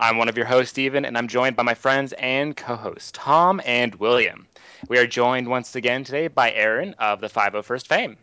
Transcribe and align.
I'm 0.00 0.16
one 0.16 0.30
of 0.30 0.36
your 0.36 0.46
hosts, 0.46 0.70
Steven, 0.70 1.04
and 1.04 1.18
I'm 1.18 1.28
joined 1.28 1.56
by 1.56 1.62
my 1.62 1.74
friends 1.74 2.14
and 2.14 2.56
co 2.56 2.74
hosts, 2.74 3.12
Tom 3.12 3.60
and 3.66 3.94
William. 3.96 4.46
We 4.88 4.98
are 4.98 5.06
joined 5.06 5.46
once 5.46 5.76
again 5.76 6.04
today 6.04 6.28
by 6.28 6.52
Aaron 6.52 6.94
of 6.98 7.20
the 7.20 7.28
501st 7.28 7.86
fame. 7.86 8.16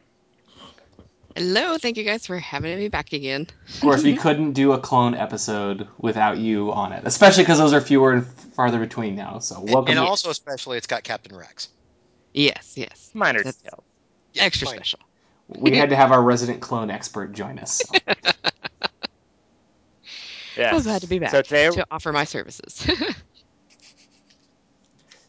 Hello, 1.35 1.77
thank 1.77 1.97
you 1.97 2.03
guys 2.03 2.25
for 2.25 2.39
having 2.39 2.79
me 2.79 2.87
back 2.87 3.13
again. 3.13 3.45
Of 3.75 3.81
course, 3.81 4.03
we 4.03 4.15
couldn't 4.15 4.53
do 4.53 4.71
a 4.71 4.79
clone 4.79 5.13
episode 5.13 5.87
without 5.99 6.39
you 6.39 6.71
on 6.71 6.93
it, 6.93 7.03
especially 7.05 7.43
because 7.43 7.59
those 7.59 7.73
are 7.73 7.81
fewer 7.81 8.13
and 8.13 8.25
farther 8.25 8.79
between 8.79 9.15
now. 9.15 9.37
So 9.37 9.61
welcome. 9.61 9.91
And 9.91 9.99
also, 9.99 10.31
especially, 10.31 10.77
it's 10.77 10.87
got 10.87 11.03
Captain 11.03 11.37
Rex. 11.37 11.69
Yes, 12.33 12.73
yes. 12.75 13.11
Minor 13.13 13.43
That's- 13.43 13.57
detail. 13.57 13.83
Extra 14.35 14.65
fine. 14.65 14.77
special. 14.77 14.99
we 15.47 15.77
had 15.77 15.91
to 15.91 15.95
have 15.95 16.11
our 16.11 16.23
resident 16.23 16.59
clone 16.59 16.89
expert 16.89 17.33
join 17.33 17.59
us. 17.59 17.83
so. 17.83 18.31
Yes. 20.57 20.77
So 20.77 20.83
glad 20.83 21.01
to 21.01 21.07
be 21.07 21.19
back 21.19 21.31
So 21.31 21.41
today, 21.41 21.69
to 21.69 21.85
offer 21.91 22.11
my 22.11 22.23
services. 22.23 22.85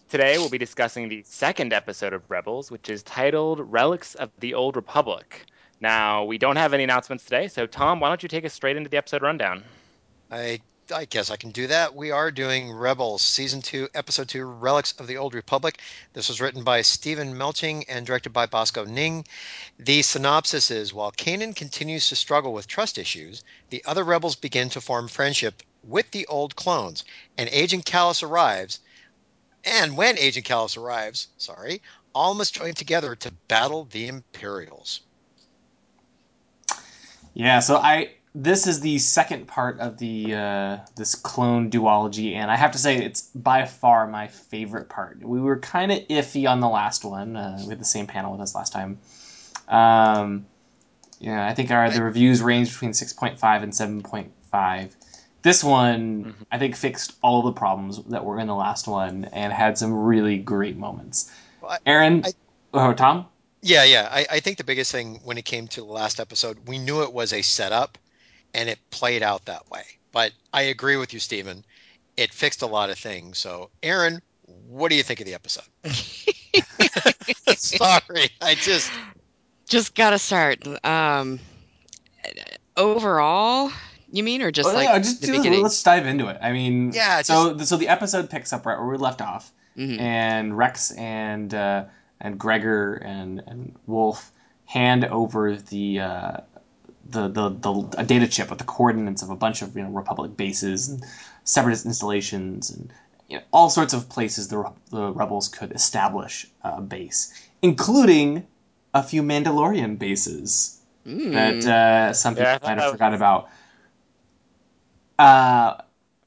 today 0.08 0.38
we'll 0.38 0.48
be 0.48 0.58
discussing 0.58 1.08
the 1.08 1.22
second 1.24 1.72
episode 1.72 2.12
of 2.12 2.22
Rebels, 2.30 2.70
which 2.70 2.88
is 2.88 3.02
titled 3.02 3.60
Relics 3.60 4.14
of 4.14 4.30
the 4.38 4.54
Old 4.54 4.76
Republic. 4.76 5.44
Now, 5.80 6.24
we 6.24 6.38
don't 6.38 6.56
have 6.56 6.72
any 6.74 6.84
announcements 6.84 7.24
today, 7.24 7.46
so 7.48 7.66
Tom, 7.66 8.00
why 8.00 8.08
don't 8.08 8.22
you 8.22 8.28
take 8.28 8.44
us 8.44 8.52
straight 8.52 8.76
into 8.76 8.90
the 8.90 8.96
episode 8.96 9.22
rundown? 9.22 9.62
I 10.30 10.60
I 10.90 11.04
guess 11.04 11.30
I 11.30 11.36
can 11.36 11.50
do 11.50 11.66
that. 11.66 11.94
We 11.94 12.10
are 12.12 12.30
doing 12.30 12.72
Rebels, 12.72 13.20
Season 13.20 13.60
2, 13.60 13.90
Episode 13.94 14.28
2, 14.28 14.44
Relics 14.44 14.92
of 14.92 15.06
the 15.06 15.18
Old 15.18 15.34
Republic. 15.34 15.80
This 16.14 16.28
was 16.28 16.40
written 16.40 16.64
by 16.64 16.80
Steven 16.80 17.34
Melching 17.34 17.84
and 17.88 18.06
directed 18.06 18.30
by 18.30 18.46
Bosco 18.46 18.84
Ning. 18.84 19.26
The 19.78 20.00
synopsis 20.00 20.70
is 20.70 20.94
While 20.94 21.12
Kanan 21.12 21.54
continues 21.54 22.08
to 22.08 22.16
struggle 22.16 22.54
with 22.54 22.66
trust 22.66 22.96
issues, 22.96 23.44
the 23.68 23.84
other 23.84 24.02
rebels 24.02 24.34
begin 24.34 24.70
to 24.70 24.80
form 24.80 25.08
friendship 25.08 25.62
with 25.82 26.10
the 26.10 26.26
old 26.26 26.56
clones, 26.56 27.04
and 27.36 27.50
Agent 27.50 27.84
Kallus 27.84 28.22
arrives. 28.22 28.80
And 29.64 29.94
when 29.94 30.16
Agent 30.16 30.46
Kallus 30.46 30.76
arrives, 30.76 31.28
sorry, 31.36 31.82
all 32.14 32.32
must 32.32 32.54
join 32.54 32.72
together 32.72 33.14
to 33.14 33.30
battle 33.30 33.84
the 33.84 34.06
Imperials. 34.06 35.00
yeah, 37.34 37.60
so 37.60 37.76
I 37.76 38.12
this 38.34 38.66
is 38.66 38.80
the 38.80 38.98
second 38.98 39.46
part 39.48 39.78
of 39.80 39.98
the 39.98 40.34
uh, 40.34 40.78
this 40.96 41.14
clone 41.14 41.70
duology, 41.70 42.34
and 42.34 42.50
I 42.50 42.56
have 42.56 42.72
to 42.72 42.78
say 42.78 42.96
it's 42.98 43.22
by 43.34 43.64
far 43.64 44.06
my 44.06 44.28
favorite 44.28 44.88
part. 44.88 45.22
We 45.22 45.40
were 45.40 45.58
kind 45.58 45.90
of 45.90 45.98
iffy 46.08 46.48
on 46.48 46.60
the 46.60 46.68
last 46.68 47.04
one. 47.04 47.36
Uh, 47.36 47.58
we 47.62 47.70
had 47.70 47.80
the 47.80 47.84
same 47.84 48.06
panel 48.06 48.32
with 48.32 48.40
us 48.40 48.54
last 48.54 48.72
time. 48.72 48.98
Um, 49.68 50.46
yeah, 51.20 51.46
I 51.46 51.54
think 51.54 51.70
our 51.70 51.90
the 51.90 52.02
reviews 52.02 52.40
range 52.42 52.70
between 52.72 52.94
six 52.94 53.12
point 53.12 53.38
five 53.38 53.62
and 53.62 53.74
seven 53.74 54.02
point 54.02 54.30
five. 54.50 54.94
This 55.42 55.62
one, 55.62 56.24
Mhm. 56.24 56.34
I 56.50 56.58
think, 56.58 56.74
fixed 56.76 57.14
all 57.22 57.42
the 57.42 57.52
problems 57.52 58.02
that 58.06 58.24
were 58.24 58.40
in 58.40 58.48
the 58.48 58.54
last 58.56 58.88
one 58.88 59.26
and 59.32 59.52
had 59.52 59.78
some 59.78 59.92
really 59.94 60.36
great 60.36 60.76
moments. 60.76 61.30
Well, 61.60 61.72
I- 61.72 61.78
Aaron, 61.86 62.22
I- 62.24 62.32
oh 62.74 62.92
Tom, 62.92 63.26
Yeah, 63.62 63.84
yeah. 63.84 64.08
I, 64.10 64.26
I 64.30 64.40
think 64.40 64.58
the 64.58 64.64
biggest 64.64 64.90
thing 64.92 65.20
when 65.24 65.38
it 65.38 65.44
came 65.44 65.66
to 65.68 65.80
the 65.80 65.86
last 65.86 66.18
episode, 66.20 66.58
we 66.66 66.78
knew 66.78 67.02
it 67.02 67.12
was 67.12 67.32
a 67.32 67.42
setup 67.42 67.98
and 68.54 68.68
it 68.68 68.78
played 68.90 69.22
out 69.22 69.44
that 69.46 69.70
way. 69.70 69.82
But 70.12 70.32
I 70.52 70.62
agree 70.62 70.96
with 70.96 71.12
you, 71.12 71.20
Stephen. 71.20 71.64
It 72.16 72.32
fixed 72.32 72.62
a 72.62 72.66
lot 72.66 72.90
of 72.90 72.98
things. 72.98 73.38
So, 73.38 73.70
Aaron, 73.82 74.20
what 74.66 74.88
do 74.90 74.96
you 74.96 75.02
think 75.02 75.20
of 75.20 75.26
the 75.26 75.34
episode? 75.34 75.64
Sorry, 77.56 78.28
I 78.40 78.54
just. 78.54 78.90
just 79.68 79.94
gotta 79.94 80.18
start. 80.18 80.66
Um, 80.84 81.38
overall, 82.76 83.70
you 84.10 84.22
mean, 84.22 84.42
or 84.42 84.50
just 84.50 84.68
Oh, 84.68 84.72
like 84.72 84.88
yeah, 84.88 84.98
just 84.98 85.20
the 85.20 85.26
do- 85.28 85.36
beginning? 85.38 85.62
let's 85.62 85.82
dive 85.82 86.06
into 86.06 86.28
it. 86.28 86.38
I 86.40 86.52
mean, 86.52 86.92
Yeah, 86.92 87.22
So 87.22 87.56
so 87.58 87.76
the 87.76 87.88
episode 87.88 88.30
picks 88.30 88.52
up 88.52 88.64
right 88.66 88.78
where 88.78 88.88
we 88.88 88.96
left 88.96 89.20
off, 89.20 89.52
Mhm. 89.76 90.00
and 90.00 90.56
Rex 90.56 90.90
and 90.92 91.52
uh, 91.54 91.84
and 92.20 92.38
Gregor 92.38 92.94
and 92.94 93.42
and 93.46 93.76
Wolf 93.86 94.32
hand 94.64 95.04
over 95.04 95.56
the. 95.56 96.00
Uh, 96.00 96.36
the, 97.08 97.28
the, 97.28 97.48
the 97.50 97.94
a 97.98 98.04
data 98.04 98.28
chip 98.28 98.50
with 98.50 98.58
the 98.58 98.64
coordinates 98.64 99.22
of 99.22 99.30
a 99.30 99.36
bunch 99.36 99.62
of 99.62 99.76
you 99.76 99.82
know 99.82 99.90
Republic 99.90 100.36
bases 100.36 100.88
and 100.88 101.04
separatist 101.44 101.86
installations 101.86 102.70
and 102.70 102.92
you 103.28 103.36
know, 103.38 103.42
all 103.52 103.70
sorts 103.70 103.92
of 103.94 104.08
places 104.08 104.48
the, 104.48 104.70
the 104.90 105.12
rebels 105.12 105.48
could 105.48 105.72
establish 105.72 106.46
a 106.62 106.80
base, 106.80 107.32
including 107.62 108.46
a 108.94 109.02
few 109.02 109.22
Mandalorian 109.22 109.98
bases 109.98 110.74
Mm. 111.06 111.32
that 111.32 111.64
uh, 111.66 112.12
some 112.12 112.34
people 112.34 112.44
Yeah, 112.44 112.52
might 112.54 112.60
that 112.62 112.68
have 112.78 112.84
was- 112.84 112.92
forgot 112.92 113.14
about. 113.14 113.48
Uh, 115.18 115.76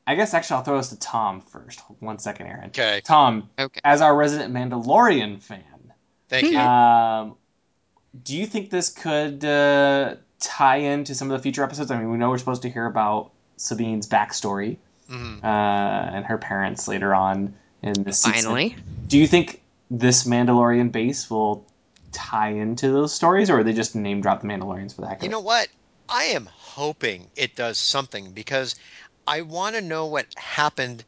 I 0.07 0.15
guess 0.15 0.33
actually 0.33 0.55
I'll 0.57 0.63
throw 0.63 0.77
this 0.77 0.89
to 0.89 0.99
Tom 0.99 1.41
first. 1.41 1.81
One 1.99 2.17
second, 2.19 2.47
Aaron. 2.47 2.65
Okay, 2.69 3.01
Tom, 3.03 3.49
okay. 3.59 3.79
as 3.83 4.01
our 4.01 4.15
resident 4.15 4.53
Mandalorian 4.53 5.41
fan, 5.41 5.63
thank 6.29 6.51
you. 6.51 6.57
um, 6.57 7.35
do 8.23 8.35
you 8.35 8.45
think 8.47 8.69
this 8.71 8.89
could 8.89 9.45
uh, 9.45 10.15
tie 10.41 10.77
into 10.77 11.15
some 11.15 11.31
of 11.31 11.37
the 11.37 11.41
future 11.41 11.63
episodes? 11.63 11.91
I 11.91 11.97
mean, 11.99 12.11
we 12.11 12.17
know 12.17 12.29
we're 12.29 12.37
supposed 12.37 12.63
to 12.63 12.69
hear 12.69 12.85
about 12.85 13.31
Sabine's 13.57 14.07
backstory 14.07 14.77
Mhm. 15.09 15.43
uh, 15.43 15.47
and 15.47 16.25
her 16.25 16.37
parents 16.37 16.87
later 16.87 17.13
on 17.13 17.53
in 17.81 18.03
this 18.03 18.19
season. 18.19 18.43
Finally, 18.43 18.75
Do 19.07 19.17
you 19.17 19.27
think 19.27 19.61
this 19.89 20.23
Mandalorian 20.23 20.91
base 20.91 21.29
will 21.29 21.65
tie 22.11 22.49
into 22.49 22.91
those 22.91 23.13
stories, 23.13 23.49
or 23.49 23.59
are 23.59 23.63
they 23.63 23.73
just 23.73 23.95
name 23.95 24.21
drop 24.21 24.41
the 24.41 24.47
Mandalorians 24.47 24.93
for 24.95 25.01
the 25.01 25.07
heck 25.07 25.17
of 25.17 25.23
You 25.23 25.29
know 25.29 25.39
what? 25.39 25.67
I 26.09 26.25
am 26.25 26.47
hoping 26.51 27.29
it 27.35 27.55
does 27.55 27.77
something 27.77 28.31
because 28.31 28.75
I 29.27 29.41
want 29.41 29.75
to 29.75 29.81
know 29.81 30.07
what 30.07 30.25
happened. 30.35 31.03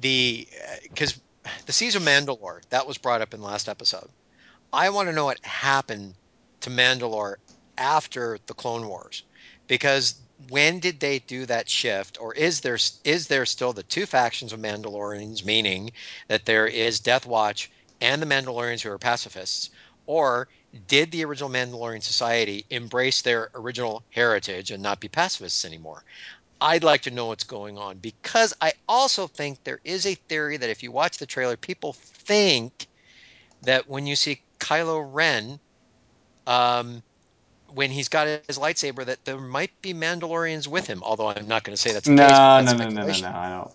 The 0.00 0.48
because 0.82 1.20
the 1.66 1.72
Siege 1.72 1.94
of 1.94 2.02
Mandalore 2.02 2.60
that 2.70 2.86
was 2.86 2.98
brought 2.98 3.20
up 3.20 3.34
in 3.34 3.40
the 3.40 3.46
last 3.46 3.68
episode. 3.68 4.08
I 4.72 4.90
want 4.90 5.08
to 5.08 5.12
know 5.14 5.24
what 5.26 5.38
happened 5.44 6.14
to 6.62 6.70
Mandalore 6.70 7.36
after 7.78 8.38
the 8.46 8.54
Clone 8.54 8.88
Wars, 8.88 9.22
because 9.66 10.14
when 10.48 10.80
did 10.80 11.00
they 11.00 11.20
do 11.20 11.46
that 11.46 11.68
shift, 11.68 12.20
or 12.20 12.34
is 12.34 12.60
there 12.60 12.78
is 13.04 13.28
there 13.28 13.46
still 13.46 13.72
the 13.72 13.82
two 13.82 14.06
factions 14.06 14.52
of 14.52 14.60
Mandalorians, 14.60 15.44
meaning 15.44 15.92
that 16.28 16.44
there 16.44 16.66
is 16.66 17.00
Death 17.00 17.26
Watch 17.26 17.70
and 18.00 18.20
the 18.20 18.26
Mandalorians 18.26 18.82
who 18.82 18.90
are 18.90 18.98
pacifists, 18.98 19.70
or 20.06 20.48
did 20.86 21.10
the 21.10 21.24
original 21.24 21.50
Mandalorian 21.50 22.02
society 22.02 22.66
embrace 22.70 23.22
their 23.22 23.50
original 23.54 24.02
heritage 24.10 24.70
and 24.70 24.82
not 24.82 25.00
be 25.00 25.08
pacifists 25.08 25.64
anymore? 25.64 26.04
I'd 26.60 26.84
like 26.84 27.02
to 27.02 27.10
know 27.10 27.26
what's 27.26 27.44
going 27.44 27.78
on 27.78 27.98
because 27.98 28.54
I 28.60 28.72
also 28.88 29.26
think 29.26 29.62
there 29.62 29.80
is 29.84 30.06
a 30.06 30.14
theory 30.14 30.56
that 30.56 30.70
if 30.70 30.82
you 30.82 30.90
watch 30.90 31.18
the 31.18 31.26
trailer, 31.26 31.56
people 31.56 31.92
think 31.92 32.86
that 33.62 33.88
when 33.88 34.06
you 34.06 34.16
see 34.16 34.42
Kylo 34.58 35.06
Ren, 35.12 35.60
um, 36.46 37.02
when 37.74 37.90
he's 37.90 38.08
got 38.08 38.26
his 38.46 38.58
lightsaber, 38.58 39.04
that 39.06 39.24
there 39.26 39.38
might 39.38 39.80
be 39.82 39.94
Mandalorians 39.94 40.68
with 40.68 40.86
him. 40.86 41.02
Although 41.02 41.28
I'm 41.28 41.48
not 41.48 41.64
going 41.64 41.74
to 41.74 41.80
say 41.80 41.92
that's 41.92 42.08
the 42.08 42.14
No, 42.14 42.24
case. 42.24 42.40
but 42.52 42.62
no, 42.62 42.72
no, 42.74 42.88
no, 42.88 43.04
no, 43.04 43.16
no. 43.18 43.28
I 43.28 43.50
don't. 43.50 43.70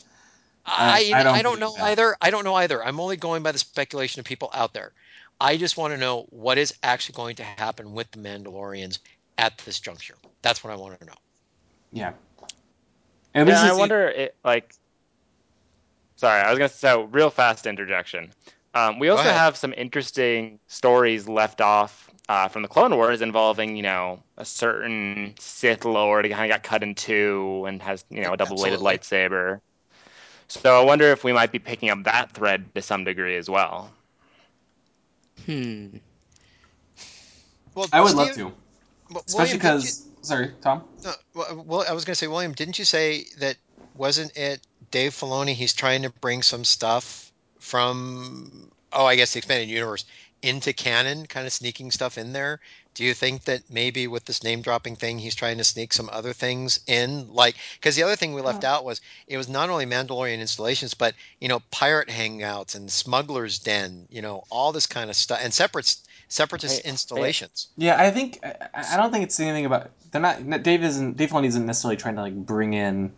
I, 0.65 1.11
I- 1.13 1.23
I 1.23 1.23
I 1.39 1.41
don't 1.43 1.43
don't, 1.43 1.59
know 1.59 1.73
that. 1.77 1.83
either. 1.83 2.15
I 2.21 2.31
don't 2.31 2.43
know 2.45 2.55
either. 2.55 2.83
I'm 2.83 2.99
only 2.99 3.17
going 3.17 3.43
by 3.43 3.51
the 3.51 3.59
speculation 3.59 4.19
of 4.19 4.25
people 4.25 4.49
out 4.53 4.73
there. 4.73 4.93
I 5.41 5.57
just 5.57 5.77
want 5.77 5.93
to 5.93 5.97
know 5.97 6.25
what 6.29 6.57
is 6.57 6.73
actually 6.83 7.15
going 7.15 7.35
to 7.37 7.43
happen 7.43 7.93
with 7.93 8.11
the 8.11 8.19
Mandalorians 8.19 8.99
at 9.37 9.57
this 9.59 9.79
juncture. 9.79 10.15
That's 10.41 10.63
what 10.63 10.71
I 10.73 10.75
want 10.77 10.99
to 10.99 11.05
know. 11.05 11.13
Yeah. 11.91 12.13
At 13.33 13.47
least 13.47 13.63
Yeah, 13.63 13.71
I 13.71 13.73
wonder, 13.73 14.07
it, 14.07 14.35
like, 14.43 14.73
sorry, 16.15 16.41
I 16.41 16.49
was 16.49 16.57
gonna 16.59 16.69
so 16.69 17.03
real 17.03 17.29
fast 17.29 17.65
interjection. 17.65 18.31
Um, 18.73 18.99
we 18.99 19.09
also 19.09 19.23
have 19.29 19.55
some 19.57 19.73
interesting 19.75 20.59
stories 20.67 21.27
left 21.27 21.61
off 21.61 22.08
uh, 22.29 22.47
from 22.47 22.61
the 22.61 22.67
Clone 22.67 22.95
Wars 22.95 23.21
involving, 23.21 23.75
you 23.75 23.81
know, 23.81 24.21
a 24.37 24.45
certain 24.45 25.33
Sith 25.39 25.83
Lord 25.83 26.25
who 26.25 26.31
kind 26.31 26.49
of 26.49 26.55
got 26.55 26.63
cut 26.63 26.83
in 26.83 26.93
two 26.93 27.65
and 27.67 27.81
has, 27.81 28.05
you 28.11 28.21
know, 28.21 28.33
a 28.33 28.37
double-bladed 28.37 28.79
lightsaber. 28.79 29.59
So 30.47 30.79
I 30.79 30.85
wonder 30.85 31.05
if 31.05 31.23
we 31.23 31.33
might 31.33 31.51
be 31.51 31.57
picking 31.57 31.89
up 31.89 32.03
that 32.03 32.31
thread 32.31 32.73
to 32.75 32.83
some 32.83 33.03
degree 33.03 33.35
as 33.35 33.49
well. 33.49 33.91
hmm. 35.45 35.87
Well, 37.73 37.87
I 37.91 38.01
would 38.01 38.13
love 38.13 38.31
Steve- 38.31 38.45
to, 38.47 38.53
Well, 39.11 39.23
especially 39.25 39.57
William, 39.57 39.59
didn't 39.59 39.81
because. 39.81 40.05
Sorry, 40.21 40.51
Tom. 40.61 40.83
you- 41.01 41.09
no, 41.09 41.13
well, 41.33 41.63
well, 41.65 41.85
I 41.89 41.93
was 41.93 42.05
going 42.05 42.13
to 42.13 42.15
say, 42.15 42.27
William, 42.27 42.51
didn't 42.51 42.77
you 42.77 42.85
say 42.85 43.25
that 43.39 43.57
wasn't 43.95 44.37
it 44.37 44.61
Dave 44.91 45.13
Filoni 45.13 45.53
he's 45.53 45.73
trying 45.73 46.03
to 46.03 46.09
bring 46.09 46.41
some 46.41 46.63
stuff 46.63 47.31
from 47.59 48.71
oh 48.93 49.05
I 49.05 49.15
guess 49.15 49.33
the 49.33 49.39
expanded 49.39 49.69
universe 49.69 50.05
into 50.41 50.73
canon, 50.73 51.25
kind 51.25 51.45
of 51.45 51.53
sneaking 51.53 51.91
stuff 51.91 52.17
in 52.17 52.33
there. 52.33 52.59
Do 52.93 53.03
you 53.03 53.13
think 53.13 53.45
that 53.45 53.61
maybe 53.69 54.07
with 54.07 54.25
this 54.25 54.43
name 54.43 54.61
dropping 54.61 54.95
thing, 54.95 55.19
he's 55.19 55.35
trying 55.35 55.57
to 55.57 55.63
sneak 55.63 55.93
some 55.93 56.09
other 56.11 56.33
things 56.33 56.79
in? 56.87 57.33
Like, 57.33 57.55
because 57.75 57.95
the 57.95 58.03
other 58.03 58.15
thing 58.15 58.33
we 58.33 58.41
left 58.41 58.63
out 58.63 58.83
was 58.83 58.99
it 59.27 59.37
was 59.37 59.47
not 59.47 59.69
only 59.69 59.85
Mandalorian 59.85 60.39
installations, 60.39 60.93
but 60.93 61.13
you 61.39 61.47
know, 61.47 61.61
pirate 61.71 62.09
hangouts 62.09 62.75
and 62.75 62.91
smugglers' 62.91 63.59
den, 63.59 64.07
you 64.09 64.21
know, 64.21 64.43
all 64.49 64.71
this 64.71 64.85
kind 64.85 65.09
of 65.09 65.15
stuff, 65.15 65.39
and 65.41 65.53
separate 65.53 65.95
separatist 66.27 66.83
Hey, 66.83 66.89
installations. 66.89 67.67
Yeah, 67.77 68.01
I 68.01 68.11
think 68.11 68.39
I, 68.43 68.55
I 68.93 68.97
don't 68.97 69.11
think 69.11 69.23
it's 69.23 69.39
anything 69.39 69.65
about 69.65 69.91
they're 70.11 70.21
not. 70.21 70.63
Dave 70.63 70.83
isn't. 70.83 71.17
Dave 71.17 71.29
Filoni 71.29 71.47
isn't 71.47 71.65
necessarily 71.65 71.97
trying 71.97 72.15
to 72.15 72.21
like 72.21 72.35
bring 72.35 72.73
in 72.73 73.11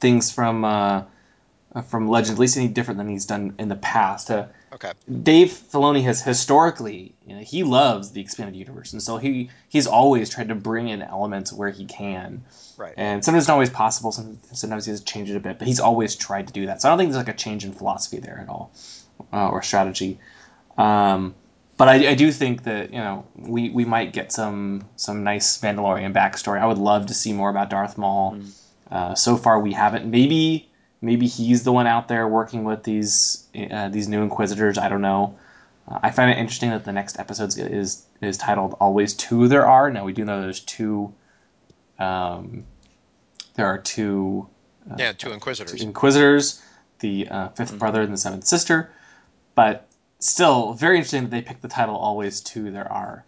things 0.00 0.32
from 0.32 0.64
uh, 0.64 1.04
from 1.88 2.08
Legend, 2.08 2.36
at 2.36 2.40
least 2.40 2.56
any 2.56 2.68
different 2.68 2.98
than 2.98 3.08
he's 3.08 3.26
done 3.26 3.54
in 3.58 3.68
the 3.68 3.76
past. 3.76 4.30
Uh, 4.30 4.46
Okay. 4.72 4.92
Dave 5.22 5.48
Filoni 5.48 6.02
has 6.04 6.22
historically, 6.22 7.12
you 7.26 7.34
know, 7.34 7.42
he 7.42 7.64
loves 7.64 8.12
the 8.12 8.20
expanded 8.20 8.54
universe, 8.54 8.92
and 8.92 9.02
so 9.02 9.16
he 9.16 9.50
he's 9.68 9.86
always 9.86 10.30
tried 10.30 10.48
to 10.48 10.54
bring 10.54 10.88
in 10.88 11.02
elements 11.02 11.52
where 11.52 11.70
he 11.70 11.84
can. 11.84 12.44
Right. 12.76 12.94
And 12.96 13.24
sometimes 13.24 13.42
it's 13.42 13.48
not 13.48 13.54
always 13.54 13.70
possible. 13.70 14.12
Some, 14.12 14.38
sometimes 14.52 14.84
he 14.84 14.92
has 14.92 15.00
to 15.00 15.06
change 15.06 15.28
it 15.28 15.36
a 15.36 15.40
bit, 15.40 15.58
but 15.58 15.66
he's 15.66 15.80
always 15.80 16.14
tried 16.14 16.46
to 16.46 16.52
do 16.52 16.66
that. 16.66 16.80
So 16.80 16.88
I 16.88 16.92
don't 16.92 16.98
think 16.98 17.10
there's 17.10 17.26
like 17.26 17.34
a 17.34 17.36
change 17.36 17.64
in 17.64 17.72
philosophy 17.72 18.18
there 18.18 18.38
at 18.38 18.48
all, 18.48 18.72
uh, 19.32 19.48
or 19.48 19.60
strategy. 19.62 20.20
Um, 20.78 21.34
but 21.76 21.88
I, 21.88 22.10
I 22.10 22.14
do 22.14 22.30
think 22.30 22.62
that 22.64 22.92
you 22.92 23.00
know 23.00 23.26
we, 23.34 23.70
we 23.70 23.84
might 23.84 24.12
get 24.12 24.30
some 24.30 24.84
some 24.94 25.24
nice 25.24 25.60
Mandalorian 25.60 26.12
backstory. 26.12 26.60
I 26.60 26.66
would 26.66 26.78
love 26.78 27.06
to 27.06 27.14
see 27.14 27.32
more 27.32 27.50
about 27.50 27.70
Darth 27.70 27.98
Maul. 27.98 28.38
Uh, 28.88 29.14
so 29.16 29.36
far 29.36 29.58
we 29.58 29.72
haven't. 29.72 30.06
Maybe 30.06 30.69
maybe 31.00 31.26
he's 31.26 31.64
the 31.64 31.72
one 31.72 31.86
out 31.86 32.08
there 32.08 32.26
working 32.28 32.64
with 32.64 32.82
these 32.82 33.46
uh, 33.70 33.88
these 33.88 34.08
new 34.08 34.22
Inquisitors. 34.22 34.78
I 34.78 34.88
don't 34.88 35.02
know. 35.02 35.38
Uh, 35.88 35.98
I 36.02 36.10
find 36.10 36.30
it 36.30 36.38
interesting 36.38 36.70
that 36.70 36.84
the 36.84 36.92
next 36.92 37.18
episode 37.18 37.56
is 37.58 38.04
is 38.20 38.36
titled 38.36 38.76
"Always 38.80 39.14
Two 39.14 39.48
There 39.48 39.66
Are." 39.66 39.90
Now 39.90 40.04
we 40.04 40.12
do 40.12 40.24
know 40.24 40.40
there's 40.40 40.60
two. 40.60 41.12
Um, 41.98 42.64
there 43.54 43.66
are 43.66 43.78
two 43.78 44.48
Yeah, 44.96 45.12
two 45.12 45.32
Inquisitors. 45.32 45.82
Inquisitors, 45.82 46.62
the 47.00 47.28
uh, 47.28 47.48
5th 47.50 47.78
brother 47.78 48.00
and 48.00 48.12
the 48.12 48.18
seventh 48.18 48.46
sister, 48.46 48.90
but 49.54 49.86
still 50.18 50.72
very 50.74 50.96
interesting 50.96 51.24
that 51.24 51.30
they 51.30 51.42
picked 51.42 51.62
the 51.62 51.68
title 51.68 51.96
"Always 51.96 52.40
Two 52.40 52.70
There 52.70 52.90
Are," 52.90 53.24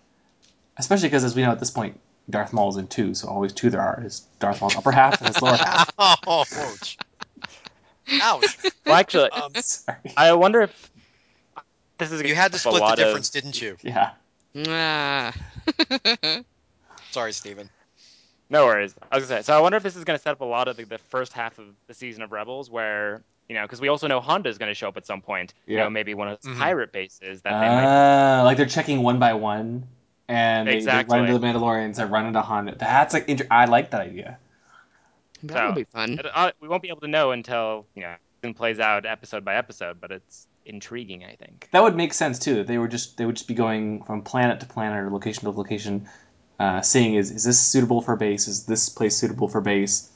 especially 0.76 1.08
because 1.08 1.24
as 1.24 1.34
we 1.34 1.42
know 1.42 1.50
at 1.50 1.58
this 1.58 1.70
point, 1.70 1.98
Darth 2.30 2.52
Maul 2.52 2.70
is 2.70 2.76
in 2.76 2.86
two, 2.86 3.14
so 3.14 3.28
always 3.28 3.52
two 3.52 3.70
there 3.70 3.80
are 3.80 4.02
is 4.04 4.20
Darth 4.38 4.60
Maul's 4.60 4.76
upper 4.76 4.92
half 4.92 5.20
and 5.20 5.28
his 5.28 5.42
lower 5.42 5.56
half. 5.56 5.90
oh, 5.98 6.44
ouch. 8.20 8.44
ouch. 8.44 8.72
Well, 8.86 8.94
actually, 8.96 9.30
Um, 9.30 9.52
I 10.16 10.32
wonder 10.32 10.60
if 10.62 10.90
this 11.98 12.10
is 12.12 12.22
you 12.22 12.34
had 12.34 12.52
to 12.52 12.58
split 12.58 12.74
the 12.74 12.80
lot 12.80 12.98
of- 12.98 13.04
difference, 13.04 13.30
didn't 13.30 13.60
you? 13.62 13.76
Yeah. 13.82 14.10
Ah. 14.68 15.32
Sorry, 17.10 17.32
Steven. 17.32 17.68
No 18.50 18.66
worries. 18.66 18.94
I 19.10 19.16
was 19.16 19.26
gonna 19.28 19.42
say. 19.42 19.46
So 19.46 19.56
I 19.56 19.60
wonder 19.60 19.76
if 19.76 19.82
this 19.82 19.96
is 19.96 20.04
gonna 20.04 20.18
set 20.18 20.32
up 20.32 20.40
a 20.40 20.44
lot 20.44 20.68
of 20.68 20.76
the, 20.76 20.84
the 20.84 20.98
first 20.98 21.32
half 21.32 21.58
of 21.58 21.66
the 21.86 21.94
season 21.94 22.22
of 22.22 22.32
Rebels, 22.32 22.70
where 22.70 23.22
you 23.48 23.54
know, 23.54 23.62
because 23.62 23.80
we 23.80 23.88
also 23.88 24.06
know 24.08 24.20
Hondo 24.20 24.48
is 24.50 24.58
gonna 24.58 24.74
show 24.74 24.88
up 24.88 24.96
at 24.96 25.06
some 25.06 25.20
point. 25.22 25.54
You 25.66 25.76
Yeah. 25.76 25.84
know, 25.84 25.90
maybe 25.90 26.12
one 26.14 26.28
of 26.28 26.38
those 26.42 26.54
Mhm. 26.54 26.58
pirate 26.58 26.92
bases 26.92 27.42
that 27.42 27.50
they 27.60 27.66
might. 27.68 28.40
Uh, 28.40 28.44
like 28.44 28.56
they're 28.56 28.66
checking 28.66 29.02
one 29.02 29.18
by 29.18 29.32
one, 29.34 29.86
and 30.28 30.66
they, 30.68 30.72
they 30.72 30.76
Exactly. 30.78 31.18
run 31.18 31.26
into 31.28 31.38
the 31.38 31.46
Mandalorians, 31.46 31.96
they 31.96 32.04
run 32.04 32.26
into 32.26 32.42
Hondo. 32.42 32.74
That's 32.74 33.14
like 33.14 33.28
inter- 33.28 33.46
I 33.50 33.64
like 33.66 33.90
that 33.90 34.02
idea. 34.02 34.38
That 35.44 35.56
So, 35.56 35.66
would 35.66 35.74
be 35.74 35.84
fun. 35.84 36.18
It- 36.18 36.26
uh, 36.32 36.52
we 36.60 36.68
won't 36.68 36.82
be 36.82 36.88
able 36.88 37.00
to 37.00 37.08
know 37.08 37.30
until 37.32 37.86
you 37.94 38.02
know 38.02 38.14
it 38.42 38.56
plays 38.56 38.78
out 38.80 39.06
episode 39.06 39.44
by 39.44 39.54
episode, 39.56 40.00
but 40.00 40.10
it's 40.10 40.46
intriguing. 40.64 41.24
I 41.24 41.34
think. 41.36 41.68
That 41.72 41.82
would 41.82 41.96
make 41.96 42.12
sense 42.14 42.38
too. 42.38 42.64
They 42.64 42.78
were 42.78 42.88
just 42.88 43.16
they 43.16 43.26
would 43.26 43.36
just 43.36 43.48
be 43.48 43.54
going 43.54 44.02
from 44.04 44.22
planet 44.22 44.60
to 44.60 44.66
planet 44.66 45.04
or 45.04 45.10
location 45.10 45.44
to 45.44 45.50
location, 45.50 46.08
uh, 46.58 46.80
seeing 46.82 47.14
is 47.14 47.30
is 47.30 47.44
this 47.44 47.60
suitable 47.60 48.00
for 48.02 48.16
base? 48.16 48.48
Is 48.48 48.66
this 48.66 48.88
place 48.88 49.16
suitable 49.16 49.48
for 49.48 49.60
base? 49.60 50.08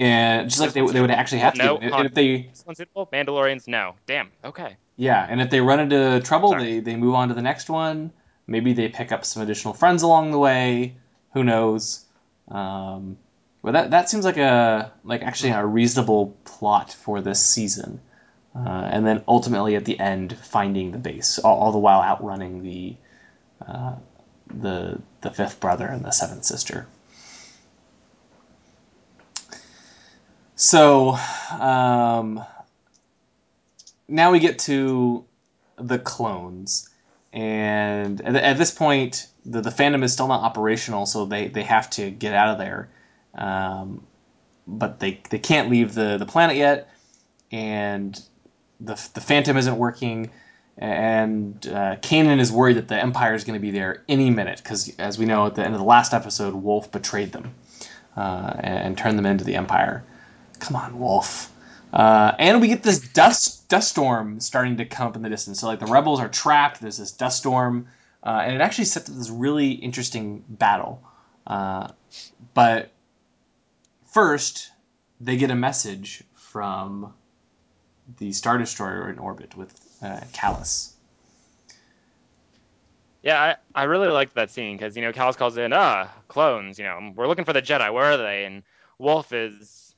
And 0.00 0.48
just 0.50 0.60
like 0.60 0.72
they, 0.72 0.84
they 0.84 1.00
would 1.00 1.12
actually 1.12 1.38
have 1.38 1.54
to. 1.54 1.62
No, 1.64 1.76
And 1.78 1.92
Han- 1.94 2.06
if 2.06 2.14
they 2.14 2.42
This 2.50 2.64
one's 2.66 2.78
suitable. 2.78 3.08
Mandalorians, 3.12 3.68
no. 3.68 3.94
Damn. 4.06 4.32
Okay. 4.44 4.76
yeah, 4.96 5.24
and 5.28 5.40
if 5.40 5.50
they 5.50 5.60
run 5.60 5.78
into 5.78 6.20
trouble, 6.24 6.50
Sorry. 6.50 6.64
they 6.64 6.80
they 6.80 6.96
move 6.96 7.14
on 7.14 7.28
to 7.28 7.34
the 7.34 7.42
next 7.42 7.70
one. 7.70 8.12
Maybe 8.48 8.72
they 8.72 8.88
pick 8.88 9.12
up 9.12 9.24
some 9.24 9.42
additional 9.42 9.72
friends 9.72 10.02
along 10.02 10.32
the 10.32 10.38
way. 10.38 10.96
Who 11.32 11.44
knows? 11.44 12.04
Um, 12.48 13.16
but 13.64 13.72
that 13.72 13.90
that 13.92 14.10
seems 14.10 14.26
like 14.26 14.36
a 14.36 14.92
like 15.04 15.22
actually 15.22 15.50
a 15.50 15.64
reasonable 15.64 16.36
plot 16.44 16.92
for 16.92 17.22
this 17.22 17.42
season. 17.42 18.00
Uh, 18.54 18.88
and 18.92 19.04
then 19.04 19.24
ultimately 19.26 19.74
at 19.74 19.84
the 19.84 19.98
end 19.98 20.36
finding 20.36 20.92
the 20.92 20.98
base, 20.98 21.40
all, 21.40 21.58
all 21.58 21.72
the 21.72 21.78
while 21.78 22.00
outrunning 22.00 22.62
the 22.62 22.94
uh, 23.66 23.94
the 24.46 25.00
the 25.22 25.30
fifth 25.30 25.58
brother 25.60 25.86
and 25.86 26.04
the 26.04 26.10
seventh 26.10 26.44
sister. 26.44 26.86
So 30.56 31.18
um, 31.58 32.44
now 34.06 34.30
we 34.30 34.38
get 34.40 34.58
to 34.60 35.24
the 35.76 35.98
clones, 35.98 36.90
and 37.32 38.20
at, 38.20 38.36
at 38.36 38.58
this 38.58 38.70
point 38.70 39.26
the, 39.46 39.62
the 39.62 39.70
Phantom 39.70 40.02
is 40.02 40.12
still 40.12 40.28
not 40.28 40.42
operational, 40.42 41.06
so 41.06 41.24
they, 41.24 41.48
they 41.48 41.62
have 41.64 41.90
to 41.90 42.10
get 42.10 42.34
out 42.34 42.50
of 42.50 42.58
there. 42.58 42.90
Um, 43.36 44.06
but 44.66 45.00
they, 45.00 45.20
they 45.30 45.38
can't 45.38 45.70
leave 45.70 45.94
the, 45.94 46.16
the 46.18 46.26
planet 46.26 46.56
yet, 46.56 46.88
and 47.52 48.20
the, 48.80 48.94
the 49.14 49.20
Phantom 49.20 49.56
isn't 49.56 49.76
working, 49.76 50.30
and 50.78 51.66
uh, 51.66 51.96
Kanan 51.96 52.40
is 52.40 52.50
worried 52.50 52.76
that 52.76 52.88
the 52.88 53.00
Empire 53.00 53.34
is 53.34 53.44
going 53.44 53.58
to 53.58 53.62
be 53.62 53.70
there 53.70 54.02
any 54.08 54.30
minute, 54.30 54.60
because 54.62 54.94
as 54.98 55.18
we 55.18 55.26
know, 55.26 55.46
at 55.46 55.54
the 55.54 55.64
end 55.64 55.74
of 55.74 55.80
the 55.80 55.86
last 55.86 56.14
episode, 56.14 56.54
Wolf 56.54 56.90
betrayed 56.90 57.32
them 57.32 57.54
uh, 58.16 58.54
and, 58.58 58.78
and 58.78 58.98
turned 58.98 59.18
them 59.18 59.26
into 59.26 59.44
the 59.44 59.56
Empire. 59.56 60.04
Come 60.60 60.76
on, 60.76 60.98
Wolf. 60.98 61.50
Uh, 61.92 62.34
and 62.40 62.60
we 62.60 62.66
get 62.66 62.82
this 62.82 62.98
dust 62.98 63.68
dust 63.68 63.90
storm 63.90 64.40
starting 64.40 64.78
to 64.78 64.84
come 64.84 65.06
up 65.06 65.16
in 65.16 65.22
the 65.22 65.28
distance. 65.28 65.60
So 65.60 65.68
like 65.68 65.78
the 65.78 65.86
rebels 65.86 66.18
are 66.18 66.28
trapped. 66.28 66.80
There's 66.80 66.96
this 66.96 67.12
dust 67.12 67.38
storm, 67.38 67.86
uh, 68.24 68.42
and 68.44 68.54
it 68.54 68.60
actually 68.60 68.86
sets 68.86 69.08
up 69.08 69.16
this 69.16 69.30
really 69.30 69.70
interesting 69.70 70.42
battle. 70.48 71.02
Uh, 71.46 71.88
but 72.52 72.90
first, 74.14 74.70
they 75.20 75.36
get 75.36 75.50
a 75.50 75.56
message 75.56 76.22
from 76.36 77.12
the 78.18 78.32
Star 78.32 78.56
Destroyer 78.58 79.10
in 79.10 79.18
orbit 79.18 79.56
with 79.56 79.72
uh, 80.02 80.20
Kallus. 80.32 80.92
Yeah, 83.22 83.56
I, 83.74 83.80
I 83.80 83.84
really 83.84 84.08
liked 84.08 84.34
that 84.34 84.50
scene 84.50 84.76
because 84.76 84.96
you 84.96 85.02
know 85.02 85.12
Kallus 85.12 85.36
calls 85.36 85.56
in, 85.56 85.72
ah, 85.72 86.10
clones. 86.28 86.78
You 86.78 86.84
know, 86.84 87.12
we're 87.16 87.26
looking 87.26 87.44
for 87.44 87.52
the 87.52 87.62
Jedi. 87.62 87.92
Where 87.92 88.04
are 88.04 88.16
they? 88.16 88.44
And 88.44 88.62
Wolf 88.98 89.32
is 89.32 89.94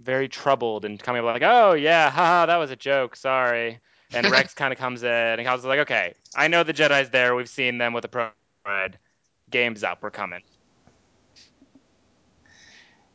very 0.00 0.28
troubled 0.28 0.84
and 0.84 1.00
coming 1.00 1.20
up 1.20 1.26
like, 1.26 1.42
oh 1.42 1.74
yeah, 1.74 2.10
haha, 2.10 2.46
that 2.46 2.56
was 2.56 2.70
a 2.70 2.76
joke. 2.76 3.14
Sorry. 3.14 3.78
And 4.12 4.30
Rex 4.30 4.54
kind 4.60 4.72
of 4.72 4.78
comes 4.78 5.02
in 5.02 5.10
and 5.10 5.40
Kallus 5.40 5.58
is 5.58 5.64
like, 5.66 5.80
okay, 5.80 6.14
I 6.34 6.48
know 6.48 6.62
the 6.64 6.74
Jedi's 6.74 7.10
there. 7.10 7.34
We've 7.34 7.48
seen 7.48 7.78
them 7.78 7.92
with 7.92 8.02
the 8.02 8.08
pro 8.08 8.30
red. 8.66 8.98
Game's 9.50 9.84
up. 9.84 10.02
We're 10.02 10.10
coming. 10.10 10.42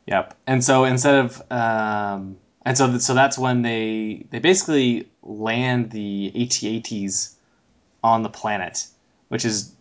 Yep. 0.10 0.36
And 0.48 0.64
so 0.64 0.86
instead 0.86 1.16
of 1.16 1.52
um, 1.52 2.38
and 2.66 2.76
so 2.76 2.98
so 2.98 3.14
that's 3.14 3.38
when 3.38 3.62
they 3.62 4.26
they 4.32 4.40
basically 4.40 5.08
land 5.22 5.92
the 5.92 6.34
AT-ATs 6.36 7.36
on 8.04 8.24
the 8.24 8.30
planet, 8.30 8.88
which 9.28 9.46
is 9.46 9.72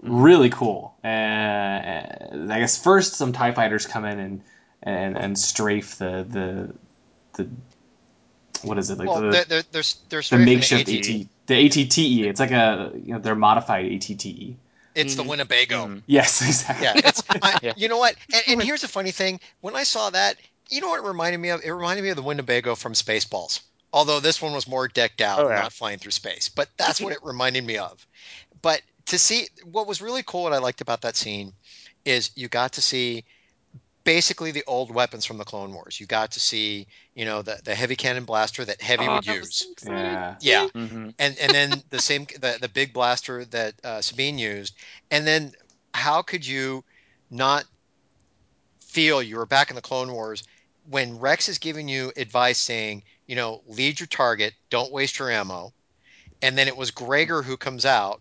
really 0.00 0.48
cool. 0.48 0.94
Uh, 1.04 1.08
I 1.08 2.56
guess 2.60 2.82
first 2.82 3.14
some 3.14 3.32
Tie 3.32 3.52
fighters 3.52 3.86
come 3.86 4.06
in 4.06 4.18
and 4.18 4.42
and, 4.82 5.18
and 5.18 5.38
strafe 5.38 5.96
the 5.96 6.26
the 6.30 6.74
the 7.34 7.50
what 8.62 8.78
is 8.78 8.88
it 8.88 8.98
like 8.98 9.08
Well, 9.08 9.20
the, 9.20 9.44
they're, 9.46 9.62
they're, 9.70 9.82
they're, 10.08 10.22
the 10.22 10.38
makeshift 10.38 10.88
AT. 10.88 10.94
AT 10.94 11.26
the 11.46 11.54
ATTE. 11.54 12.26
It's 12.26 12.40
like 12.40 12.52
a 12.52 12.90
you 12.94 13.12
know 13.12 13.18
they're 13.18 13.34
modified 13.34 13.84
ATTE. 13.84 14.56
It's 14.94 15.14
the 15.14 15.22
Mhm. 15.22 15.28
Winnebago. 15.28 15.86
Mhm. 15.88 16.02
Yes, 16.06 16.40
exactly. 16.46 16.84
Yeah, 16.84 16.96
it's, 17.04 17.22
I, 17.42 17.56
Yeah. 17.62 17.74
you 17.76 17.88
know 17.88 17.98
what? 17.98 18.16
And, 18.32 18.42
and 18.48 18.62
here's 18.62 18.84
a 18.84 18.88
funny 18.88 19.10
thing. 19.10 19.40
When 19.60 19.74
I 19.76 19.84
saw 19.84 20.10
that, 20.10 20.36
you 20.70 20.80
know 20.80 20.88
what 20.88 21.00
it 21.00 21.06
reminded 21.06 21.38
me 21.38 21.50
of? 21.50 21.62
It 21.64 21.70
reminded 21.72 22.02
me 22.02 22.10
of 22.10 22.16
the 22.16 22.22
Winnebago 22.22 22.74
from 22.74 22.92
Spaceballs. 22.94 23.60
Although 23.92 24.20
this 24.20 24.42
one 24.42 24.52
was 24.52 24.66
more 24.66 24.88
decked 24.88 25.20
out, 25.20 25.44
Oh, 25.44 25.48
yeah. 25.48 25.54
not 25.54 25.72
flying 25.72 25.98
through 25.98 26.10
space. 26.12 26.48
But 26.48 26.68
that's 26.76 27.00
what 27.00 27.12
it 27.12 27.22
reminded 27.22 27.64
me 27.64 27.78
of. 27.78 28.06
But 28.62 28.82
to 29.06 29.18
see 29.18 29.48
what 29.64 29.86
was 29.86 30.02
really 30.02 30.22
cool, 30.24 30.42
what 30.44 30.52
I 30.52 30.58
liked 30.58 30.80
about 30.80 31.02
that 31.02 31.16
scene, 31.16 31.52
is 32.04 32.30
you 32.34 32.48
got 32.48 32.72
to 32.72 32.82
see 32.82 33.24
basically 34.04 34.50
the 34.50 34.64
old 34.66 34.92
weapons 34.94 35.24
from 35.24 35.38
the 35.38 35.44
Clone 35.44 35.72
Wars. 35.72 36.00
You 36.00 36.06
got 36.06 36.30
to 36.32 36.40
see, 36.40 36.86
you 37.14 37.24
know, 37.24 37.42
the, 37.42 37.60
the 37.64 37.74
heavy 37.74 37.96
cannon 37.96 38.24
blaster 38.24 38.64
that 38.64 38.80
Heavy 38.82 39.08
Oh, 39.08 39.14
would 39.14 39.26
that 39.26 39.38
use. 39.40 39.66
so 39.76 39.92
yeah. 39.92 40.36
Yeah, 40.40 40.68
Mm-hmm. 40.74 41.10
and 41.18 41.36
and 41.38 41.54
then 41.54 41.82
the 41.90 42.00
same 42.00 42.26
the, 42.40 42.58
the 42.60 42.68
big 42.68 42.92
blaster 42.92 43.44
that 43.46 43.74
uh, 43.84 44.00
Sabine 44.00 44.38
used, 44.38 44.74
and 45.10 45.26
then 45.26 45.52
how 45.94 46.22
could 46.22 46.46
you 46.46 46.84
not 47.30 47.64
feel 48.80 49.22
you 49.22 49.36
were 49.36 49.46
back 49.46 49.70
in 49.70 49.76
the 49.76 49.82
Clone 49.82 50.12
Wars 50.12 50.42
when 50.88 51.18
Rex 51.18 51.48
is 51.48 51.58
giving 51.58 51.88
you 51.88 52.12
advice 52.16 52.58
saying, 52.58 53.02
you 53.26 53.34
know, 53.36 53.62
lead 53.66 54.00
your 54.00 54.06
target, 54.06 54.54
don't 54.70 54.92
waste 54.92 55.18
your 55.18 55.30
ammo, 55.30 55.72
and 56.42 56.56
then 56.58 56.68
it 56.68 56.76
was 56.76 56.90
Gregor 56.90 57.42
who 57.42 57.56
comes 57.56 57.84
out 57.84 58.20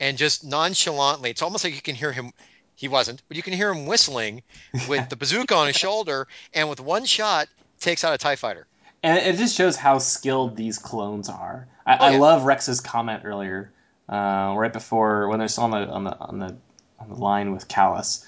and 0.00 0.18
just 0.18 0.44
nonchalantly, 0.44 1.30
it's 1.30 1.42
almost 1.42 1.64
like 1.64 1.74
you 1.74 1.82
can 1.82 1.94
hear 1.94 2.12
him. 2.12 2.32
He 2.74 2.88
wasn't, 2.88 3.22
but 3.28 3.36
you 3.36 3.42
can 3.42 3.52
hear 3.52 3.70
him 3.70 3.86
whistling 3.86 4.42
with 4.88 5.08
the 5.08 5.16
bazooka 5.16 5.54
on 5.54 5.66
his 5.68 5.76
shoulder, 5.84 6.26
and 6.54 6.68
with 6.68 6.80
one 6.80 7.04
shot 7.04 7.48
takes 7.80 8.02
out 8.04 8.12
a 8.14 8.18
Tie 8.18 8.36
Fighter. 8.36 8.66
And 9.04 9.18
it 9.18 9.36
just 9.36 9.56
shows 9.56 9.76
how 9.76 9.98
skilled 9.98 10.56
these 10.56 10.78
clones 10.78 11.28
are. 11.28 11.66
I, 11.86 11.94
Oh, 11.94 12.04
I 12.06 12.16
love 12.18 12.44
Rex's 12.44 12.80
comment 12.80 13.22
earlier, 13.24 13.72
uh, 14.08 14.54
right 14.56 14.72
before 14.72 15.28
when 15.28 15.38
they're 15.38 15.48
still 15.48 15.64
on 15.64 15.70
the 15.72 15.86
on 15.88 16.04
the 16.04 16.16
on 16.18 16.38
the 16.38 16.56
on 17.00 17.08
the 17.08 17.14
line 17.16 17.52
with 17.52 17.66
Kallus, 17.68 18.24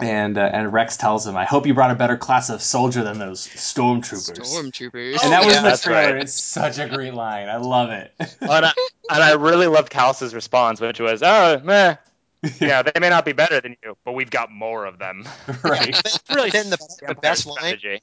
and 0.00 0.36
uh, 0.38 0.50
and 0.52 0.72
Rex 0.72 0.96
tells 0.96 1.26
him, 1.26 1.36
"I 1.36 1.44
hope 1.44 1.66
you 1.66 1.74
brought 1.74 1.90
a 1.90 1.94
better 1.94 2.16
class 2.16 2.48
of 2.50 2.62
soldier 2.62 3.04
than 3.04 3.18
those 3.18 3.46
stormtroopers." 3.46 4.40
Stormtroopers. 4.40 5.22
and 5.22 5.32
that 5.32 5.42
Oh, 5.42 5.46
was 5.46 5.54
yeah, 5.54 5.62
the 5.62 5.68
that's 5.68 5.82
trailer. 5.82 6.14
right. 6.14 6.22
It's 6.22 6.42
such 6.42 6.78
a 6.78 6.88
great 6.88 7.14
line. 7.14 7.48
I 7.48 7.56
love 7.58 7.90
it. 7.90 8.12
and, 8.40 8.50
I, 8.66 8.72
and 9.10 9.22
I 9.22 9.32
really 9.34 9.66
loved 9.66 9.92
Kallus's 9.92 10.34
response, 10.34 10.80
which 10.80 10.98
was, 10.98 11.22
"Oh, 11.22 11.60
meh, 11.62 11.96
yeah, 12.60 12.82
they 12.82 12.98
may 13.00 13.08
not 13.08 13.24
be 13.24 13.32
better 13.32 13.60
than 13.60 13.76
you, 13.84 13.96
but 14.04 14.12
we've 14.12 14.30
got 14.30 14.50
more 14.50 14.84
of 14.84 14.98
them." 14.98 15.24
right. 15.62 15.88
It's 15.88 16.20
really 16.30 16.50
Then 16.50 16.70
the, 16.70 16.76
the 16.76 17.10
Empire 17.10 17.20
best 17.20 17.46
line, 17.46 17.56
strategy. 17.58 18.02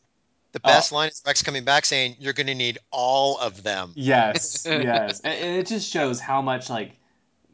the 0.54 0.62
Oh. 0.64 0.68
best 0.68 0.92
line 0.92 1.10
is 1.10 1.22
Rex 1.26 1.44
coming 1.44 1.64
back 1.64 1.86
saying, 1.86 2.16
"You're 2.20 2.34
going 2.34 2.48
to 2.48 2.56
need 2.56 2.78
all 2.92 3.38
of 3.40 3.64
them." 3.64 3.92
Yes, 3.96 4.66
yes, 4.70 5.20
and, 5.22 5.34
and 5.34 5.58
it 5.60 5.68
just 5.68 5.92
shows 5.92 6.20
how 6.20 6.42
much 6.42 6.70
like 6.70 6.94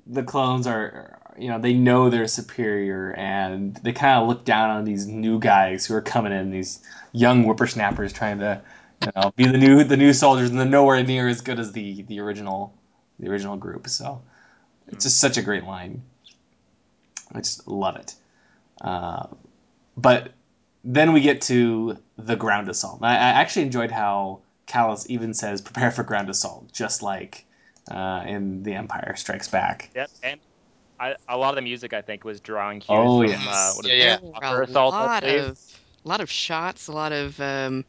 the 0.07 0.23
clones 0.23 0.67
are. 0.67 1.19
You 1.37 1.49
know, 1.49 1.59
they 1.59 1.73
know 1.73 2.09
they're 2.09 2.27
superior, 2.27 3.11
and 3.17 3.75
they 3.83 3.91
kind 3.91 4.21
of 4.21 4.27
look 4.29 4.45
down 4.45 4.69
on 4.69 4.85
these 4.85 5.05
new 5.05 5.39
guys 5.39 5.85
who 5.85 5.93
are 5.95 6.01
coming 6.01 6.31
in, 6.31 6.51
these 6.51 6.79
young 7.11 7.43
whippersnappers 7.43 8.13
trying 8.13 8.39
to, 8.39 8.61
you 9.01 9.11
know, 9.15 9.31
be 9.35 9.45
the 9.45 9.57
new 9.57 9.83
the 9.83 9.97
new 9.97 10.13
soldiers, 10.13 10.49
and 10.49 10.59
they're 10.59 10.65
nowhere 10.65 11.03
near 11.03 11.27
as 11.27 11.41
good 11.41 11.59
as 11.59 11.71
the 11.73 12.03
the 12.03 12.19
original 12.21 12.73
the 13.19 13.29
original 13.29 13.57
group. 13.57 13.89
So 13.89 14.21
it's 14.87 15.03
hmm. 15.03 15.07
just 15.07 15.19
such 15.19 15.37
a 15.37 15.41
great 15.41 15.65
line. 15.65 16.03
I 17.35 17.39
just 17.39 17.67
love 17.67 17.95
it. 17.97 18.15
Uh, 18.81 19.27
but 19.97 20.33
then 20.83 21.13
we 21.13 21.21
get 21.21 21.41
to 21.43 21.97
the 22.17 22.35
ground 22.35 22.69
assault. 22.69 22.99
I, 23.03 23.13
I 23.15 23.17
actually 23.17 23.63
enjoyed 23.63 23.91
how 23.91 24.41
Kallus 24.67 25.07
even 25.09 25.33
says 25.33 25.61
prepare 25.61 25.91
for 25.91 26.03
ground 26.03 26.29
assault, 26.29 26.71
just 26.73 27.01
like 27.01 27.45
uh, 27.91 28.23
in 28.27 28.63
The 28.63 28.73
Empire 28.75 29.15
Strikes 29.17 29.47
Back. 29.47 29.91
Yep, 29.95 30.11
and 30.23 30.41
I, 30.99 31.15
a 31.27 31.37
lot 31.37 31.49
of 31.51 31.55
the 31.55 31.61
music 31.61 31.93
I 31.93 32.01
think 32.01 32.23
was 32.23 32.41
drawing 32.41 32.79
cues 32.79 33.15
Oh, 33.17 33.21
from 33.21 33.29
yes. 33.29 33.47
uh, 33.47 33.73
what 33.73 33.85
is 33.85 33.91
Yeah, 33.91 33.95
it, 33.99 33.99
yeah. 34.01 34.19
Walker 34.21 34.61
a 34.61 34.63
Assault, 34.63 34.95
lot 34.95 35.23
of 35.23 35.57
a 36.05 36.07
lot 36.07 36.21
of 36.21 36.29
shots, 36.29 36.87
a 36.87 36.91
lot 36.93 37.11
of 37.11 37.39
um, 37.39 37.85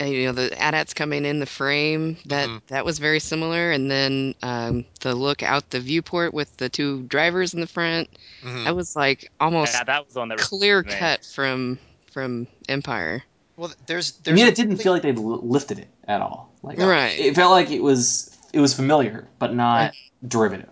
you 0.00 0.26
know 0.26 0.32
the 0.32 0.50
AT-ATs 0.62 0.94
coming 0.94 1.24
in 1.24 1.40
the 1.40 1.46
frame. 1.46 2.16
That 2.26 2.48
Mhm. 2.48 2.62
that 2.68 2.84
was 2.84 2.98
very 2.98 3.20
similar, 3.20 3.70
and 3.70 3.90
then 3.90 4.34
um, 4.42 4.84
the 5.00 5.14
look 5.14 5.42
out 5.42 5.70
the 5.70 5.80
viewport 5.80 6.32
with 6.34 6.56
the 6.56 6.68
two 6.68 7.02
drivers 7.02 7.54
in 7.54 7.60
the 7.60 7.66
front. 7.66 8.08
Mhm. 8.42 8.64
That 8.64 8.74
was 8.76 8.96
like 8.96 9.30
almost 9.40 9.74
Yeah, 9.74 9.84
that 9.84 10.04
was 10.06 10.14
the 10.14 10.20
one 10.20 10.30
was 10.30 10.42
clear 10.48 10.82
me. 10.82 10.92
cut 10.92 11.24
from 11.24 11.78
from 12.10 12.46
Empire. 12.68 13.22
Well, 13.56 13.72
there's 13.86 14.14
I 14.26 14.32
mean, 14.32 14.46
it 14.46 14.54
didn't 14.54 14.78
feel 14.78 14.92
like 14.92 15.02
they 15.02 15.12
lifted 15.12 15.78
it 15.78 15.88
at 16.08 16.20
all. 16.22 16.50
Like, 16.62 16.78
Right. 16.78 17.18
It 17.18 17.34
felt 17.34 17.50
like 17.52 17.70
it 17.70 17.82
was 17.82 18.30
it 18.52 18.60
was 18.60 18.74
familiar, 18.74 19.28
but 19.38 19.54
not 19.54 19.92
derivative. 20.26 20.70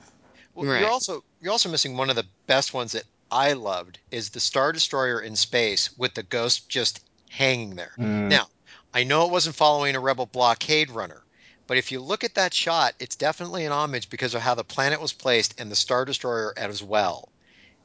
Well, 0.54 0.66
Right. 0.70 0.80
You're 0.80 0.90
also 0.90 1.22
you're 1.40 1.52
also 1.52 1.68
missing 1.68 1.96
one 1.96 2.10
of 2.10 2.16
the 2.16 2.26
best 2.46 2.72
ones 2.74 2.92
that 2.92 3.04
I 3.30 3.52
loved 3.52 3.98
is 4.10 4.30
the 4.30 4.40
Star 4.40 4.72
Destroyer 4.72 5.20
in 5.20 5.36
space 5.36 5.90
with 5.98 6.14
the 6.14 6.22
ghost 6.22 6.68
just 6.68 7.00
hanging 7.28 7.76
there. 7.76 7.92
Mm. 7.98 8.28
Now, 8.28 8.48
I 8.94 9.04
know 9.04 9.24
it 9.26 9.30
wasn't 9.32 9.56
following 9.56 9.94
a 9.94 10.00
rebel 10.00 10.26
blockade 10.26 10.90
runner, 10.90 11.22
but 11.66 11.76
if 11.76 11.92
you 11.92 12.00
look 12.00 12.24
at 12.24 12.34
that 12.34 12.54
shot, 12.54 12.94
it's 12.98 13.16
definitely 13.16 13.64
an 13.64 13.72
homage 13.72 14.08
because 14.10 14.34
of 14.34 14.40
how 14.40 14.54
the 14.54 14.64
planet 14.64 15.00
was 15.00 15.12
placed 15.12 15.60
and 15.60 15.70
the 15.70 15.76
Star 15.76 16.04
Destroyer 16.04 16.54
as 16.56 16.82
well. 16.82 17.28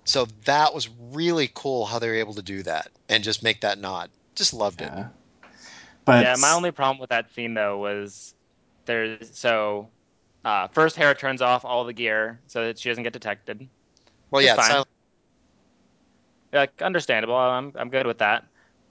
So 0.05 0.27
that 0.45 0.73
was 0.73 0.89
really 1.11 1.49
cool 1.53 1.85
how 1.85 1.99
they 1.99 2.07
were 2.07 2.15
able 2.15 2.33
to 2.35 2.41
do 2.41 2.63
that 2.63 2.89
and 3.09 3.23
just 3.23 3.43
make 3.43 3.61
that 3.61 3.77
nod. 3.77 4.09
Just 4.35 4.53
loved 4.53 4.81
it. 4.81 4.89
Yeah. 4.91 5.07
But 6.05 6.23
Yeah, 6.23 6.35
my 6.39 6.51
only 6.51 6.71
problem 6.71 6.99
with 6.99 7.09
that 7.09 7.31
scene 7.33 7.53
though 7.53 7.77
was 7.77 8.33
there's 8.85 9.37
so 9.37 9.87
uh, 10.43 10.67
first 10.69 10.95
Hera 10.95 11.15
turns 11.15 11.41
off 11.41 11.63
all 11.63 11.85
the 11.85 11.93
gear 11.93 12.39
so 12.47 12.65
that 12.65 12.79
she 12.79 12.89
doesn't 12.89 13.03
get 13.03 13.13
detected. 13.13 13.67
Well, 14.31 14.41
It's 14.41 14.47
yeah, 14.47 14.55
fine. 14.55 14.69
silent- 14.69 14.87
Like 16.51 16.81
understandable, 16.81 17.35
I'm 17.35 17.71
I'm 17.75 17.89
good 17.89 18.05
with 18.07 18.17
that. 18.17 18.43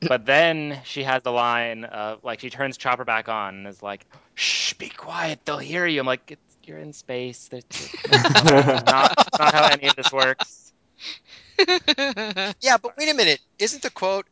But 0.06 0.26
then 0.26 0.80
she 0.85 1.02
has 1.04 1.23
the 1.23 1.32
line 1.32 1.85
of 1.85 2.25
like 2.25 2.40
she 2.40 2.50
turns 2.50 2.76
Chopper 2.76 3.04
back 3.04 3.28
on 3.28 3.54
and 3.56 3.66
is 3.66 3.82
like, 3.82 4.06
"Shh, 4.35 4.73
be 4.75 4.88
quiet, 4.88 5.40
they'll 5.44 5.59
hear 5.59 5.87
you." 5.87 6.00
I'm 6.00 6.06
like, 6.06 6.32
it's, 6.32 6.56
"You're 6.64 6.78
in 6.78 6.92
space. 6.92 7.49
That's 7.50 7.94
not 8.85 9.28
not 9.38 9.54
how 9.54 9.68
any 9.68 9.88
of 9.88 9.97
this 9.97 10.12
works." 10.12 10.73
yeah, 11.68 12.76
but 12.82 12.97
wait 12.97 13.11
a 13.11 13.14
minute. 13.14 13.40
Isn't 13.59 13.82
the 13.82 13.90
quote 13.90 14.26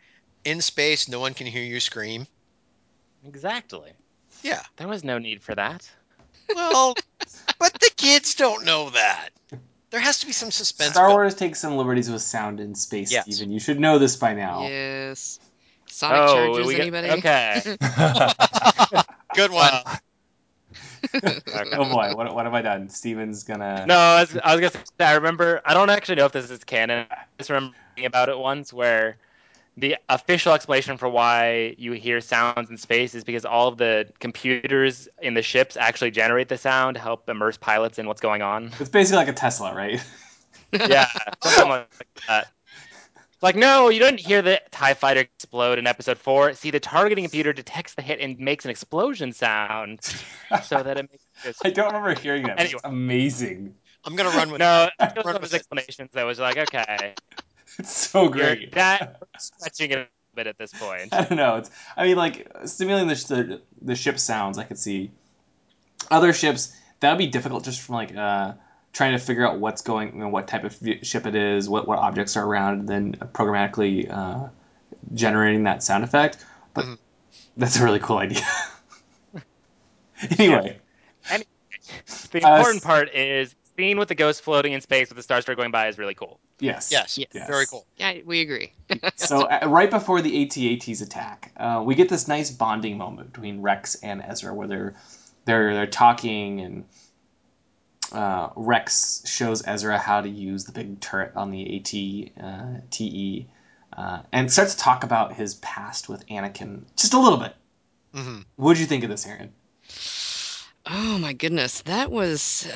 in 0.45 0.61
space 0.61 1.09
no 1.09 1.21
one 1.21 1.35
can 1.35 1.47
hear 1.47 1.63
you 1.63 1.81
scream? 1.81 2.27
Exactly. 3.27 3.93
Yeah. 4.43 4.63
There 4.77 4.89
was 4.89 5.05
no 5.05 5.19
need 5.19 5.43
for 5.43 5.55
that. 5.55 5.89
Well, 6.55 6.95
but 7.59 7.73
the 7.75 7.91
kids 7.97 8.35
don't 8.35 8.65
know 8.65 8.91
that. 8.91 9.29
There 9.91 10.01
has 10.01 10.21
to 10.21 10.27
be 10.27 10.33
some 10.33 10.51
suspense. 10.51 10.93
Star 10.93 11.09
built. 11.09 11.17
Wars 11.17 11.35
takes 11.35 11.61
some 11.61 11.77
liberties 11.77 12.11
with 12.11 12.23
sound 12.23 12.61
in 12.61 12.75
space, 12.75 13.13
Yes. 13.13 13.25
Steven. 13.25 13.53
You 13.53 13.61
should 13.61 13.79
know 13.81 13.99
this 13.99 14.17
by 14.17 14.35
now. 14.35 14.63
yes. 14.69 15.39
Sonic 15.91 16.19
oh, 16.21 16.35
charges. 16.35 16.67
we 16.67 16.75
get- 16.75 16.81
anybody? 16.83 17.11
okay. 17.11 17.63
Good 19.35 19.51
one. 19.51 19.73
Well, 21.23 21.33
okay. 21.49 21.71
oh 21.73 21.91
boy, 21.91 22.15
what, 22.15 22.35
what 22.35 22.45
have 22.45 22.53
I 22.53 22.61
done? 22.61 22.91
Steven's 22.91 23.43
gonna. 23.45 23.87
No, 23.87 23.97
I 23.97 24.21
was, 24.21 24.37
I 24.37 24.55
was 24.55 24.61
gonna 24.61 24.85
say 24.99 25.05
I 25.05 25.15
remember. 25.15 25.63
I 25.65 25.73
don't 25.73 25.89
actually 25.89 26.17
know 26.17 26.27
if 26.27 26.33
this 26.33 26.51
is 26.51 26.63
canon. 26.63 27.07
I 27.11 27.17
just 27.39 27.49
remember 27.49 27.75
reading 27.97 28.07
about 28.07 28.29
it 28.29 28.39
once, 28.39 28.71
where 28.71 29.17
the 29.77 29.97
official 30.09 30.53
explanation 30.53 30.99
for 30.99 31.09
why 31.09 31.75
you 31.79 31.93
hear 31.93 32.21
sounds 32.21 32.71
in 32.71 32.77
space 32.77 33.15
is 33.15 33.25
because 33.25 33.45
all 33.45 33.69
of 33.69 33.79
the 33.79 34.11
computers 34.21 35.09
in 35.23 35.35
the 35.35 35.43
ships 35.43 35.77
actually 35.77 36.11
generate 36.11 36.49
the 36.49 36.59
sound 36.59 36.97
to 36.97 37.01
help 37.01 37.29
immerse 37.29 37.57
pilots 37.57 37.99
in 37.99 38.07
what's 38.07 38.21
going 38.21 38.43
on. 38.43 38.71
It's 38.79 38.91
basically 38.91 39.17
like 39.17 39.29
a 39.29 39.33
Tesla, 39.33 39.75
right? 39.75 40.05
yeah, 40.73 41.07
something 41.43 41.69
like 41.69 41.89
that. 42.29 42.49
Like, 43.43 43.57
no, 43.57 43.89
you 43.89 43.99
didn't 43.99 44.21
hear 44.21 44.43
the 44.43 44.61
TIE 44.71 44.95
fighter 44.95 45.21
explode 45.21 45.79
in 45.79 45.87
episode 45.87 46.19
four. 46.19 46.53
See, 46.53 46.71
the 46.71 46.81
targeting 46.81 47.25
computer 47.25 47.53
detects 47.53 47.95
the 47.95 48.03
hit 48.03 48.21
and 48.21 48.39
makes 48.39 48.65
an 48.67 48.71
explosion 48.71 49.33
sound 49.33 50.01
so 50.63 50.83
that 50.83 50.99
it 50.99 51.11
makes 51.11 51.25
this. 51.43 51.59
I 51.65 51.71
don't 51.71 51.87
remember 51.87 52.19
hearing 52.21 52.43
that. 52.45 52.61
Anyway. 52.61 52.75
It's 52.75 52.85
amazing. 52.85 53.75
I'm 54.05 54.17
gonna 54.17 54.31
run 54.31 54.51
with 54.51 54.61
No, 54.61 54.89
it 54.99 55.17
was 55.17 55.17
Run 55.17 55.25
one 55.25 55.37
of 55.37 55.43
his 55.43 55.55
explanations 55.55 56.11
that 56.13 56.25
was 56.25 56.39
like, 56.39 56.57
okay, 56.59 57.15
It's 57.79 57.97
so 57.97 58.23
you're 58.35 58.57
great. 58.57 58.73
that 58.73 59.23
stretching 59.39 59.91
it 59.93 59.99
a 59.99 60.07
bit 60.35 60.47
at 60.47 60.59
this 60.59 60.73
point. 60.73 61.13
I 61.13 61.25
don't 61.25 61.37
know. 61.37 61.57
It's. 61.57 61.71
I 61.97 62.05
mean, 62.05 62.17
like 62.17 62.51
simulating 62.65 63.09
the 63.09 63.15
the, 63.15 63.63
the 63.83 63.95
ship 63.95 64.19
sounds. 64.19 64.59
I 64.59 64.65
could 64.65 64.79
see 64.79 65.13
other 66.11 66.33
ships. 66.33 66.75
That 67.01 67.11
would 67.13 67.19
be 67.19 67.29
difficult 67.29 67.65
just 67.65 67.81
from 67.81 67.95
like 67.95 68.15
uh, 68.15 68.53
trying 68.93 69.13
to 69.13 69.19
figure 69.19 69.47
out 69.47 69.59
what's 69.59 69.83
going, 69.83 70.15
you 70.15 70.21
know, 70.21 70.29
what 70.29 70.49
type 70.49 70.65
of 70.65 70.77
ship 71.03 71.27
it 71.27 71.35
is, 71.35 71.69
what 71.69 71.87
what 71.87 71.99
objects 71.99 72.37
are 72.37 72.45
around, 72.47 72.81
and 72.81 72.89
then 72.89 73.13
programmatically 73.33 74.11
uh, 74.11 74.49
generating 75.15 75.65
that 75.65 75.83
sound 75.83 76.05
effect. 76.05 76.45
But 76.75 76.87
Mhm. 76.87 76.99
that's 77.57 77.79
a 77.79 77.85
really 77.85 78.01
cool 78.01 78.19
idea. 78.19 78.43
anyway, 80.39 80.79
The 82.31 82.45
Uh, 82.45 82.51
important 82.53 82.77
s- 82.77 82.85
part 82.85 83.15
is 83.15 83.55
seeing 83.77 83.97
with 83.99 84.09
the 84.09 84.15
ghost 84.15 84.43
floating 84.43 84.73
in 84.73 84.81
space 84.81 85.09
with 85.09 85.17
the 85.17 85.23
Star 85.23 85.39
Destroyer 85.39 85.57
going 85.57 85.71
by 85.71 85.89
is 85.89 85.99
really 85.99 86.15
cool. 86.15 86.41
yes, 86.61 86.91
yes, 86.91 87.19
Yes. 87.19 87.49
very 87.49 87.67
cool. 87.67 87.87
Yeah, 87.97 88.19
we 88.25 88.41
agree. 88.41 88.73
So 89.17 89.43
uh, 89.43 89.67
right 89.69 89.91
before 89.91 90.23
the 90.23 90.43
AT-ATs 90.43 91.03
attack, 91.03 91.53
uh, 91.59 91.83
we 91.85 91.95
get 91.95 92.09
this 92.09 92.27
nice 92.27 92.51
bonding 92.51 92.97
moment 92.97 93.33
between 93.33 93.61
Rex 93.61 93.97
and 93.97 94.23
Ezra, 94.23 94.55
where 94.55 94.67
they're 94.67 94.95
they're 95.45 95.75
they're 95.75 95.87
talking, 95.87 96.61
and 96.61 96.85
uh, 98.13 98.51
Rex 98.57 99.23
shows 99.27 99.63
Ezra 99.67 99.99
how 99.99 100.21
to 100.21 100.29
use 100.29 100.65
the 100.65 100.73
big 100.73 101.01
turret 101.01 101.33
on 101.37 101.51
the 101.51 101.77
AT 101.77 102.45
uh, 102.45 102.81
TE, 102.91 103.47
uh, 103.97 104.23
and 104.33 104.53
starts 104.53 104.75
to 104.75 104.81
talk 104.81 105.05
about 105.05 105.35
his 105.35 105.55
past 105.57 106.09
with 106.09 106.27
Anakin 106.29 106.85
just 106.97 107.15
a 107.15 107.19
little 107.19 107.39
bit. 107.39 107.55
hmm 108.15 108.41
What 108.57 108.75
did 108.75 108.81
you 108.81 108.87
think 108.87 109.05
of 109.05 109.11
this, 109.11 109.27
Aaron? 109.27 109.53
Oh 110.87 111.19
my 111.19 111.33
goodness, 111.33 111.83
that 111.83 112.11
was 112.11 112.67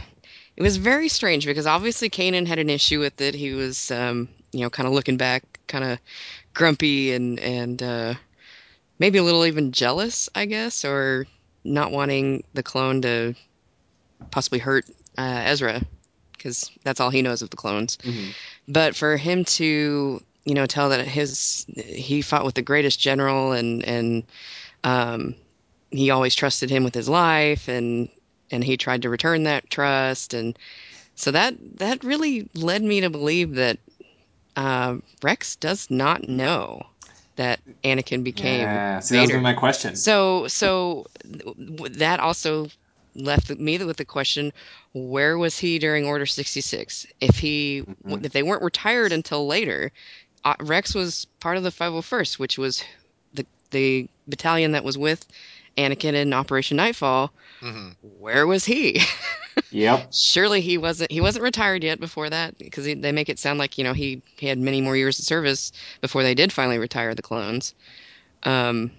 it 0.56 0.62
was 0.62 0.76
very 0.76 1.08
strange 1.08 1.46
because 1.46 1.66
obviously 1.66 2.10
Kanan 2.10 2.46
had 2.46 2.58
an 2.58 2.70
issue 2.70 3.00
with 3.00 3.20
it. 3.20 3.34
He 3.34 3.52
was 3.52 3.90
um, 3.90 4.28
you 4.52 4.60
know, 4.60 4.70
kind 4.70 4.86
of 4.86 4.92
looking 4.92 5.16
back, 5.16 5.42
kind 5.66 5.84
of 5.84 5.98
grumpy 6.54 7.12
and 7.12 7.40
and 7.40 7.82
uh 7.82 8.14
maybe 8.98 9.18
a 9.18 9.22
little 9.24 9.46
even 9.46 9.72
jealous, 9.72 10.28
I 10.34 10.46
guess, 10.46 10.84
or 10.84 11.26
not 11.64 11.92
wanting 11.92 12.44
the 12.54 12.62
clone 12.62 13.02
to 13.02 13.34
possibly 14.30 14.58
hurt 14.58 14.86
uh, 15.18 15.42
Ezra 15.44 15.82
because 16.32 16.70
that's 16.84 17.00
all 17.00 17.10
he 17.10 17.22
knows 17.22 17.42
of 17.42 17.50
the 17.50 17.56
clones. 17.56 17.98
But 18.68 18.96
for 18.96 19.16
him 19.16 19.44
to 19.44 20.20
you 20.44 20.54
know, 20.54 20.66
tell 20.66 20.90
that 20.90 21.06
his 21.06 21.64
he 21.74 22.22
fought 22.22 22.44
with 22.44 22.54
the 22.54 22.62
greatest 22.62 23.00
general 23.00 23.52
and 23.52 23.84
and 23.84 24.24
um, 24.84 25.34
he 25.90 26.10
always 26.10 26.34
trusted 26.34 26.70
him 26.70 26.84
with 26.84 26.94
his 26.94 27.08
life 27.08 27.68
and 27.68 28.08
and 28.50 28.62
he 28.62 28.76
tried 28.76 29.02
to 29.02 29.08
return 29.08 29.44
that 29.44 29.70
trust 29.70 30.34
and 30.34 30.58
so 31.14 31.30
that 31.30 31.54
that 31.78 32.04
really 32.04 32.48
led 32.54 32.82
me 32.82 33.00
to 33.00 33.10
believe 33.10 33.54
that 33.54 33.78
uh, 34.56 34.96
Rex 35.22 35.56
does 35.56 35.90
not 35.90 36.28
know 36.28 36.82
that 37.36 37.60
Anakin 37.82 38.22
became 38.22 38.68
Yeah, 38.68 38.98
see, 39.00 39.14
that 39.14 39.22
was 39.22 39.30
Vader. 39.30 39.38
gonna 39.38 39.48
be 39.48 39.54
my 39.54 39.58
question. 39.58 39.96
So, 39.96 40.46
so 40.46 41.06
that 41.24 42.20
also 42.20 42.68
left 43.14 43.50
me 43.50 43.78
with 43.78 43.96
the 43.96 44.04
question: 44.04 44.52
Where 44.92 45.38
was 45.38 45.58
he 45.58 45.78
during 45.78 46.06
Order 46.06 46.26
sixty 46.26 46.60
six? 46.60 47.06
If 47.20 47.38
he, 47.38 47.82
Mhm. 48.04 48.24
if 48.24 48.32
they 48.32 48.42
weren't 48.42 48.62
retired 48.62 49.12
until 49.12 49.46
later, 49.46 49.92
uh, 50.44 50.54
Rex 50.60 50.94
was 50.94 51.26
part 51.40 51.56
of 51.56 51.62
the 51.62 51.70
five 51.70 51.92
hundred 51.92 52.02
first, 52.02 52.38
which 52.38 52.58
was 52.58 52.82
the 53.32 53.46
the 53.70 54.08
battalion 54.28 54.72
that 54.72 54.84
was 54.84 54.96
with 54.98 55.26
Anakin 55.76 56.14
in 56.14 56.32
Operation 56.32 56.76
Knightfall. 56.76 57.32
hmm 57.60 57.90
Where 58.18 58.46
was 58.46 58.64
he? 58.64 59.00
Yep. 59.70 60.12
Surely 60.12 60.60
he 60.60 60.78
wasn't. 60.78 61.10
He 61.10 61.20
wasn't 61.20 61.42
retired 61.42 61.82
yet 61.82 61.98
before 61.98 62.30
that, 62.30 62.56
because 62.58 62.84
they 62.84 63.12
make 63.12 63.28
it 63.28 63.38
sound 63.40 63.58
like 63.58 63.76
you 63.76 63.82
know 63.84 63.92
he 63.92 64.22
he 64.36 64.46
had 64.46 64.58
many 64.58 64.80
more 64.80 64.96
years 64.96 65.18
of 65.18 65.24
service 65.24 65.72
before 66.00 66.22
they 66.22 66.34
did 66.34 66.52
finally 66.52 66.78
retire 66.78 67.14
the 67.14 67.22
clones. 67.22 67.74
Um, 68.44 68.90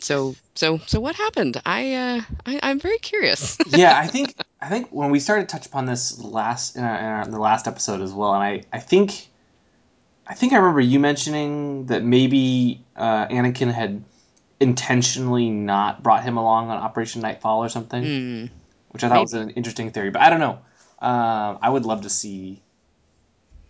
so 0.00 0.34
so 0.54 0.78
so 0.86 1.00
what 1.00 1.14
happened? 1.16 1.60
I 1.64 1.94
uh 1.94 2.20
I, 2.46 2.60
I'm 2.62 2.80
very 2.80 2.98
curious. 2.98 3.56
yeah, 3.68 3.98
I 3.98 4.06
think 4.06 4.34
I 4.60 4.68
think 4.68 4.88
when 4.90 5.10
we 5.10 5.20
started 5.20 5.48
to 5.48 5.52
touch 5.56 5.66
upon 5.66 5.86
this 5.86 6.18
last 6.18 6.76
in, 6.76 6.84
our, 6.84 6.98
in, 6.98 7.04
our, 7.04 7.22
in 7.22 7.30
the 7.30 7.38
last 7.38 7.66
episode 7.68 8.00
as 8.00 8.12
well, 8.12 8.34
and 8.34 8.42
I, 8.42 8.62
I 8.72 8.80
think 8.80 9.28
I 10.26 10.34
think 10.34 10.52
I 10.52 10.56
remember 10.56 10.80
you 10.80 11.00
mentioning 11.00 11.86
that 11.86 12.02
maybe 12.02 12.82
uh, 12.96 13.26
Anakin 13.28 13.72
had 13.72 14.02
intentionally 14.60 15.50
not 15.50 16.02
brought 16.02 16.22
him 16.24 16.38
along 16.38 16.70
on 16.70 16.78
Operation 16.78 17.20
Knightfall 17.20 17.62
or 17.62 17.68
something, 17.68 18.02
Hmm. 18.02 18.46
which 18.90 19.04
I 19.04 19.08
thought 19.10 19.20
was 19.20 19.34
an 19.34 19.50
interesting 19.50 19.90
theory. 19.90 20.10
But 20.10 20.22
I 20.22 20.30
don't 20.30 20.40
know. 20.40 20.58
Um, 21.00 21.58
I 21.60 21.68
would 21.68 21.84
love 21.84 22.02
to 22.02 22.08
see 22.10 22.62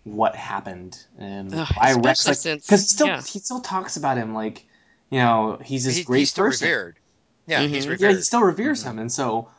what 0.05 0.35
happened 0.35 0.97
and 1.17 1.53
Ugh, 1.53 1.67
why 1.75 1.93
Rex 1.93 2.27
like 2.27 2.37
since- 2.37 2.65
because 2.65 2.87
still 2.87 3.07
yeah. 3.07 3.21
he 3.21 3.39
still 3.39 3.59
talks 3.59 3.97
about 3.97 4.17
him 4.17 4.33
like 4.35 4.63
you 5.09 5.19
know 5.19 5.59
he's 5.63 5.83
this 5.85 5.97
He, 5.97 6.03
great 6.03 6.19
he's 6.19 6.29
still 6.31 6.45
person. 6.45 6.67
revered. 6.67 6.99
Yeah, 7.47 7.61
he's 7.61 7.85
Mhm. 7.85 7.89
revered. 7.91 8.09
Yeah, 8.11 8.15
he 8.17 8.21
still 8.21 8.41
reveres 8.43 8.83
him, 8.83 8.99
and 8.99 9.11
so 9.11 9.49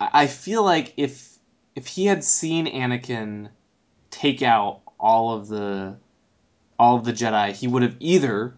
I 0.00 0.22
I 0.22 0.26
feel 0.26 0.62
like 0.64 0.94
if 0.96 1.38
if 1.74 1.86
he 1.86 2.06
had 2.06 2.24
seen 2.24 2.66
Anakin 2.66 3.48
take 4.10 4.42
out 4.42 4.80
all 4.98 5.32
of 5.34 5.48
the 5.48 5.96
all 6.78 6.96
of 6.96 7.04
the 7.04 7.12
Jedi, 7.12 7.52
he 7.52 7.66
would 7.68 7.82
have 7.82 7.96
either 8.00 8.54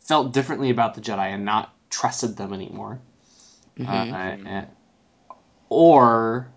felt 0.00 0.32
differently 0.32 0.70
about 0.70 0.94
the 0.94 1.00
Jedi 1.00 1.26
and 1.34 1.44
not 1.44 1.72
trusted 1.90 2.36
them 2.36 2.52
anymore, 2.52 3.00
Mhm. 3.78 3.88
uh, 3.88 4.16
and- 4.48 4.66
or 5.68 6.48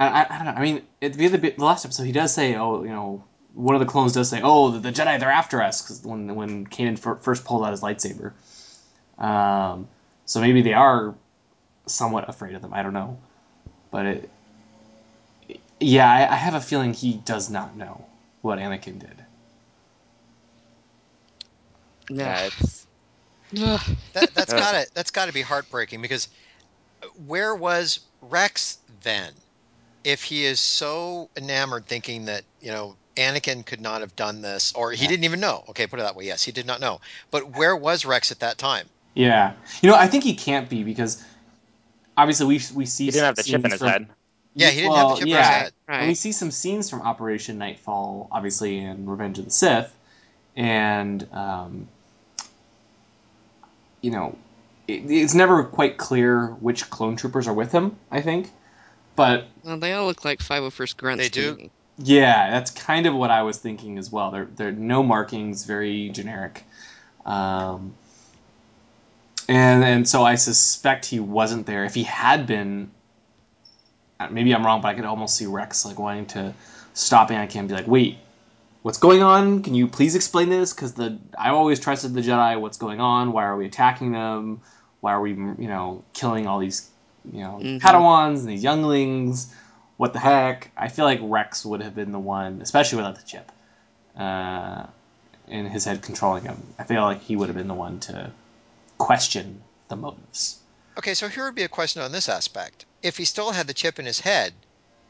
I, 0.00 0.08
I, 0.08 0.26
I 0.28 0.36
don't 0.44 0.44
know. 0.46 0.60
I 0.60 0.62
mean, 0.62 0.82
at 1.00 1.14
the, 1.14 1.26
other 1.26 1.38
bit- 1.38 1.56
the 1.56 1.64
last 1.64 1.84
episode, 1.84 2.02
he 2.04 2.12
does 2.12 2.32
say, 2.34 2.56
"Oh, 2.56 2.82
you 2.82 2.90
know." 2.90 3.24
One 3.54 3.74
of 3.74 3.80
the 3.80 3.86
clones 3.86 4.12
does 4.12 4.28
say, 4.28 4.40
"Oh, 4.42 4.70
the, 4.72 4.78
the 4.80 4.92
Jedi, 4.92 5.18
they're 5.18 5.30
after 5.30 5.62
us," 5.62 5.82
because 5.82 6.02
when 6.04 6.34
when 6.34 6.66
Kanan 6.66 6.98
fir- 6.98 7.16
first 7.16 7.44
pulled 7.44 7.64
out 7.64 7.70
his 7.70 7.82
lightsaber, 7.82 8.32
um, 9.18 9.88
so 10.26 10.40
maybe 10.40 10.62
they 10.62 10.74
are 10.74 11.14
somewhat 11.86 12.28
afraid 12.28 12.54
of 12.54 12.62
them. 12.62 12.74
I 12.74 12.82
don't 12.82 12.94
know, 12.94 13.18
but 13.90 14.06
it, 14.06 14.30
yeah, 15.80 16.10
I, 16.10 16.32
I 16.32 16.36
have 16.36 16.54
a 16.54 16.60
feeling 16.60 16.94
he 16.94 17.14
does 17.14 17.50
not 17.50 17.76
know 17.76 18.04
what 18.42 18.58
Anakin 18.58 18.98
did. 18.98 19.24
Yeah, 22.10 22.46
Ugh. 22.46 22.52
it's 22.58 22.86
Ugh. 23.60 23.80
That, 24.14 24.32
that's 24.34 24.52
Ugh. 24.52 24.58
gotta 24.60 24.86
that's 24.94 25.10
gotta 25.10 25.32
be 25.32 25.42
heartbreaking 25.42 26.00
because 26.00 26.28
where 27.26 27.54
was 27.54 27.98
Rex 28.20 28.78
then? 29.02 29.32
If 30.04 30.22
he 30.22 30.44
is 30.44 30.60
so 30.60 31.30
enamored, 31.36 31.86
thinking 31.86 32.26
that 32.26 32.44
you 32.60 32.70
know 32.70 32.96
Anakin 33.16 33.64
could 33.64 33.80
not 33.80 34.00
have 34.00 34.16
done 34.16 34.42
this, 34.42 34.72
or 34.74 34.90
he 34.92 35.02
Yeah. 35.04 35.08
didn't 35.10 35.24
even 35.24 35.40
know. 35.40 35.64
Okay, 35.68 35.86
put 35.86 36.00
it 36.00 36.02
that 36.02 36.16
way. 36.16 36.24
Yes, 36.24 36.42
he 36.42 36.52
did 36.52 36.66
not 36.66 36.80
know. 36.80 37.00
But 37.30 37.56
where 37.56 37.76
was 37.76 38.04
Rex 38.04 38.32
at 38.32 38.40
that 38.40 38.58
time? 38.58 38.88
Yeah, 39.14 39.52
you 39.80 39.88
know, 39.88 39.94
I 39.96 40.08
think 40.08 40.24
he 40.24 40.34
can't 40.34 40.68
be 40.68 40.82
because 40.82 41.22
obviously 42.16 42.46
we 42.46 42.60
we 42.74 42.86
see 42.86 43.04
he 43.06 43.10
didn't 43.12 43.24
have 43.26 43.36
the 43.36 43.42
chip 43.44 43.64
in 43.64 43.70
his 43.70 43.78
from- 43.80 43.88
head. 43.88 44.06
Yeah, 44.56 44.70
he 44.70 44.82
didn't 44.82 44.92
have 44.94 45.00
the 45.00 45.06
well, 45.06 45.16
chip 45.16 45.22
in 45.26 45.28
yeah, 45.30 45.38
his 45.38 45.48
head. 45.48 45.72
Right. 45.88 45.98
And 45.98 46.08
we 46.08 46.14
see 46.14 46.32
some 46.32 46.50
scenes 46.52 46.88
from 46.90 47.02
Operation 47.02 47.58
Knightfall, 47.58 48.28
obviously, 48.30 48.78
in 48.78 49.06
Revenge 49.06 49.38
of 49.40 49.44
the 49.46 49.50
Sith, 49.50 49.92
and 50.56 51.26
um, 51.32 51.88
you 54.00 54.10
know, 54.10 54.36
it, 54.86 55.10
it's 55.10 55.34
never 55.34 55.64
quite 55.64 55.96
clear 55.96 56.48
which 56.60 56.88
clone 56.90 57.16
troopers 57.16 57.48
are 57.48 57.54
with 57.54 57.72
him. 57.72 57.96
I 58.10 58.20
think, 58.20 58.50
but 59.16 59.46
Well, 59.62 59.78
they 59.78 59.92
all 59.92 60.06
look 60.06 60.24
like 60.24 60.40
501st 60.40 60.96
grunts. 60.96 61.22
They 61.24 61.28
do. 61.28 61.56
me. 61.56 61.70
Yeah, 61.98 62.50
that's 62.50 62.70
kind 62.70 63.06
of 63.06 63.14
what 63.14 63.30
I 63.30 63.42
was 63.42 63.58
thinking 63.58 63.98
as 63.98 64.10
well. 64.10 64.30
There, 64.30 64.46
there 64.56 64.68
are 64.68 64.72
no 64.72 65.02
markings, 65.02 65.64
very 65.64 66.08
generic, 66.10 66.64
um, 67.24 67.94
and 69.48 69.84
and 69.84 70.08
so 70.08 70.24
I 70.24 70.34
suspect 70.34 71.04
he 71.04 71.20
wasn't 71.20 71.66
there. 71.66 71.84
If 71.84 71.94
he 71.94 72.02
had 72.02 72.46
been, 72.46 72.90
uh, 74.18 74.28
maybe 74.30 74.54
I'm 74.54 74.64
wrong, 74.64 74.80
but 74.80 74.88
I 74.88 74.94
could 74.94 75.04
almost 75.04 75.36
see 75.36 75.46
Rex 75.46 75.84
like 75.84 75.98
wanting 75.98 76.26
to 76.26 76.54
stop 76.94 77.30
Anakin 77.30 77.60
and 77.60 77.68
be 77.68 77.74
like, 77.74 77.86
"Wait, 77.86 78.18
what's 78.82 78.98
going 78.98 79.22
on? 79.22 79.62
Can 79.62 79.74
you 79.74 79.86
please 79.86 80.14
explain 80.14 80.48
this? 80.48 80.72
Because 80.72 80.94
the 80.94 81.18
I 81.38 81.50
always 81.50 81.78
trusted 81.78 82.14
the 82.14 82.20
Jedi. 82.20 82.60
What's 82.60 82.78
going 82.78 83.00
on? 83.00 83.32
Why 83.32 83.44
are 83.44 83.56
we 83.56 83.66
attacking 83.66 84.12
them? 84.12 84.60
Why 85.00 85.12
are 85.12 85.20
we, 85.20 85.30
you 85.30 85.68
know, 85.68 86.02
killing 86.12 86.46
all 86.46 86.58
these, 86.58 86.88
you 87.30 87.40
know, 87.40 87.60
Mhm. 87.62 87.80
Padawans 87.80 88.40
and 88.40 88.48
these 88.48 88.64
younglings? 88.64 89.54
What 89.96 90.12
the 90.12 90.18
heck? 90.18 90.70
I 90.76 90.88
feel 90.88 91.04
like 91.04 91.20
Rex 91.22 91.64
would 91.64 91.82
have 91.82 91.94
been 91.94 92.12
the 92.12 92.18
one, 92.18 92.60
especially 92.62 92.96
without 92.96 93.16
the 93.16 93.22
chip, 93.22 93.50
uh, 94.18 94.86
in 95.46 95.66
his 95.66 95.84
head 95.84 96.02
controlling 96.02 96.44
him. 96.44 96.60
I 96.78 96.84
feel 96.84 97.02
like 97.02 97.22
he 97.22 97.36
would 97.36 97.48
have 97.48 97.56
been 97.56 97.68
the 97.68 97.74
one 97.74 98.00
to 98.00 98.30
question 98.98 99.62
the 99.88 99.96
motives. 99.96 100.58
Okay, 100.98 101.14
so 101.14 101.28
here 101.28 101.44
would 101.44 101.54
be 101.54 101.62
a 101.64 101.68
question 101.68 102.02
on 102.02 102.12
this 102.12 102.28
aspect. 102.28 102.86
If 103.02 103.16
he 103.16 103.24
still 103.24 103.52
had 103.52 103.66
the 103.66 103.74
chip 103.74 103.98
in 103.98 104.06
his 104.06 104.20
head, 104.20 104.52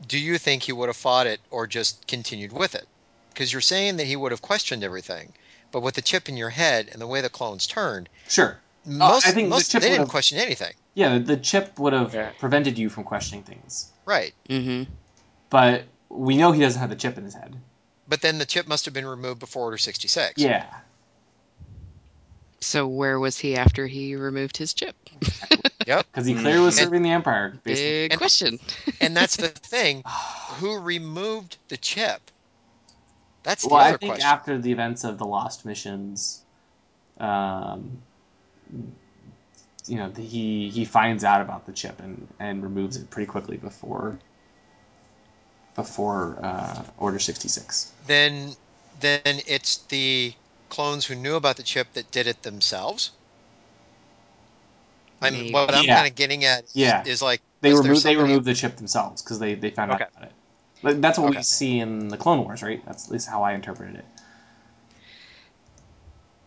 do 0.06 0.18
you 0.18 0.38
think 0.38 0.62
he 0.62 0.72
would 0.72 0.88
have 0.88 0.96
fought 0.96 1.26
it 1.26 1.40
or 1.50 1.66
just 1.66 2.06
continued 2.06 2.52
with 2.52 2.74
it? 2.74 2.86
Because 3.30 3.52
you're 3.52 3.60
saying 3.62 3.96
that 3.96 4.06
he 4.06 4.16
would 4.16 4.32
have 4.32 4.42
questioned 4.42 4.84
everything, 4.84 5.32
but 5.72 5.80
with 5.80 5.94
the 5.94 6.02
chip 6.02 6.28
in 6.28 6.36
your 6.36 6.50
head 6.50 6.88
and 6.92 7.00
the 7.00 7.06
way 7.06 7.20
the 7.20 7.28
clones 7.28 7.66
turned, 7.66 8.08
Sure. 8.28 8.58
most, 8.84 9.26
I 9.26 9.30
think 9.32 9.46
the 9.46 9.50
most 9.50 9.70
chip 9.70 9.80
they 9.82 9.88
would 9.88 9.92
didn't 9.92 10.00
have- 10.06 10.10
question 10.10 10.38
anything. 10.38 10.72
Yeah, 10.94 11.18
the 11.18 11.36
chip 11.36 11.78
would 11.78 11.92
have 11.92 12.14
Yeah. 12.14 12.30
prevented 12.38 12.78
you 12.78 12.88
from 12.88 13.04
questioning 13.04 13.44
things, 13.44 13.86
Right. 14.06 14.34
Mm-hmm. 14.48 14.90
but 15.50 15.84
we 16.08 16.36
know 16.36 16.52
he 16.52 16.60
doesn't 16.60 16.80
have 16.80 16.90
the 16.90 16.96
chip 16.96 17.18
in 17.18 17.24
his 17.24 17.34
head. 17.34 17.56
But 18.08 18.20
then 18.20 18.38
the 18.38 18.44
chip 18.46 18.68
must 18.68 18.84
have 18.84 18.94
been 18.94 19.06
removed 19.06 19.40
before 19.40 19.64
Order 19.64 19.78
66. 19.78 20.34
Yeah. 20.36 20.66
So 22.60 22.86
where 22.86 23.18
was 23.18 23.38
he 23.38 23.56
after 23.56 23.86
he 23.86 24.14
removed 24.16 24.56
his 24.56 24.74
chip? 24.74 24.94
Yep. 25.86 26.06
Because 26.12 26.26
he 26.26 26.34
clearly 26.34 26.60
was 26.64 26.78
And- 26.78 26.84
serving 26.86 27.02
the 27.02 27.10
Empire. 27.10 27.58
Basically. 27.62 27.90
Big 28.04 28.12
And- 28.12 28.18
question. 28.18 28.58
And 29.00 29.16
that's 29.16 29.36
the 29.36 29.48
thing. 29.72 30.02
Who 30.58 30.78
removed 30.78 31.56
the 31.68 31.76
chip? 31.76 32.30
That's 33.42 33.62
the 33.64 33.68
Well, 33.68 33.80
I 33.82 33.90
think 33.96 34.12
question. 34.12 34.26
after 34.26 34.58
the 34.58 34.72
events 34.72 35.04
of 35.04 35.18
the 35.18 35.26
Lost 35.26 35.66
Missions, 35.66 36.42
um, 37.18 37.98
you 39.86 39.96
know, 39.96 40.10
he 40.10 40.70
he 40.70 40.84
finds 40.84 41.24
out 41.24 41.40
about 41.40 41.66
the 41.66 41.72
chip 41.72 42.00
and, 42.00 42.28
and 42.38 42.62
removes 42.62 42.96
it 42.96 43.10
pretty 43.10 43.26
quickly 43.26 43.56
before 43.56 44.18
before 45.74 46.38
uh, 46.42 46.82
Order 46.98 47.18
sixty 47.18 47.48
six. 47.48 47.92
then 48.06 48.56
then 49.00 49.20
it's 49.24 49.78
the 49.88 50.32
clones 50.70 51.06
who 51.06 51.14
knew 51.14 51.34
about 51.34 51.56
the 51.56 51.62
chip 51.62 51.92
that 51.94 52.10
did 52.12 52.26
it 52.26 52.42
themselves. 52.42 53.10
I 55.22 55.30
mean, 55.30 55.52
what 55.52 55.74
I'm 55.74 55.84
Yeah. 55.86 55.96
kind 55.96 56.06
of 56.08 56.14
getting 56.14 56.44
at 56.44 56.64
Yeah. 56.74 57.04
is 57.06 57.22
like 57.22 57.40
They 57.60 57.72
removed 57.72 58.04
they 58.04 58.16
removed 58.16 58.44
the 58.44 58.54
chip 58.54 58.76
themselves 58.76 59.22
because 59.22 59.38
they, 59.38 59.54
they 59.54 59.70
found 59.70 59.90
Okay. 59.90 60.04
out 60.04 60.08
about 60.16 60.28
it. 60.28 60.34
But 60.82 61.00
that's 61.02 61.18
what 61.18 61.28
Okay. 61.28 61.38
we 61.38 61.42
see 61.42 61.78
in 61.80 62.08
the 62.08 62.16
Clone 62.16 62.44
Wars, 62.44 62.62
right? 62.62 62.84
That's 62.84 63.06
at 63.06 63.12
least 63.12 63.28
how 63.28 63.42
I 63.42 63.54
interpreted 63.54 63.96
it. 63.96 64.04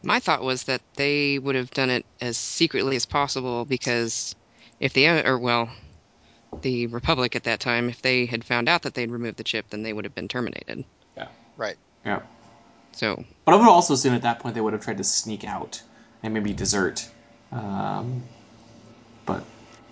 My 0.07 0.21
thought 0.21 0.41
was 0.41 0.63
that 0.63 0.81
they 0.95 1.37
would 1.37 1.55
have 1.55 1.69
done 1.71 1.89
it 1.89 2.05
as 2.21 2.37
secretly 2.37 2.95
as 2.95 3.05
possible 3.05 3.65
because 3.65 4.33
if 4.79 4.93
the 4.93 5.05
or 5.27 5.37
well, 5.37 5.69
the 6.61 6.87
Republic 6.87 7.35
at 7.35 7.43
that 7.43 7.59
time, 7.59 7.89
if 7.89 8.01
they 8.01 8.25
had 8.25 8.45
found 8.45 8.69
out 8.69 8.83
that 8.83 8.93
they'd 8.93 9.11
removed 9.11 9.35
the 9.35 9.43
chip, 9.43 9.65
then 9.69 9.83
they 9.83 9.91
would 9.91 10.05
have 10.05 10.15
been 10.15 10.29
terminated. 10.29 10.85
Yeah. 11.17 11.27
Right. 11.57 11.75
Yeah. 12.05 12.21
So 12.93 13.21
But 13.43 13.55
I 13.55 13.57
would 13.57 13.67
also 13.67 13.95
assume 13.95 14.13
at 14.13 14.21
that 14.21 14.39
point 14.39 14.55
they 14.55 14.61
would 14.61 14.71
have 14.71 14.81
tried 14.81 14.97
to 14.99 15.03
sneak 15.03 15.43
out 15.43 15.83
and 16.23 16.33
maybe 16.33 16.53
desert. 16.53 17.05
Um, 17.51 18.23
but 19.25 19.43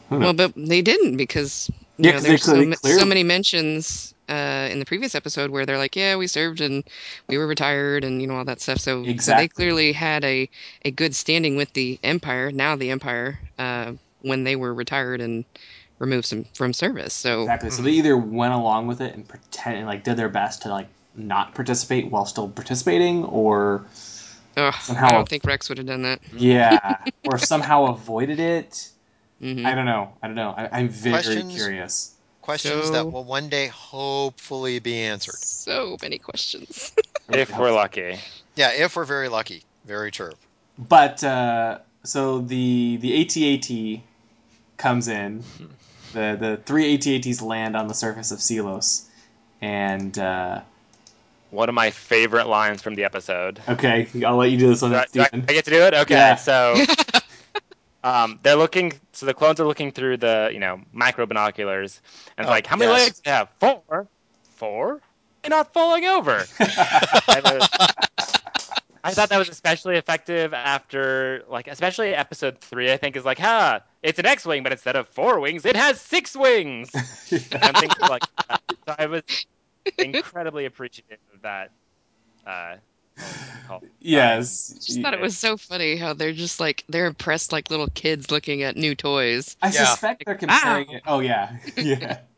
who 0.08 0.18
knows? 0.20 0.34
well, 0.38 0.48
but 0.48 0.54
they 0.56 0.82
didn't 0.82 1.18
because 1.18 1.70
you 1.98 2.06
Yeah, 2.06 2.12
know 2.12 2.14
'cause 2.14 2.24
they 2.24 2.30
there's 2.30 2.44
so, 2.44 2.52
clearly- 2.54 3.00
so 3.00 3.06
many 3.06 3.24
mentions 3.24 4.15
uh, 4.30 4.68
in 4.72 4.80
the 4.80 4.86
previous 4.86 5.16
episode 5.16 5.52
where 5.52 5.66
they're 5.66 5.78
like, 5.78 5.96
"Yeah, 5.96 6.16
we 6.16 6.28
served 6.28 6.62
and 6.62 6.84
we 7.28 7.38
were 7.38 7.48
retired 7.48 8.04
and 8.04 8.22
you 8.22 8.28
know 8.28 8.36
all 8.36 8.46
that 8.46 8.62
stuff." 8.62 8.80
So, 8.80 9.04
so 9.18 9.34
they 9.36 9.48
clearly 9.48 9.92
had 9.94 10.24
a 10.24 10.50
a 10.84 10.92
good 10.92 11.16
standing 11.16 11.56
with 11.56 11.74
the 11.74 12.00
Empire. 12.04 12.52
Now 12.52 12.76
the 12.76 12.92
Empire, 12.92 13.40
uh, 13.60 13.94
when 14.22 14.44
they 14.44 14.56
were 14.56 14.74
retired 14.74 15.22
and 15.22 15.46
removed 16.00 16.26
some 16.26 16.46
from 16.54 16.74
service. 16.74 17.14
So 17.14 17.44
Exactly. 17.44 17.70
So 17.70 17.82
they 17.82 17.92
either 17.92 18.18
went 18.18 18.54
along 18.54 18.88
with 18.88 19.02
it 19.02 19.16
and 19.16 19.28
pretend 19.28 19.78
and 19.78 19.88
like 19.88 20.04
did 20.04 20.18
their 20.18 20.30
best 20.30 20.64
to 20.64 20.70
like 20.70 20.88
not 21.16 21.54
participate 21.56 22.12
while 22.12 22.26
still 22.26 22.50
participating, 22.50 23.24
or 23.26 23.86
ugh, 24.58 24.74
somehow- 24.82 25.08
I 25.08 25.12
don't 25.14 25.30
think 25.30 25.46
Rex 25.46 25.70
would 25.70 25.78
have 25.78 25.88
done 25.88 26.02
that. 26.04 26.20
yeah, 26.38 26.98
or 27.24 27.38
somehow 27.38 27.86
avoided 27.86 28.40
it. 28.40 28.90
hmm 29.40 29.66
I 29.66 29.76
don't 29.76 29.86
know. 29.86 30.14
I 30.22 30.28
don't 30.28 30.36
know. 30.36 30.54
I, 30.58 30.70
I'm 30.80 30.90
very 30.90 31.14
Questions? 31.14 31.54
curious. 31.54 32.15
Questions 32.46 32.86
So- 32.86 32.92
that 32.94 33.12
will 33.12 33.24
one 33.24 33.50
day 33.50 33.68
hopefully 33.68 34.78
be 34.78 34.98
answered. 35.00 35.36
So 35.40 35.98
many 36.02 36.20
questions. 36.20 36.94
If 37.28 37.58
we're 37.58 37.72
lucky. 37.72 38.20
Yeah, 38.56 38.72
if 38.72 38.96
we're 38.96 39.04
very 39.06 39.30
lucky. 39.30 39.64
Very 39.86 40.12
true. 40.12 40.32
But 40.78 41.24
uh, 41.24 41.80
so 42.04 42.40
the 42.42 42.98
the 42.98 43.22
AT-AT 43.22 44.02
comes 44.78 45.08
in. 45.08 45.44
The 46.14 46.38
the 46.40 46.60
three 46.64 46.94
AT-ATs 46.94 47.42
land 47.42 47.76
on 47.76 47.88
the 47.88 47.96
surface 47.96 48.32
of 48.32 48.38
Seelos, 48.40 49.06
and 49.60 50.16
uh, 50.20 50.62
One 51.50 51.68
of 51.68 51.74
my 51.76 51.90
favorite 51.92 52.48
lines 52.48 52.82
from 52.84 52.94
the 52.96 53.06
episode. 53.06 53.60
okay, 53.68 54.08
I'll 54.26 54.38
let 54.38 54.52
you 54.52 54.58
do 54.60 54.68
this 54.70 54.82
one, 54.84 54.92
Do 54.92 54.98
I, 54.98 55.06
do 55.12 55.22
I- 55.22 55.30
I 55.34 55.54
get 55.54 55.66
to 55.66 55.72
do 55.72 55.82
it? 55.82 55.94
Okay, 55.96 56.14
Yeah. 56.14 56.36
so 56.36 56.76
um, 58.06 58.40
they're 58.44 58.56
looking. 58.56 58.94
So 59.14 59.26
the 59.26 59.34
clones 59.34 59.60
are 59.60 59.66
looking 59.66 59.92
through 59.92 60.18
the 60.18 60.52
you 60.54 60.60
know 60.60 60.80
micro 60.94 61.26
binoculars, 61.26 62.02
and 62.38 62.46
Oh, 62.46 62.50
like, 62.50 62.68
how 62.68 62.78
many 62.78 62.92
yes. 62.92 63.04
legs 63.04 63.20
do 63.20 63.32
you 63.32 63.36
have? 63.36 63.50
Four. 63.60 64.08
Four. 64.52 65.02
They're 65.42 65.50
not 65.50 65.74
falling 65.74 66.06
over. 66.06 66.46
I, 66.60 67.68
thought 69.12 69.30
that 69.30 69.38
was 69.38 69.50
especially 69.50 69.98
effective 69.98 70.56
after, 70.56 71.44
like, 71.48 71.68
especially 71.68 72.16
episode 72.16 72.60
three. 72.60 72.92
I 72.92 72.98
think 72.98 73.16
is 73.16 73.26
like, 73.26 73.38
ha, 73.38 73.82
it's 74.02 74.18
an 74.18 74.26
X-wing, 74.26 74.64
but 74.64 74.72
instead 74.72 74.96
of 74.96 75.08
four 75.08 75.40
wings, 75.40 75.64
it 75.66 75.76
has 75.76 76.02
six 76.02 76.36
wings. 76.36 76.90
and 77.32 77.78
things 77.78 77.94
like. 78.02 78.24
So 78.88 78.96
I 78.98 79.06
was 79.06 79.22
incredibly 80.00 80.66
appreciative 80.66 81.20
of 81.34 81.42
that. 81.44 81.72
Uh, 82.46 82.76
call- 83.68 83.82
I 84.04 84.40
just 84.40 85.02
thought 85.02 85.14
it 85.14 85.22
was 85.22 85.38
so 85.38 85.58
funny 85.58 85.96
how 85.96 86.14
they're 86.14 86.34
just 86.34 86.60
like 86.60 86.84
they're 86.90 87.06
impressed 87.08 87.52
like 87.52 87.70
little 87.70 87.88
kids 87.90 88.32
looking 88.32 88.64
at 88.64 88.76
new 88.78 88.96
toys. 88.96 89.56
I 89.62 89.68
Yeah. 89.68 89.86
suspect 89.86 90.24
they're 90.26 90.36
comparing 90.36 90.90
Ow. 90.90 90.94
it. 90.94 91.02
Oh 91.08 91.20
yeah, 91.20 91.58
yeah. 91.78 92.20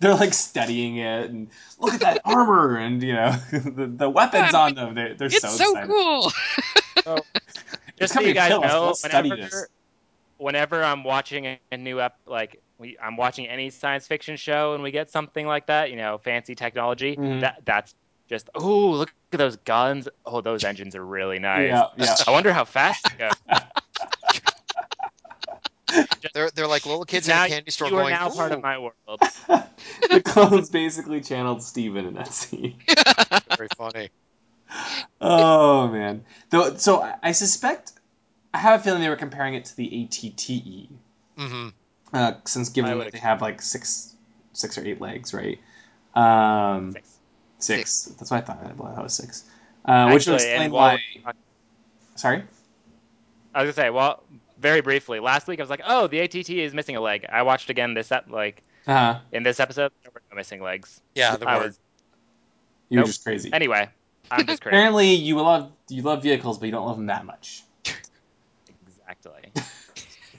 They're 0.00 0.14
like 0.14 0.32
studying 0.32 0.96
it 0.96 1.28
and 1.28 1.48
look 1.78 1.92
at 1.92 2.00
that 2.00 2.20
armor 2.24 2.76
and 2.78 3.02
you 3.02 3.12
know 3.12 3.32
the, 3.52 3.86
the 3.86 4.08
weapons 4.08 4.54
on 4.54 4.74
them. 4.74 4.94
They're, 4.94 5.12
they're 5.14 5.26
It's 5.28 5.40
so, 5.42 5.48
so, 5.48 5.76
excited. 5.76 5.90
cool. 5.90 6.32
just 7.98 8.14
so 8.14 8.20
you 8.20 8.32
guys 8.32 8.48
kill 8.48 8.62
know, 8.62 8.86
Let's 8.86 9.02
whenever, 9.02 9.36
this. 9.36 9.66
whenever 10.38 10.82
I'm 10.82 11.04
watching 11.04 11.44
a, 11.46 11.60
a 11.70 11.76
new 11.76 12.00
ep, 12.00 12.16
like 12.26 12.62
we, 12.78 12.96
I'm 13.02 13.16
watching 13.18 13.46
any 13.46 13.68
science 13.68 14.06
fiction 14.06 14.36
show, 14.36 14.72
and 14.72 14.82
we 14.82 14.90
get 14.90 15.10
something 15.10 15.46
like 15.46 15.66
that, 15.66 15.90
you 15.90 15.96
know, 15.96 16.16
fancy 16.16 16.54
technology. 16.54 17.16
Mhm. 17.16 17.40
That 17.40 17.60
that's 17.66 17.94
just 18.30 18.48
oh, 18.54 18.90
look 18.90 19.12
at 19.32 19.38
those 19.38 19.56
guns. 19.56 20.08
Oh, 20.24 20.40
those 20.40 20.64
engines 20.64 20.94
are 20.94 21.04
really 21.04 21.40
nice. 21.40 21.68
Yeah, 21.68 21.86
yeah. 21.96 22.14
I 22.26 22.30
wonder 22.30 22.52
how 22.52 22.64
fast 22.64 23.04
they 23.04 23.28
go. 23.28 23.28
They're 26.34 26.50
they're 26.50 26.68
like 26.68 26.86
little 26.86 27.04
kids 27.04 27.26
in 27.26 27.36
a 27.36 27.48
candy 27.48 27.72
store 27.72 27.88
you 27.88 27.96
are 27.96 28.02
going. 28.02 28.14
now 28.14 28.30
part 28.30 28.52
of 28.52 28.62
my 28.62 28.78
world. 28.78 28.94
the 30.08 30.22
clones 30.24 30.70
basically 30.70 31.20
channeled 31.20 31.64
Steven 31.64 32.06
in 32.06 32.14
that 32.14 32.32
scene. 32.32 32.76
Very 33.56 33.66
funny. 33.76 34.10
Oh 35.20 35.88
man. 35.88 36.24
Though, 36.50 36.76
so 36.76 37.02
I- 37.02 37.16
I 37.24 37.32
suspect 37.32 37.90
I 38.54 38.58
have 38.58 38.78
a 38.78 38.82
feeling 38.84 39.00
they 39.00 39.08
were 39.08 39.16
comparing 39.16 39.54
it 39.54 39.64
to 39.64 39.76
the 39.76 40.04
ATTE, 40.04 40.90
mm-hmm. 41.36 41.68
uh, 42.12 42.34
since 42.44 42.68
given 42.68 42.96
that 42.96 43.10
they 43.10 43.18
have 43.18 43.42
like 43.42 43.60
six, 43.60 44.14
six 44.52 44.78
or 44.78 44.86
eight 44.86 45.00
legs, 45.00 45.34
right? 45.34 45.58
Um, 46.14 46.92
Six. 46.92 47.09
Six. 47.60 48.04
That's 48.18 48.30
what 48.30 48.38
I 48.38 48.40
thought. 48.40 48.58
I 48.64 48.68
thought 48.70 48.98
it 48.98 49.02
was 49.02 49.14
six. 49.14 49.44
Uh, 49.84 50.10
which 50.10 50.26
will 50.26 50.34
Actually, 50.34 50.50
and 50.52 50.62
explain 50.64 50.70
while 50.72 50.98
why. 51.24 51.32
Sorry. 52.16 52.42
I 53.54 53.64
was 53.64 53.74
gonna 53.74 53.86
say, 53.86 53.90
well, 53.90 54.22
very 54.58 54.80
briefly, 54.80 55.20
last 55.20 55.48
week 55.48 55.58
I 55.58 55.62
was 55.62 55.70
like, 55.70 55.82
oh, 55.86 56.06
the 56.06 56.20
ATT 56.20 56.50
is 56.50 56.74
missing 56.74 56.96
a 56.96 57.00
leg. 57.00 57.26
I 57.30 57.42
watched 57.42 57.70
again 57.70 57.94
this 57.94 58.12
ep- 58.12 58.28
like 58.30 58.62
Uh 58.86 58.92
huh. 58.92 59.18
in 59.32 59.42
this 59.42 59.58
episode, 59.58 59.92
there 60.02 60.12
were 60.14 60.22
no 60.30 60.36
missing 60.36 60.62
legs. 60.62 61.00
Yeah, 61.14 61.36
the 61.36 61.48
I 61.48 61.56
word. 61.56 61.66
was 61.66 61.78
You're 62.90 63.00
Nope. 63.00 63.06
just 63.06 63.24
crazy. 63.24 63.50
anyway. 63.52 63.88
I'm 64.30 64.46
just 64.46 64.62
crazy. 64.62 64.76
Apparently, 64.76 65.14
you 65.14 65.36
love 65.36 65.72
you 65.88 66.02
love 66.02 66.22
vehicles, 66.22 66.58
but 66.58 66.66
you 66.66 66.72
don't 66.72 66.86
love 66.86 66.96
them 66.96 67.06
that 67.06 67.24
much. 67.24 67.64
exactly. 68.88 69.52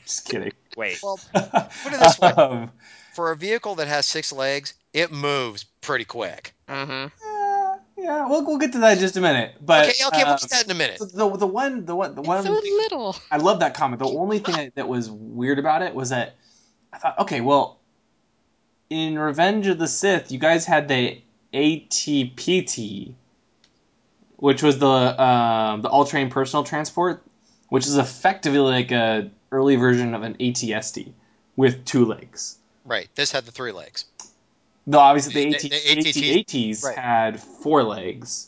Just 0.05 0.25
kidding. 0.27 0.51
Wait. 0.75 0.99
Well, 1.03 1.19
put 1.33 1.93
it 1.93 1.99
this 1.99 2.19
way. 2.19 2.29
Um, 2.31 2.71
For 3.13 3.31
a 3.31 3.35
vehicle 3.35 3.75
that 3.75 3.87
has 3.87 4.05
six 4.05 4.31
legs, 4.31 4.73
it 4.93 5.11
moves 5.11 5.65
pretty 5.81 6.05
quick. 6.05 6.53
Uh 6.67 6.85
huh. 6.85 7.09
uh, 7.25 7.77
yeah, 7.97 8.27
we'll 8.27 8.45
we'll 8.45 8.57
get 8.57 8.71
to 8.73 8.79
that 8.79 8.93
in 8.93 8.99
just 8.99 9.17
a 9.17 9.21
minute. 9.21 9.55
But 9.61 9.89
okay, 9.89 10.05
okay, 10.07 10.23
we'll 10.23 10.33
um, 10.33 10.37
get 10.37 10.39
to 10.39 10.49
that 10.49 10.65
in 10.65 10.71
a 10.71 10.75
minute. 10.75 10.99
so 10.99 11.05
the 11.05 11.37
the 11.37 11.47
one 11.47 11.85
the 11.85 11.95
one 11.95 12.15
the 12.15 12.21
one 12.21 12.43
So 12.43 12.51
little. 12.51 13.15
I 13.29 13.37
love 13.37 13.59
that 13.59 13.73
comment. 13.73 13.99
The 13.99 14.07
only 14.07 14.39
thing 14.39 14.55
that, 14.55 14.75
that 14.75 14.87
was 14.87 15.09
weird 15.11 15.59
about 15.59 15.81
it 15.81 15.93
was 15.93 16.09
that 16.09 16.35
I 16.93 16.97
thought, 16.97 17.19
okay, 17.19 17.41
well, 17.41 17.79
in 18.89 19.17
Revenge 19.17 19.67
of 19.67 19.77
the 19.77 19.87
Sith, 19.87 20.31
you 20.31 20.39
guys 20.39 20.65
had 20.65 20.87
the 20.87 21.21
ATPT, 21.53 23.13
which 24.37 24.63
was 24.63 24.79
the 24.79 24.87
um, 24.87 25.81
the 25.81 25.89
all 25.89 26.05
train 26.05 26.29
personal 26.29 26.63
transport, 26.63 27.23
which 27.69 27.87
is 27.87 27.97
effectively 27.97 28.59
like 28.59 28.91
a 28.91 29.29
early 29.51 29.75
version 29.75 30.13
of 30.13 30.23
an 30.23 30.35
ATST 30.35 31.11
with 31.55 31.83
two 31.85 32.05
legs. 32.05 32.57
Right. 32.85 33.09
This 33.15 33.31
had 33.31 33.45
the 33.45 33.51
three 33.51 33.71
legs. 33.71 34.05
No, 34.85 34.99
obviously 34.99 35.33
the, 35.33 35.49
The- 35.51 35.55
AT, 35.55 36.03
the 36.03 36.09
ATT 36.09 36.51
AT-ATs 36.51 36.83
right. 36.83 36.97
had 36.97 37.39
four 37.39 37.83
legs, 37.83 38.47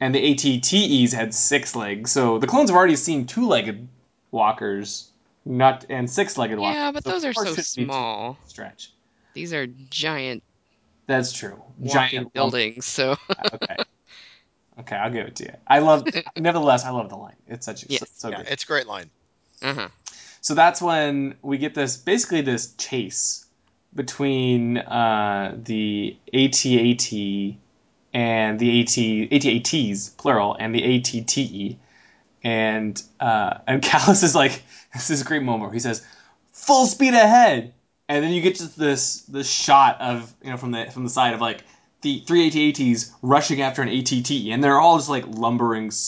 and 0.00 0.14
the 0.14 0.20
ATTEs 0.32 1.12
had 1.12 1.34
six 1.34 1.74
legs. 1.74 2.12
So 2.12 2.38
the 2.38 2.46
clones 2.46 2.70
have 2.70 2.76
already 2.76 2.96
seen 2.96 3.26
two-legged 3.26 3.88
walkers, 4.30 5.10
not 5.44 5.86
and 5.90 6.08
six-legged 6.08 6.58
walkers. 6.58 6.76
Yeah, 6.76 6.92
but 6.92 7.02
So 7.04 7.10
those 7.10 7.24
are 7.24 7.32
so 7.32 7.40
shouldn't 7.46 7.56
be 7.56 7.62
too 7.62 7.84
small. 7.86 8.38
Stretch. 8.46 8.92
These 9.34 9.52
are 9.52 9.66
giant 9.66 10.42
That's 11.06 11.32
true. 11.32 11.60
Giant 11.84 12.32
buildings. 12.32 12.86
So 12.86 13.16
Okay. 13.54 13.76
Okay, 14.78 14.96
I'll 14.96 15.10
give 15.10 15.26
it 15.26 15.36
to 15.36 15.44
you. 15.44 15.52
I 15.66 15.80
love. 15.80 16.06
nevertheless, 16.38 16.84
I 16.84 16.90
love 16.90 17.08
the 17.10 17.16
line. 17.16 17.36
It's 17.48 17.66
such 17.66 17.82
a 17.82 17.86
Yes. 17.88 18.00
so, 18.00 18.06
so 18.16 18.28
yeah, 18.30 18.38
good. 18.38 18.48
it's 18.48 18.64
a 18.64 18.66
great 18.66 18.86
line. 18.86 19.10
uh 19.62 19.74
huh. 19.74 19.88
So 20.40 20.54
that's 20.54 20.80
when 20.80 21.34
we 21.42 21.58
get 21.58 21.74
this 21.74 21.96
basically 21.96 22.40
this 22.40 22.72
chase 22.74 23.46
between 23.94 24.78
uh, 24.78 25.54
the 25.62 26.16
ATAT 26.32 27.56
and 28.12 28.58
the 28.58 28.80
AT 28.80 28.86
ATATs 28.86 30.16
plural 30.16 30.56
and 30.58 30.74
the 30.74 30.82
ATTE, 30.82 31.78
and 32.42 33.02
uh, 33.18 33.58
and 33.66 33.82
Kallus 33.82 34.22
is 34.22 34.34
like 34.34 34.62
this 34.94 35.10
is 35.10 35.20
a 35.20 35.24
great 35.24 35.42
moment 35.42 35.70
where 35.70 35.74
he 35.74 35.80
says 35.80 36.04
full 36.52 36.86
speed 36.86 37.14
ahead, 37.14 37.72
and 38.08 38.24
then 38.24 38.32
you 38.32 38.40
get 38.40 38.56
just 38.56 38.78
this 38.78 39.22
this 39.22 39.48
shot 39.48 40.00
of 40.00 40.34
you 40.42 40.50
know 40.50 40.56
from 40.56 40.72
the 40.72 40.86
from 40.90 41.04
the 41.04 41.10
side 41.10 41.34
of 41.34 41.40
like 41.40 41.64
the 42.02 42.20
three 42.20 42.50
ATATs 42.50 43.12
rushing 43.22 43.60
after 43.60 43.82
an 43.82 43.88
ATT, 43.88 44.30
and 44.30 44.64
they're 44.64 44.80
all 44.80 44.96
just 44.96 45.10
like 45.10 45.26
lumbering. 45.26 45.92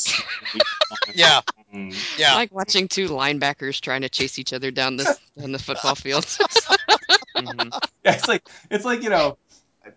Yeah, 1.14 1.40
on. 1.72 1.92
yeah. 2.18 2.34
Like 2.34 2.52
watching 2.52 2.88
two 2.88 3.08
linebackers 3.08 3.80
trying 3.80 4.02
to 4.02 4.08
chase 4.08 4.38
each 4.38 4.52
other 4.52 4.70
down 4.70 4.96
the 4.96 5.18
on 5.42 5.52
the 5.52 5.58
football 5.58 5.94
field. 5.94 6.24
Mhm. 6.24 7.72
Yeah, 8.04 8.14
it's 8.14 8.28
like 8.28 8.48
it's 8.70 8.84
like 8.84 9.02
you 9.02 9.10
know, 9.10 9.38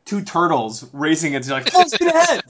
two 0.05 0.23
turtles 0.23 0.87
racing 0.93 1.33
into 1.33 1.51
like 1.51 1.69
full 1.69 1.85
speed 1.85 2.07
ahead. 2.09 2.41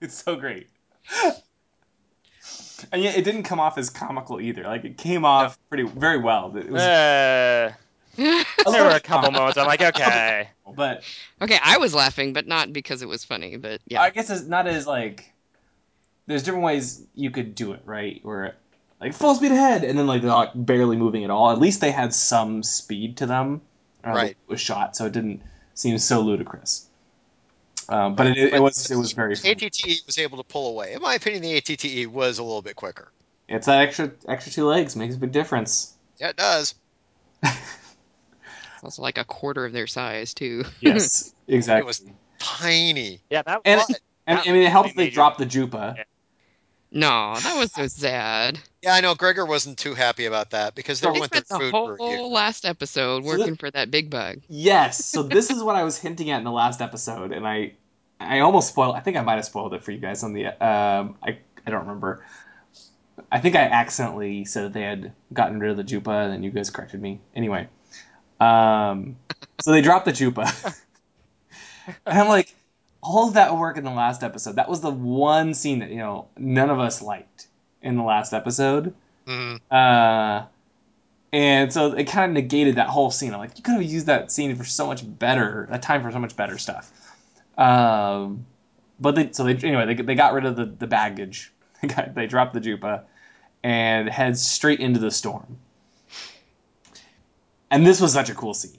It's 0.00 0.14
so 0.22 0.36
great, 0.36 0.68
and 2.92 3.02
yet 3.02 3.16
it 3.16 3.24
didn't 3.24 3.44
come 3.44 3.58
off 3.60 3.78
as 3.78 3.90
comical 3.90 4.40
either. 4.40 4.64
Like 4.64 4.84
it 4.84 4.98
came 4.98 5.24
off 5.24 5.58
pretty 5.68 5.84
very 5.84 6.18
well. 6.18 6.54
It 6.56 6.68
was 6.70 6.82
Uh, 6.82 7.72
a 7.72 7.76
there 8.16 8.84
were 8.84 8.90
a 8.90 9.00
couple 9.00 9.30
comical, 9.30 9.32
moments 9.32 9.58
I'm 9.58 9.66
like, 9.66 9.82
okay. 9.82 10.48
but 10.74 11.02
okay, 11.40 11.58
I 11.62 11.78
was 11.78 11.94
laughing, 11.94 12.32
but 12.32 12.46
not 12.46 12.72
because 12.72 13.02
it 13.02 13.08
was 13.08 13.24
funny. 13.24 13.56
But 13.56 13.80
yeah, 13.86 14.02
I 14.02 14.10
guess 14.10 14.30
it's 14.30 14.44
not 14.44 14.66
as 14.66 14.86
like. 14.86 15.32
There's 16.28 16.42
different 16.42 16.64
ways 16.64 17.02
you 17.14 17.30
could 17.30 17.54
do 17.54 17.72
it, 17.72 17.82
right? 17.84 18.18
Where 18.24 18.56
like 19.00 19.14
full 19.14 19.34
speed 19.34 19.52
ahead, 19.52 19.84
and 19.84 19.98
then 19.98 20.06
like 20.06 20.22
they're 20.22 20.30
like 20.30 20.50
barely 20.54 20.96
moving 20.96 21.24
at 21.24 21.30
all. 21.30 21.50
At 21.50 21.60
least 21.60 21.80
they 21.80 21.92
had 21.92 22.12
some 22.14 22.62
speed 22.62 23.18
to 23.18 23.26
them. 23.26 23.60
uh, 24.04 24.10
Right. 24.10 24.30
It 24.30 24.48
was 24.48 24.60
shot, 24.60 24.96
so 24.96 25.06
it 25.06 25.12
didn't 25.12 25.42
seem 25.74 25.98
so 25.98 26.20
ludicrous. 26.20 26.86
Um, 27.88 28.16
but 28.16 28.26
it, 28.26 28.54
it 28.54 28.60
was 28.60 28.90
it 28.90 28.96
was 28.96 29.12
very. 29.12 29.36
Fun. 29.36 29.52
ATTE 29.52 30.06
was 30.06 30.18
able 30.18 30.38
to 30.38 30.44
pull 30.44 30.70
away. 30.70 30.94
In 30.94 31.02
my 31.02 31.14
opinion, 31.14 31.42
the 31.42 31.56
ATTE 31.56 32.06
was 32.08 32.38
a 32.38 32.42
little 32.42 32.62
bit 32.62 32.74
quicker. 32.74 33.12
It's 33.48 33.66
that 33.66 33.80
extra 33.82 34.10
extra 34.26 34.52
two 34.52 34.64
legs 34.64 34.96
makes 34.96 35.14
a 35.14 35.18
big 35.18 35.32
difference. 35.32 35.94
Yeah, 36.18 36.30
it 36.30 36.36
does. 36.36 36.74
Plus, 38.86 39.00
like 39.00 39.18
a 39.18 39.24
quarter 39.24 39.64
of 39.66 39.72
their 39.72 39.88
size 39.88 40.32
too. 40.32 40.64
Yes, 40.80 41.34
exactly. 41.48 41.80
It 41.82 41.86
was 41.86 42.04
tiny. 42.38 43.20
Yeah, 43.30 43.42
that 43.42 43.62
And- 43.64 43.78
was. 43.80 44.00
and 44.28 44.38
that 44.38 44.46
I 44.46 44.52
mean, 44.52 44.62
it 44.62 44.70
helps 44.70 44.90
they 44.94 45.04
major. 45.04 45.14
dropped 45.14 45.38
the 45.38 45.46
Joopa. 45.46 45.96
Yeah. 45.96 46.04
No, 46.92 47.34
that 47.40 47.58
was 47.58 47.72
so 47.72 47.88
sad. 47.88 48.60
Yeah, 48.82 48.94
I 48.94 49.00
know. 49.00 49.16
Gregor 49.16 49.44
wasn't 49.44 49.76
too 49.76 49.94
happy 49.94 50.24
about 50.26 50.50
that 50.50 50.76
because 50.76 51.00
they 51.00 51.10
They 51.10 51.18
went 51.18 51.32
their 51.32 51.42
spent 51.44 51.62
the 51.62 51.70
whole 51.72 51.90
review. 51.90 52.26
last 52.28 52.64
episode 52.64 53.24
So 53.24 53.28
working 53.28 53.56
for 53.56 53.70
that 53.72 53.90
big 53.90 54.08
bug. 54.08 54.36
Yes. 54.48 55.04
So 55.04 55.22
this 55.36 55.50
is 55.50 55.62
what 55.64 55.74
I 55.74 55.82
was 55.82 55.98
hinting 55.98 56.30
at 56.30 56.38
in 56.38 56.44
the 56.44 56.52
last 56.52 56.80
episode, 56.80 57.32
and 57.32 57.44
I, 57.46 57.72
I 58.20 58.38
almost 58.40 58.68
spoiled. 58.68 58.94
I 58.94 59.00
think 59.00 59.16
I 59.16 59.22
might 59.22 59.34
have 59.34 59.44
spoiled 59.46 59.74
it 59.74 59.82
for 59.82 59.90
you 59.90 59.98
guys 59.98 60.22
on 60.22 60.32
the. 60.32 60.46
Um, 60.46 61.16
I 61.24 61.38
I 61.66 61.70
don't 61.72 61.80
remember. 61.80 62.24
I 63.32 63.40
think 63.40 63.56
I 63.56 63.62
accidentally 63.62 64.44
said 64.44 64.66
that 64.66 64.72
they 64.74 64.82
had 64.82 65.12
gotten 65.32 65.58
rid 65.58 65.72
of 65.72 65.76
the 65.76 65.82
Joopa, 65.84 66.22
and 66.24 66.32
then 66.32 66.42
you 66.44 66.50
guys 66.52 66.70
corrected 66.70 67.02
me. 67.02 67.18
Anyway, 67.34 67.68
um, 68.40 69.16
so 69.60 69.72
they 69.72 69.80
dropped 69.82 70.04
the 70.04 70.12
Joopa, 70.12 70.76
and 72.06 72.18
I'm 72.18 72.28
like, 72.28 72.54
all 73.02 73.28
of 73.28 73.34
that 73.34 73.56
work 73.56 73.76
in 73.76 73.84
the 73.84 73.90
last 73.90 74.22
episode. 74.22 74.56
That 74.56 74.68
was 74.68 74.80
the 74.80 74.90
one 74.90 75.54
scene 75.54 75.78
that 75.80 75.90
you 75.90 75.98
know 75.98 76.28
none 76.36 76.70
of 76.70 76.78
us 76.78 77.02
liked 77.02 77.46
in 77.82 77.96
the 77.96 78.02
last 78.02 78.32
episode. 78.32 78.94
Mhm. 79.26 79.60
Uh, 79.70 80.46
and 81.32 81.72
so 81.72 81.92
it 81.92 82.04
kind 82.04 82.30
of 82.30 82.34
negated 82.34 82.76
that 82.76 82.88
whole 82.88 83.10
scene. 83.10 83.32
I'm 83.32 83.40
like, 83.40 83.56
you 83.56 83.62
could 83.62 83.74
have 83.74 83.82
used 83.82 84.06
that 84.06 84.30
scene 84.32 84.54
for 84.56 84.64
so 84.64 84.86
much 84.86 85.02
better, 85.18 85.68
a 85.70 85.78
time 85.78 86.02
for 86.02 86.10
so 86.10 86.18
much 86.18 86.36
better 86.36 86.56
stuff. 86.58 86.90
Um, 87.58 88.46
but 89.00 89.14
they, 89.14 89.32
so 89.32 89.44
they, 89.44 89.54
anyway, 89.54 89.86
they, 89.86 90.02
they 90.02 90.14
got 90.14 90.32
rid 90.32 90.46
of 90.46 90.56
the, 90.56 90.66
the 90.66 90.86
baggage. 90.86 91.52
They, 91.82 91.88
got, 91.88 92.14
they 92.14 92.26
dropped 92.26 92.54
the 92.54 92.60
Joopa 92.60 93.02
and 93.62 94.08
heads 94.08 94.40
straight 94.40 94.80
into 94.80 94.98
the 94.98 95.10
storm. 95.10 95.58
And 97.70 97.86
this 97.86 98.00
was 98.00 98.12
such 98.12 98.30
a 98.30 98.34
cool 98.34 98.54
scene. 98.54 98.78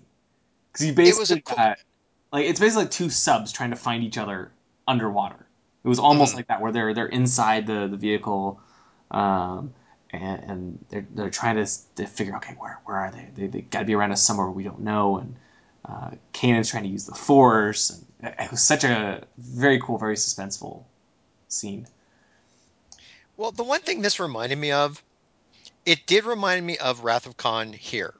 Because 0.71 0.85
you 0.85 0.91
It 0.91 0.95
basically 0.95 1.41
cool- 1.41 1.55
got, 1.57 1.79
like, 2.31 2.45
it's 2.45 2.59
basically 2.59 2.83
like 2.83 2.91
two 2.91 3.09
subs 3.09 3.51
trying 3.51 3.71
to 3.71 3.75
find 3.75 4.03
each 4.03 4.17
other 4.17 4.51
underwater. 4.87 5.45
It 5.83 5.87
was 5.87 5.99
almost 5.99 6.33
Mhm. 6.33 6.37
like 6.37 6.47
that, 6.47 6.61
where 6.61 6.71
they're, 6.71 6.93
they're 6.93 7.05
inside 7.07 7.67
the, 7.67 7.87
the 7.87 7.97
vehicle, 7.97 8.59
um, 9.11 9.73
and, 10.11 10.43
and 10.43 10.85
they're, 10.89 11.07
they're 11.13 11.29
trying 11.29 11.55
to, 11.57 11.69
to 11.95 12.07
figure 12.07 12.35
okay 12.37 12.53
where, 12.57 12.79
where 12.85 12.97
are 12.97 13.11
they 13.11 13.27
they, 13.35 13.47
they 13.47 13.61
got 13.61 13.79
to 13.79 13.85
be 13.85 13.93
around 13.93 14.11
us 14.13 14.21
somewhere 14.23 14.49
we 14.49 14.63
don't 14.63 14.79
know 14.79 15.17
and 15.17 15.35
uh, 15.85 16.11
Kanan's 16.33 16.69
trying 16.69 16.83
to 16.83 16.89
use 16.89 17.05
the 17.05 17.13
force 17.15 17.89
and 17.89 18.05
it 18.31 18.35
it 18.45 18.51
was 18.51 18.61
such 18.63 18.85
a 18.85 19.23
very 19.37 19.79
cool 19.81 19.97
very 19.97 20.15
suspenseful 20.15 20.83
scene 21.49 21.87
Well, 23.35 23.51
the 23.51 23.63
one 23.63 23.81
thing 23.81 24.01
this 24.01 24.19
reminded 24.19 24.57
me 24.57 24.71
of, 24.71 25.03
it 25.85 26.05
did 26.05 26.23
remind 26.25 26.65
me 26.65 26.77
of 26.77 27.03
Wrath 27.03 27.25
of 27.27 27.37
Khan 27.37 27.71
here, 27.73 28.13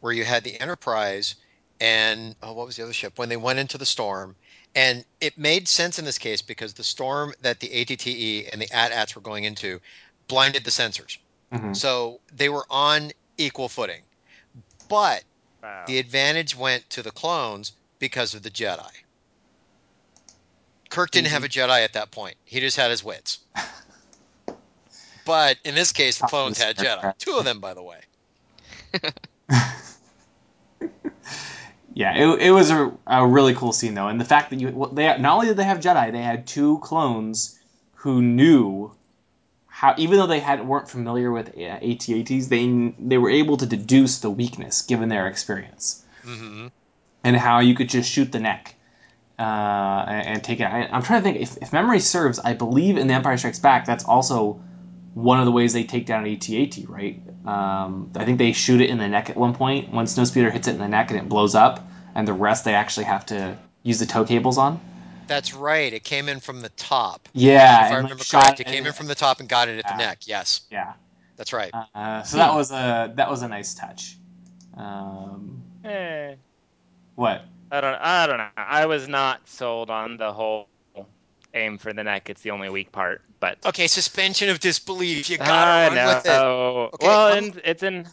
where 0.00 0.12
you 0.12 0.24
had 0.24 0.44
the 0.44 0.60
Enterprise 0.60 1.34
and 1.80 2.34
oh, 2.42 2.52
what 2.52 2.66
was 2.66 2.76
the 2.76 2.82
other 2.82 2.92
ship 2.92 3.18
when 3.18 3.28
they 3.28 3.36
went 3.36 3.58
into 3.58 3.78
the 3.78 3.86
storm, 3.86 4.36
and 4.74 5.04
it 5.20 5.38
made 5.38 5.68
sense 5.68 5.98
in 5.98 6.04
this 6.04 6.18
case 6.18 6.42
because 6.42 6.74
the 6.74 6.84
storm 6.84 7.32
that 7.40 7.60
the 7.60 7.68
ATTE 7.68 8.48
and 8.52 8.60
the 8.60 8.70
AT-ATs 8.72 9.14
were 9.14 9.22
going 9.22 9.44
into 9.44 9.80
blinded 10.28 10.64
the 10.64 10.70
sensors, 10.70 11.18
Mhm. 11.52 11.76
so 11.76 12.20
they 12.32 12.48
were 12.48 12.66
on 12.68 13.12
equal 13.36 13.68
footing, 13.68 14.02
but 14.88 15.24
Wow. 15.62 15.84
the 15.86 15.98
advantage 15.98 16.56
went 16.56 16.88
to 16.90 17.02
the 17.02 17.12
clones 17.12 17.72
because 17.98 18.34
of 18.34 18.42
the 18.42 18.50
Jedi. 18.50 18.90
Kirk 20.90 21.10
didn't 21.10 21.28
have 21.28 21.44
a 21.44 21.48
Jedi 21.48 21.84
at 21.84 21.92
that 21.92 22.10
point. 22.10 22.36
He 22.44 22.60
just 22.60 22.76
had 22.76 22.90
his 22.90 23.04
wits. 23.04 23.38
But 25.24 25.58
in 25.64 25.74
this 25.74 25.92
case, 25.92 26.16
the 26.16 26.26
clones 26.26 26.56
had 26.56 26.76
Jedi. 26.78 27.12
Two 27.18 27.36
of 27.36 27.44
them, 27.44 27.60
by 27.60 27.74
the 27.74 27.82
way. 27.82 28.00
yeah 31.94 32.14
it, 32.16 32.42
it 32.42 32.50
was 32.50 32.70
a, 32.70 32.92
a 33.06 33.26
really 33.26 33.54
cool 33.54 33.72
scene 33.72 33.94
though 33.94 34.08
and 34.08 34.20
the 34.20 34.24
fact 34.24 34.50
that 34.50 34.60
you 34.60 34.70
well, 34.70 34.90
they 34.90 35.06
not 35.18 35.34
only 35.34 35.46
did 35.46 35.56
they 35.56 35.64
have 35.64 35.78
Jedi 35.78 36.12
they 36.12 36.22
had 36.22 36.46
two 36.46 36.78
clones 36.78 37.58
who 37.94 38.22
knew 38.22 38.92
how 39.66 39.94
even 39.98 40.18
though 40.18 40.26
they 40.26 40.40
had 40.40 40.66
weren't 40.66 40.88
familiar 40.88 41.30
with 41.30 41.48
AT-ATs 41.56 42.48
they 42.48 42.94
they 42.98 43.18
were 43.18 43.30
able 43.30 43.56
to 43.56 43.66
deduce 43.66 44.18
the 44.18 44.30
weakness 44.30 44.82
given 44.82 45.08
their 45.08 45.26
experience 45.26 46.04
hmm 46.22 46.68
and 47.24 47.36
how 47.36 47.58
you 47.60 47.74
could 47.74 47.88
just 47.88 48.10
shoot 48.10 48.30
the 48.32 48.38
neck 48.38 48.74
uh, 49.38 50.04
and, 50.08 50.26
and 50.26 50.44
take 50.44 50.60
it. 50.60 50.64
I, 50.64 50.88
I'm 50.90 51.02
trying 51.02 51.22
to 51.22 51.24
think 51.24 51.40
if, 51.40 51.56
if 51.58 51.72
memory 51.72 52.00
serves. 52.00 52.38
I 52.38 52.54
believe 52.54 52.96
in 52.96 53.06
The 53.06 53.14
Empire 53.14 53.36
Strikes 53.36 53.58
Back, 53.58 53.86
that's 53.86 54.04
also 54.04 54.60
one 55.18 55.40
of 55.40 55.46
the 55.46 55.52
ways 55.52 55.72
they 55.72 55.82
take 55.82 56.06
down 56.06 56.24
an 56.24 56.32
AT-AT, 56.32 56.88
right? 56.88 57.20
Um, 57.44 58.12
I 58.14 58.24
think 58.24 58.38
they 58.38 58.52
shoot 58.52 58.80
it 58.80 58.88
in 58.88 58.98
the 58.98 59.08
neck 59.08 59.30
at 59.30 59.36
one 59.36 59.54
point. 59.54 59.92
When 59.92 60.06
Snowspeeder 60.06 60.52
hits 60.52 60.68
it 60.68 60.72
in 60.72 60.78
the 60.78 60.88
neck 60.88 61.10
and 61.10 61.18
it 61.18 61.28
blows 61.28 61.54
up, 61.56 61.84
and 62.14 62.26
the 62.26 62.32
rest 62.32 62.64
they 62.64 62.74
actually 62.74 63.04
have 63.04 63.26
to 63.26 63.58
use 63.82 63.98
the 63.98 64.06
tow 64.06 64.24
cables 64.24 64.58
on. 64.58 64.80
That's 65.26 65.54
right. 65.54 65.92
It 65.92 66.04
came 66.04 66.28
in 66.28 66.40
from 66.40 66.62
the 66.62 66.68
top. 66.70 67.28
Yeah, 67.32 67.86
if 67.86 67.92
I 67.92 67.96
remember 67.96 68.16
like, 68.16 68.28
correct, 68.28 68.60
it 68.60 68.66
came 68.66 68.86
in 68.86 68.92
from 68.92 69.08
the 69.08 69.14
top 69.14 69.40
and 69.40 69.48
got 69.48 69.68
it 69.68 69.78
at 69.78 69.84
Yeah. 69.84 69.92
the 69.92 69.98
neck. 69.98 70.18
Yes, 70.26 70.60
Yeah, 70.70 70.92
that's 71.36 71.52
right. 71.52 71.72
uh, 71.94 72.22
so 72.22 72.36
that 72.36 72.54
was 72.54 72.70
a 72.70 73.12
that 73.16 73.28
was 73.28 73.42
a 73.42 73.48
nice 73.48 73.74
touch. 73.74 74.16
Um, 74.76 75.62
Eh, 75.84 76.36
what? 77.16 77.42
I 77.70 77.80
don't. 77.80 77.94
I 77.94 78.26
don't 78.26 78.38
know. 78.38 78.48
I 78.56 78.86
was 78.86 79.08
not 79.08 79.48
sold 79.48 79.90
on 79.90 80.16
the 80.16 80.32
whole 80.32 80.68
aim 81.54 81.78
for 81.78 81.92
the 81.92 82.04
neck. 82.04 82.28
It's 82.30 82.42
the 82.42 82.50
only 82.50 82.68
weak 82.68 82.92
part. 82.92 83.22
But 83.40 83.58
Okay, 83.66 83.86
suspension 83.86 84.48
of 84.48 84.60
disbelief. 84.60 85.30
You 85.30 85.38
gotta 85.38 85.94
run 85.96 86.06
with 86.16 86.26
it. 86.26 86.28
know. 86.28 86.90
Okay, 86.94 87.06
well, 87.06 87.26
I'm- 87.32 87.44
in, 87.44 87.60
it's 87.64 87.82
in 87.82 88.06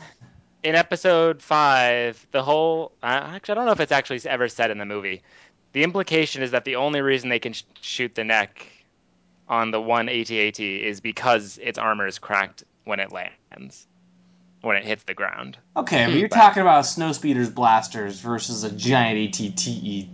in 0.64 0.76
episode 0.76 1.42
five. 1.42 2.26
The 2.32 2.42
whole 2.44 2.92
uh, 3.04 3.06
actually, 3.08 3.54
I 3.54 3.56
don't 3.56 3.66
know 3.66 3.72
if 3.72 3.80
it's 3.80 3.92
actually 3.92 4.22
ever 4.30 4.48
said 4.48 4.72
in 4.72 4.78
the 4.78 4.86
movie. 4.86 5.22
The 5.74 5.84
implication 5.84 6.42
is 6.42 6.52
that 6.52 6.64
the 6.66 6.78
only 6.78 7.02
reason 7.02 7.30
they 7.30 7.40
can 7.40 7.54
sh- 7.54 7.64
shoot 7.82 8.16
the 8.16 8.24
neck 8.24 8.66
on 9.50 9.72
the 9.72 9.82
one 9.82 10.08
AT-AT 10.10 10.60
is 10.60 11.02
because 11.02 11.60
its 11.62 11.78
armor 11.78 12.08
is 12.08 12.18
cracked 12.18 12.64
when 12.86 13.00
it 13.00 13.12
lands, 13.12 13.86
when 14.62 14.76
it 14.78 14.86
hits 14.86 15.04
the 15.04 15.14
ground. 15.14 15.58
Okay, 15.76 16.06
but 16.06 16.14
Hmm. 16.14 16.18
you're 16.20 16.30
talking 16.30 16.62
about 16.62 16.86
Snowspeeder's 16.86 17.50
blasters 17.50 18.20
versus 18.22 18.64
a 18.64 18.72
giant 18.72 19.38
AT-TE 19.40 20.10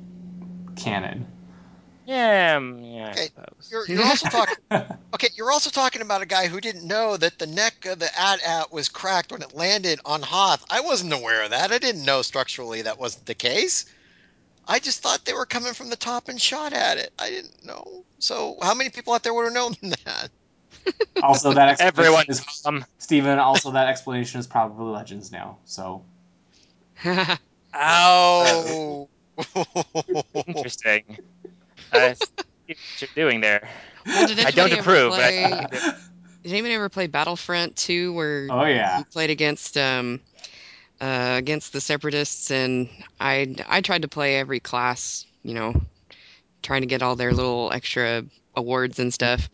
cannon. 0.75 1.27
Yeah, 2.11 2.57
um, 2.57 2.83
yeah, 2.83 3.11
Okay. 3.11 3.29
You're, 3.71 3.85
you're 3.87 4.03
also 4.05 4.27
talking. 4.27 4.55
Okay, 5.13 5.27
you're 5.35 5.51
also 5.51 5.69
talking 5.69 6.01
about 6.01 6.21
a 6.21 6.25
guy 6.25 6.47
who 6.47 6.61
didn't 6.61 6.87
know 6.87 7.17
that 7.17 7.37
the 7.37 7.45
neck 7.45 7.85
of 7.85 7.99
the 7.99 8.09
AT-AT 8.17 8.71
was 8.71 8.87
cracked 8.87 9.33
when 9.33 9.41
it 9.41 9.53
landed 9.53 9.99
on 10.05 10.21
Hoth. 10.21 10.63
I 10.69 10.79
wasn't 10.79 11.11
aware 11.11 11.43
of 11.43 11.49
that. 11.49 11.73
I 11.73 11.79
didn't 11.79 12.05
know 12.05 12.21
structurally 12.21 12.81
that 12.83 12.97
wasn't 12.97 13.25
the 13.25 13.35
case. 13.35 13.93
I 14.69 14.79
just 14.79 15.03
thought 15.03 15.25
they 15.25 15.33
were 15.33 15.45
coming 15.45 15.73
from 15.73 15.89
the 15.89 15.97
top 15.97 16.29
and 16.29 16.39
shot 16.39 16.71
at 16.71 16.97
it. 16.97 17.11
I 17.19 17.29
didn't 17.29 17.65
know. 17.65 18.05
So, 18.19 18.55
how 18.61 18.73
many 18.73 18.89
people 18.89 19.11
out 19.11 19.23
there 19.23 19.33
would 19.33 19.43
have 19.43 19.53
known 19.53 19.75
that? 20.05 20.29
Also, 21.21 21.53
that 21.53 21.67
explanation 21.67 21.99
Everyone, 21.99 22.25
is 22.29 22.61
um, 22.65 22.85
Steven, 22.99 23.37
also 23.37 23.71
that 23.71 23.89
explanation 23.89 24.39
is 24.39 24.47
probably 24.47 24.93
legends 24.93 25.29
now. 25.29 25.57
So 25.65 26.05
Ow! 27.75 29.09
interesting. 30.45 31.19
I 31.93 32.13
see 32.13 32.25
what 32.67 33.01
you're 33.01 33.09
doing 33.15 33.41
there. 33.41 33.67
well, 34.05 34.25
did 34.27 34.39
I 34.39 34.51
don't 34.51 34.71
anybody 34.71 34.79
ever 34.79 34.91
approve, 34.91 35.11
but 35.11 35.17
play? 35.17 35.53
I 35.55 35.67
Did 36.43 36.53
anybody 36.53 36.73
ever 36.73 36.89
play 36.89 37.07
Battlefront 37.07 37.75
2 37.75 38.13
where 38.13 38.47
Oh 38.49 38.65
yeah. 38.65 38.97
you 38.97 39.05
played 39.05 39.29
against 39.29 39.77
um 39.77 40.19
uh 40.99 41.35
against 41.37 41.73
the 41.73 41.81
separatists 41.81 42.49
and 42.51 42.89
I 43.19 43.55
I 43.67 43.81
tried 43.81 44.01
to 44.03 44.07
play 44.07 44.37
every 44.37 44.59
class, 44.59 45.25
you 45.43 45.53
know, 45.53 45.81
trying 46.63 46.81
to 46.81 46.87
get 46.87 47.03
all 47.03 47.15
their 47.15 47.33
little 47.33 47.71
extra 47.71 48.23
awards 48.55 48.99
and 48.99 49.13
stuff. 49.13 49.49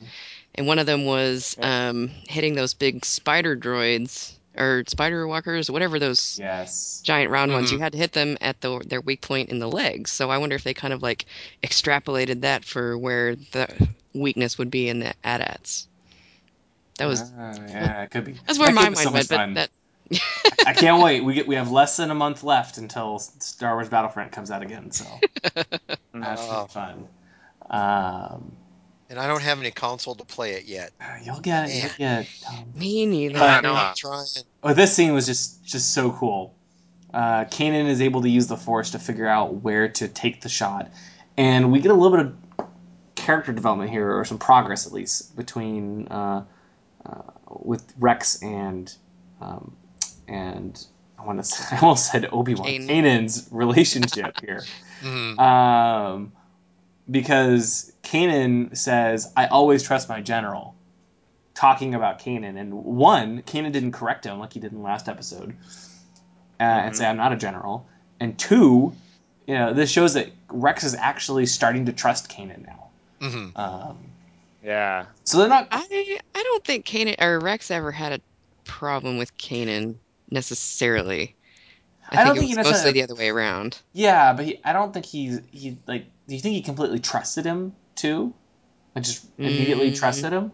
And 0.55 0.65
one 0.65 0.79
of 0.79 0.85
them 0.85 1.05
was 1.05 1.57
um 1.61 2.09
hitting 2.29 2.55
those 2.55 2.73
big 2.73 3.03
spider 3.03 3.55
droids 3.57 4.36
or 4.57 4.83
spider 4.87 5.27
walkers, 5.27 5.69
whatever 5.69 5.99
those 5.99 6.39
Yes. 6.39 7.01
giant 7.03 7.31
round 7.31 7.51
ones. 7.53 7.69
Mhm. 7.69 7.73
You 7.73 7.79
had 7.79 7.93
to 7.93 7.97
hit 7.97 8.13
them 8.13 8.37
at 8.41 8.59
the 8.61 8.79
their 8.85 9.01
weak 9.01 9.21
point 9.21 9.49
in 9.49 9.59
the 9.59 9.67
legs. 9.67 10.11
So 10.11 10.29
I 10.29 10.37
wonder 10.37 10.55
if 10.55 10.63
they 10.63 10.73
kind 10.73 10.93
of 10.93 11.01
like 11.01 11.25
extrapolated 11.63 12.41
that 12.41 12.65
for 12.65 12.97
where 12.97 13.35
the 13.35 13.67
weakness 14.13 14.57
would 14.57 14.71
be 14.71 14.89
in 14.89 14.99
the 14.99 15.13
AT-ATs. 15.23 15.87
That 16.97 17.05
was 17.05 17.19
Ah, 17.37 17.53
yeah, 17.69 18.01
it 18.03 18.11
could 18.11 18.25
be. 18.25 18.33
that's 18.45 18.59
where 18.59 18.67
That 18.67 18.75
my 18.75 18.89
mind 18.89 19.09
so 19.09 19.11
went, 19.11 19.29
but 19.29 19.53
that 19.53 19.69
I 20.65 20.73
can't 20.73 21.01
wait. 21.03 21.23
We 21.23 21.33
get 21.33 21.47
we 21.47 21.55
have 21.55 21.71
less 21.71 21.97
than 21.97 22.11
a 22.11 22.15
month 22.15 22.43
left 22.43 22.77
until 22.77 23.19
Star 23.19 23.75
Wars 23.75 23.89
Battlefront 23.89 24.31
comes 24.31 24.51
out 24.51 24.63
again. 24.63 24.91
So 24.91 25.05
that 26.13 26.39
should 26.39 26.49
Oh. 26.49 26.67
fun. 26.67 27.07
Um, 27.69 28.57
and 29.09 29.19
I 29.19 29.27
don't 29.27 29.41
have 29.41 29.59
any 29.59 29.71
console 29.71 30.15
to 30.15 30.25
play 30.25 30.53
it 30.53 30.65
yet. 30.65 30.91
you'll 31.23 31.39
get 31.39 31.69
it. 31.69 31.75
You'll 31.83 31.91
get 31.97 32.21
it. 32.23 32.27
Tom. 32.43 32.65
me 32.75 33.05
neither. 33.05 33.39
But- 33.39 33.65
I'm 33.65 33.95
trying. 33.95 34.25
Oh, 34.63 34.73
this 34.73 34.93
scene 34.93 35.13
was 35.13 35.25
just 35.25 35.63
just 35.65 35.93
so 35.93 36.11
cool. 36.11 36.53
Uh, 37.13 37.45
Kanan 37.45 37.87
is 37.87 38.01
able 38.01 38.21
to 38.23 38.29
use 38.29 38.47
the 38.47 38.57
Force 38.57 38.91
to 38.91 38.99
figure 38.99 39.27
out 39.27 39.55
where 39.63 39.87
to 39.87 40.07
take 40.07 40.41
the 40.41 40.49
shot, 40.49 40.91
and 41.37 41.71
we 41.71 41.79
get 41.79 41.91
a 41.91 41.93
little 41.93 42.15
bit 42.17 42.25
of 42.59 42.67
character 43.15 43.51
development 43.53 43.89
here, 43.89 44.11
or 44.17 44.25
some 44.25 44.37
progress 44.37 44.85
at 44.85 44.93
least, 44.93 45.35
between 45.35 46.07
uh, 46.09 46.43
uh, 47.05 47.21
with 47.49 47.93
Rex 47.97 48.41
and 48.43 48.93
um, 49.41 49.75
and 50.27 50.85
I 51.17 51.23
want 51.25 51.43
to. 51.43 51.63
I 51.75 51.79
almost 51.79 52.11
said 52.11 52.27
Obi 52.31 52.55
Wan. 52.55 52.67
Kanan. 52.67 52.87
Kanan's 52.89 53.47
relationship 53.51 54.39
here, 54.41 54.63
Mhm. 55.01 55.39
um, 55.39 56.31
because 57.09 57.91
Kanan 58.03 58.75
says, 58.77 59.31
"I 59.35 59.47
always 59.47 59.83
trust 59.83 60.09
my 60.09 60.21
general." 60.21 60.75
Talking 61.53 61.95
about 61.95 62.19
Kanan, 62.19 62.55
and 62.59 62.71
one, 62.71 63.41
Kanan 63.41 63.71
didn't 63.71 63.93
correct 63.93 64.25
him 64.25 64.39
like 64.39 64.53
he 64.53 64.59
did 64.59 64.71
in 64.71 64.77
the 64.77 64.83
last 64.83 65.09
episode, 65.09 65.55
uh, 66.59 66.63
and 66.63 66.95
say, 66.95 67.05
"I'm 67.07 67.17
not 67.17 67.33
a 67.33 67.35
general." 67.35 67.87
And 68.19 68.37
two, 68.37 68.93
you 69.47 69.55
know, 69.55 69.73
this 69.73 69.89
shows 69.89 70.13
that 70.13 70.29
Rex 70.49 70.83
is 70.83 70.93
actually 70.93 71.47
starting 71.47 71.85
to 71.87 71.93
trust 71.93 72.29
Kanan 72.29 72.65
now. 72.65 72.89
Mhm. 73.21 73.57
Um, 73.57 73.97
Yeah. 74.63 75.05
so 75.23 75.39
they're 75.39 75.47
not. 75.49 75.67
I 75.71 76.19
I 76.35 76.43
don't 76.43 76.63
think 76.63 76.85
Kanan 76.85 77.19
or 77.19 77.39
Rex 77.39 77.71
ever 77.71 77.91
had 77.91 78.11
a 78.13 78.19
problem 78.65 79.17
with 79.17 79.35
Kanan 79.37 79.95
necessarily. 80.29 81.35
I, 82.09 82.21
I 82.21 82.23
don't 82.25 82.35
think, 82.35 82.39
think 82.39 82.43
it 82.43 82.49
he 82.49 82.55
mostly 82.55 82.71
necessarily- 82.71 82.93
the 82.99 83.03
other 83.03 83.15
way 83.15 83.29
around. 83.29 83.79
Yeah, 83.93 84.33
but 84.33 84.45
he, 84.45 84.59
I 84.63 84.73
don't 84.73 84.93
think 84.93 85.05
he's 85.07 85.41
he 85.51 85.77
like. 85.87 86.05
Do 86.27 86.35
you 86.35 86.41
think 86.41 86.55
he 86.55 86.61
completely 86.61 86.99
trusted 86.99 87.45
him 87.45 87.73
too? 87.95 88.33
Like 88.95 89.05
just 89.05 89.25
immediately 89.37 89.91
Mm. 89.91 89.95
trusted 89.99 90.33
him? 90.33 90.51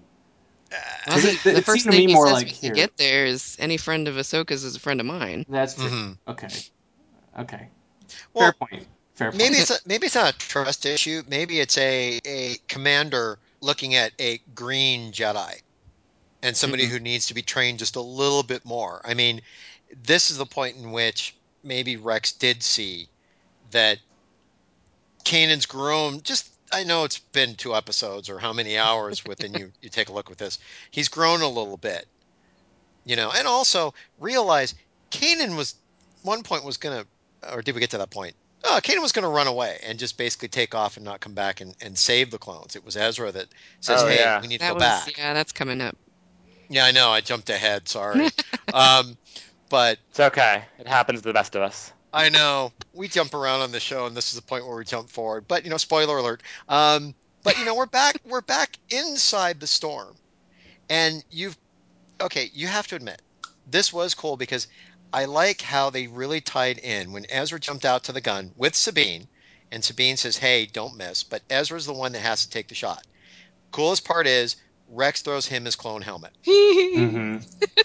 Well, 0.71 1.15
'Cause 1.15 1.23
the, 1.23 1.29
it- 1.31 1.43
the 1.43 1.57
it 1.57 1.65
first 1.65 1.83
seemed 1.83 1.93
to 1.93 1.97
thing 1.97 2.05
me 2.07 2.07
he 2.07 2.13
more 2.13 2.27
says 2.27 2.33
like 2.33 2.45
when 2.47 2.55
here. 2.55 2.69
you 2.71 2.75
get 2.75 2.97
there 2.97 3.25
is 3.25 3.55
any 3.59 3.77
friend 3.77 4.07
of 4.07 4.15
Ahsoka's 4.15 4.63
is 4.63 4.75
a 4.75 4.79
friend 4.79 4.99
of 4.99 5.05
mine. 5.05 5.45
That's 5.49 5.75
true. 5.75 5.89
Mhm. 5.89 6.17
Okay. 6.27 6.47
Okay. 7.39 7.67
Well, 8.33 8.45
Fair 8.45 8.53
point. 8.53 8.87
Fair 9.15 9.31
point. 9.31 9.37
maybe 9.39 9.57
it's 9.57 9.69
a, 9.69 9.77
maybe 9.85 10.05
it's 10.07 10.15
not 10.15 10.33
a 10.33 10.37
trust 10.37 10.85
issue. 10.85 11.23
Maybe 11.27 11.59
it's 11.59 11.77
a 11.77 12.19
a 12.25 12.57
commander 12.67 13.39
looking 13.61 13.95
at 13.95 14.13
a 14.19 14.39
green 14.55 15.11
Jedi 15.11 15.61
and 16.41 16.55
somebody 16.57 16.85
who 16.85 16.99
needs 16.99 17.27
to 17.27 17.33
be 17.33 17.41
trained 17.41 17.79
just 17.79 17.95
a 17.95 18.01
little 18.01 18.43
bit 18.43 18.65
more. 18.65 19.01
I 19.05 19.13
mean, 19.13 19.41
this 20.03 20.31
is 20.31 20.37
the 20.37 20.45
point 20.45 20.77
in 20.77 20.91
which 20.91 21.35
maybe 21.63 21.97
Rex 21.97 22.31
did 22.33 22.63
see 22.63 23.07
that 23.71 23.99
Kanan's 25.23 25.65
grown. 25.65 26.21
Just 26.21 26.51
I 26.71 26.83
know 26.83 27.03
it's 27.03 27.19
been 27.19 27.55
two 27.55 27.75
episodes 27.75 28.29
or 28.29 28.39
how 28.39 28.53
many 28.53 28.77
hours 28.77 29.23
within 29.27 29.53
you 29.53 29.71
you 29.81 29.89
take 29.89 30.09
a 30.09 30.13
look 30.13 30.29
with 30.29 30.37
this. 30.37 30.59
He's 30.91 31.07
grown 31.09 31.41
a 31.41 31.47
little 31.47 31.77
bit, 31.77 32.05
you 33.05 33.15
know, 33.15 33.31
and 33.35 33.47
also 33.47 33.93
realize 34.19 34.75
Kanan 35.11 35.55
was 35.55 35.75
one 36.23 36.43
point 36.43 36.63
was 36.63 36.77
gonna, 36.77 37.05
or 37.51 37.61
did 37.61 37.75
we 37.75 37.81
get 37.81 37.91
to 37.91 37.97
that 37.99 38.09
point? 38.09 38.35
Oh, 38.65 38.79
Kanan 38.81 39.01
was 39.01 39.11
going 39.11 39.23
to 39.23 39.29
run 39.29 39.47
away 39.47 39.77
and 39.85 39.99
just 39.99 40.17
basically 40.17 40.47
take 40.47 40.73
off 40.73 40.95
and 40.95 41.03
not 41.03 41.19
come 41.19 41.33
back 41.33 41.59
and, 41.59 41.75
and 41.81 41.97
save 41.97 42.31
the 42.31 42.37
clones. 42.37 42.77
It 42.77 42.85
was 42.85 42.95
Ezra 42.95 43.29
that 43.33 43.47
says, 43.81 44.01
Oh, 44.01 44.07
"Hey, 44.07 44.19
yeah. 44.19 44.39
we 44.39 44.47
need 44.47 44.61
to 44.61 44.67
go 44.67 44.75
was 44.75 44.81
back." 44.81 45.17
yeah, 45.17 45.33
that's 45.33 45.51
coming 45.51 45.81
up. 45.81 45.97
Yeah, 46.69 46.85
I 46.85 46.91
know. 46.91 47.09
I 47.09 47.21
jumped 47.21 47.49
ahead. 47.49 47.87
Sorry. 47.87 48.29
um, 48.73 49.17
but 49.69 49.99
It's 50.11 50.19
okay. 50.19 50.63
It 50.79 50.87
happens 50.87 51.21
to 51.21 51.27
the 51.27 51.33
best 51.33 51.55
of 51.55 51.61
us. 51.61 51.91
I 52.13 52.29
know 52.29 52.71
we 52.93 53.07
jump 53.09 53.33
around 53.33 53.61
on 53.61 53.71
the 53.71 53.79
show, 53.79 54.05
and 54.05 54.15
this 54.15 54.29
is 54.29 54.35
the 54.35 54.45
point 54.45 54.65
where 54.65 54.77
we 54.77 54.85
jump 54.85 55.09
forward. 55.09 55.47
But 55.47 55.63
you 55.65 55.69
know, 55.71 55.77
spoiler 55.77 56.17
alert. 56.17 56.43
Um, 56.69 57.15
but 57.43 57.57
you 57.57 57.65
know, 57.65 57.75
we're 57.75 57.87
back. 57.87 58.17
We're 58.25 58.41
back 58.41 58.77
inside 58.89 59.59
the 59.59 59.67
storm, 59.67 60.15
and 60.89 61.23
you've 61.29 61.57
okay. 62.21 62.49
You 62.53 62.67
have 62.67 62.87
to 62.87 62.95
admit, 62.95 63.21
this 63.65 63.91
was 63.93 64.13
cool 64.13 64.37
because 64.37 64.67
I 65.13 65.25
like 65.25 65.61
how 65.61 65.89
they 65.89 66.07
really 66.07 66.41
tied 66.41 66.77
in 66.79 67.11
when 67.11 67.25
Ezra 67.29 67.59
jumped 67.59 67.85
out 67.85 68.03
to 68.05 68.11
the 68.13 68.21
gun 68.21 68.51
with 68.55 68.75
Sabine, 68.75 69.27
and 69.71 69.83
Sabine 69.83 70.17
says, 70.17 70.37
"Hey, 70.37 70.65
don't 70.67 70.95
miss." 70.97 71.23
But 71.23 71.43
Ezra's 71.49 71.85
the 71.85 71.93
one 71.93 72.13
that 72.13 72.21
has 72.21 72.43
to 72.43 72.49
take 72.49 72.67
the 72.69 72.75
shot. 72.75 73.05
Coolest 73.71 74.05
part 74.05 74.27
is 74.27 74.55
Rex 74.87 75.21
throws 75.21 75.47
him 75.47 75.65
his 75.65 75.75
clone 75.75 76.01
helmet. 76.01 76.33
hmm 76.45 77.37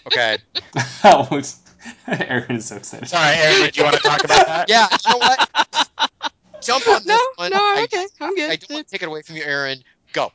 Okay. 0.06 0.38
that 1.02 1.28
was 1.30 1.60
Aaron 2.08 2.56
is 2.56 2.66
so 2.66 2.76
excited. 2.76 3.08
Sorry, 3.08 3.36
Aaron, 3.36 3.62
did 3.62 3.76
you 3.76 3.84
want 3.84 3.96
to 3.96 4.02
talk 4.02 4.24
about 4.24 4.46
that? 4.46 4.68
Yeah, 4.68 4.88
you 4.90 5.12
know 5.12 5.18
what? 5.18 5.48
Jump 6.62 6.88
on 6.88 7.02
this 7.04 7.06
no, 7.06 7.18
one. 7.36 7.50
no, 7.50 7.58
I'm 7.60 7.84
okay. 7.84 8.06
I'm 8.20 8.34
good. 8.34 8.50
I 8.50 8.56
don't 8.56 8.70
want 8.70 8.86
to 8.88 8.92
take 8.92 9.02
it 9.02 9.08
away 9.08 9.22
from 9.22 9.36
you, 9.36 9.44
Aaron. 9.44 9.82
Go. 10.12 10.32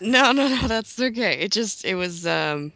No, 0.00 0.32
no, 0.32 0.48
no, 0.48 0.66
that's 0.66 0.98
okay. 0.98 1.40
It 1.40 1.52
just 1.52 1.84
it 1.84 1.94
was 1.94 2.26
um 2.26 2.72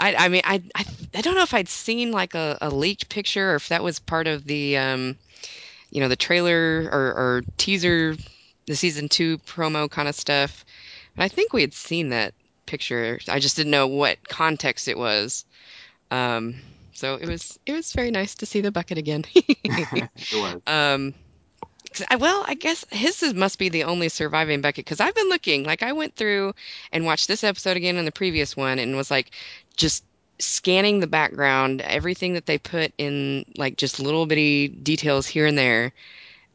I 0.00 0.14
I 0.14 0.28
mean 0.28 0.42
I 0.44 0.62
I, 0.74 0.84
I 1.14 1.20
don't 1.20 1.34
know 1.34 1.42
if 1.42 1.54
I'd 1.54 1.68
seen 1.68 2.10
like 2.10 2.34
a, 2.34 2.58
a 2.60 2.70
leaked 2.70 3.08
picture 3.08 3.52
or 3.52 3.54
if 3.56 3.68
that 3.68 3.82
was 3.82 3.98
part 3.98 4.26
of 4.26 4.44
the 4.44 4.76
um 4.78 5.16
you 5.90 6.00
know 6.00 6.08
the 6.08 6.16
trailer 6.16 6.88
or, 6.90 7.14
or 7.14 7.42
teaser 7.56 8.16
the 8.66 8.76
season 8.76 9.08
2 9.08 9.38
promo 9.38 9.90
kind 9.90 10.08
of 10.08 10.14
stuff. 10.14 10.64
But 11.16 11.24
I 11.24 11.28
think 11.28 11.52
we 11.52 11.62
had 11.62 11.72
seen 11.72 12.10
that 12.10 12.34
picture. 12.66 13.18
I 13.28 13.38
just 13.38 13.56
didn't 13.56 13.70
know 13.70 13.86
what 13.86 14.28
context 14.28 14.88
it 14.88 14.98
was. 14.98 15.44
Um 16.10 16.56
so 16.98 17.14
it 17.14 17.28
was 17.28 17.58
it 17.64 17.72
was 17.72 17.92
very 17.92 18.10
nice 18.10 18.34
to 18.36 18.46
see 18.46 18.60
the 18.60 18.72
bucket 18.72 18.98
again. 18.98 19.24
it 19.34 20.08
was. 20.32 20.60
Um, 20.66 21.14
I, 22.10 22.16
well, 22.16 22.44
I 22.46 22.54
guess 22.54 22.84
his 22.90 23.22
is, 23.22 23.34
must 23.34 23.58
be 23.58 23.68
the 23.68 23.84
only 23.84 24.08
surviving 24.08 24.60
bucket 24.60 24.84
because 24.84 25.00
I've 25.00 25.14
been 25.14 25.28
looking. 25.28 25.62
Like 25.62 25.82
I 25.82 25.92
went 25.92 26.16
through 26.16 26.54
and 26.92 27.04
watched 27.06 27.28
this 27.28 27.44
episode 27.44 27.76
again 27.76 27.96
and 27.96 28.06
the 28.06 28.12
previous 28.12 28.56
one, 28.56 28.78
and 28.78 28.96
was 28.96 29.10
like 29.10 29.30
just 29.76 30.04
scanning 30.40 31.00
the 31.00 31.06
background, 31.06 31.80
everything 31.82 32.34
that 32.34 32.46
they 32.46 32.58
put 32.58 32.92
in, 32.98 33.44
like 33.56 33.76
just 33.76 34.00
little 34.00 34.26
bitty 34.26 34.68
details 34.68 35.26
here 35.26 35.46
and 35.46 35.56
there. 35.56 35.92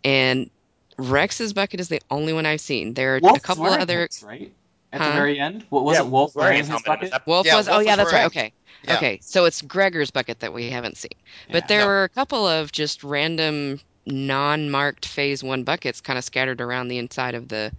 And 0.03 0.49
Rex's 0.97 1.53
bucket 1.53 1.79
is 1.79 1.87
the 1.87 2.01
only 2.11 2.33
one 2.33 2.45
I've 2.45 2.61
seen. 2.61 2.93
There 2.93 3.15
are 3.15 3.21
a 3.23 3.39
couple 3.39 3.65
other. 3.65 4.09
right 4.23 4.51
at 4.93 4.99
the 4.99 5.11
very 5.13 5.39
end. 5.39 5.65
What 5.69 5.83
was 5.83 5.95
Yeah, 5.97 6.03
it? 6.03 6.07
Wolf 6.07 6.35
wearing 6.35 6.45
wearing 6.45 6.57
his 6.59 6.67
his 6.67 6.85
helmet 6.85 7.11
bucket. 7.11 7.27
Wolf 7.27 7.45
Yeah, 7.45 7.57
was. 7.57 7.67
Wolf 7.67 7.77
oh 7.77 7.81
yeah, 7.81 7.95
that's 7.95 8.11
right. 8.13 8.19
wearing- 8.19 8.27
Okay. 8.27 8.53
Yeah. 8.85 8.95
Okay, 8.97 9.19
so 9.21 9.45
it's 9.45 9.61
Gregor's 9.61 10.11
bucket 10.11 10.39
that 10.41 10.53
we 10.53 10.69
haven't 10.69 10.97
seen. 10.97 11.11
But 11.49 11.63
Yeah. 11.63 11.67
there 11.67 11.79
No. 11.81 11.87
were 11.87 12.03
a 12.03 12.09
couple 12.09 12.45
of 12.47 12.71
just 12.71 13.03
random 13.03 13.79
non-marked 14.05 15.05
phase 15.05 15.41
1 15.43 15.63
buckets 15.63 16.01
kind 16.01 16.17
of 16.19 16.25
scattered 16.25 16.59
around 16.59 16.89
the 16.89 16.97
inside 16.97 17.35
of 17.35 17.47
the 17.47 17.71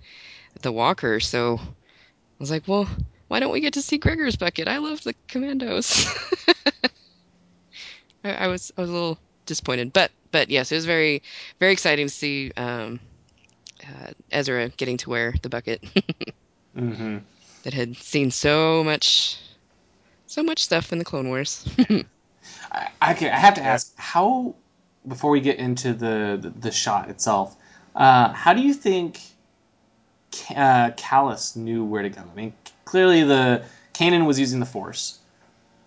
the 0.63 0.73
walker. 0.73 1.21
So 1.21 1.59
I 1.61 1.67
was 2.39 2.51
like, 2.51 2.67
"Well, 2.67 2.89
why 3.29 3.41
don't 3.41 3.53
we 3.53 3.61
get 3.61 3.75
to 3.75 3.83
see 3.83 3.99
Gregor's 3.99 4.37
bucket? 4.37 4.67
I 4.69 4.79
love 4.79 5.03
the 5.03 5.15
commandos." 5.29 6.07
I, 8.25 8.31
I 8.33 8.47
was 8.49 8.73
I 8.77 8.81
was 8.81 8.91
a 8.91 8.93
little 8.93 9.19
disappointed, 9.47 9.93
but 9.93 10.11
but 10.31 10.49
yes, 10.49 10.73
it 10.73 10.77
was 10.77 10.87
very 10.87 11.23
very 11.61 11.73
exciting 11.73 12.07
to 12.07 12.13
see 12.15 12.51
um, 12.57 12.99
uh, 13.83 14.13
Ezra 14.31 14.71
getting 14.71 14.97
to 14.99 15.11
wear 15.11 15.35
the 15.43 15.49
bucket 15.51 15.85
hmm 16.75 17.19
that 17.63 17.73
had 17.73 17.97
seen 17.97 18.31
so 18.31 18.85
much 18.85 19.39
so 20.27 20.43
much 20.43 20.63
stuff 20.63 20.93
in 20.93 20.99
the 20.99 21.05
Clone 21.05 21.29
Wars. 21.29 21.65
I, 22.73 22.89
I, 23.01 23.15
can, 23.15 23.33
I 23.33 23.39
have 23.39 23.55
to 23.55 23.63
ask 23.63 23.93
how 23.97 24.55
before 25.07 25.31
we 25.31 25.41
get 25.41 25.59
into 25.59 25.93
the 25.93 26.39
the, 26.41 26.51
the 26.51 26.71
shot 26.71 27.09
itself. 27.09 27.57
Uh, 27.95 28.33
how 28.33 28.53
do 28.53 28.61
you 28.61 28.75
think 28.75 29.21
uh, 30.51 30.91
Kallus 30.91 31.57
knew 31.57 31.85
where 31.85 32.03
to 32.03 32.09
go? 32.11 32.21
I 32.21 32.35
mean, 32.35 32.53
clearly 32.85 33.23
the 33.23 33.65
Kanan 33.93 34.27
was 34.27 34.41
using 34.41 34.59
the 34.61 34.67
Force, 34.67 35.21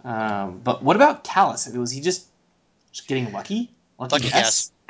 um, 0.05 0.61
but 0.63 0.81
what 0.81 0.95
about 0.95 1.25
Kallus? 1.25 1.75
Was 1.75 1.91
he 1.91 1.99
just, 1.99 2.27
just 2.93 3.07
getting 3.07 3.33
lucky? 3.33 3.71
Lucky 3.99 4.19
guess. 4.19 4.71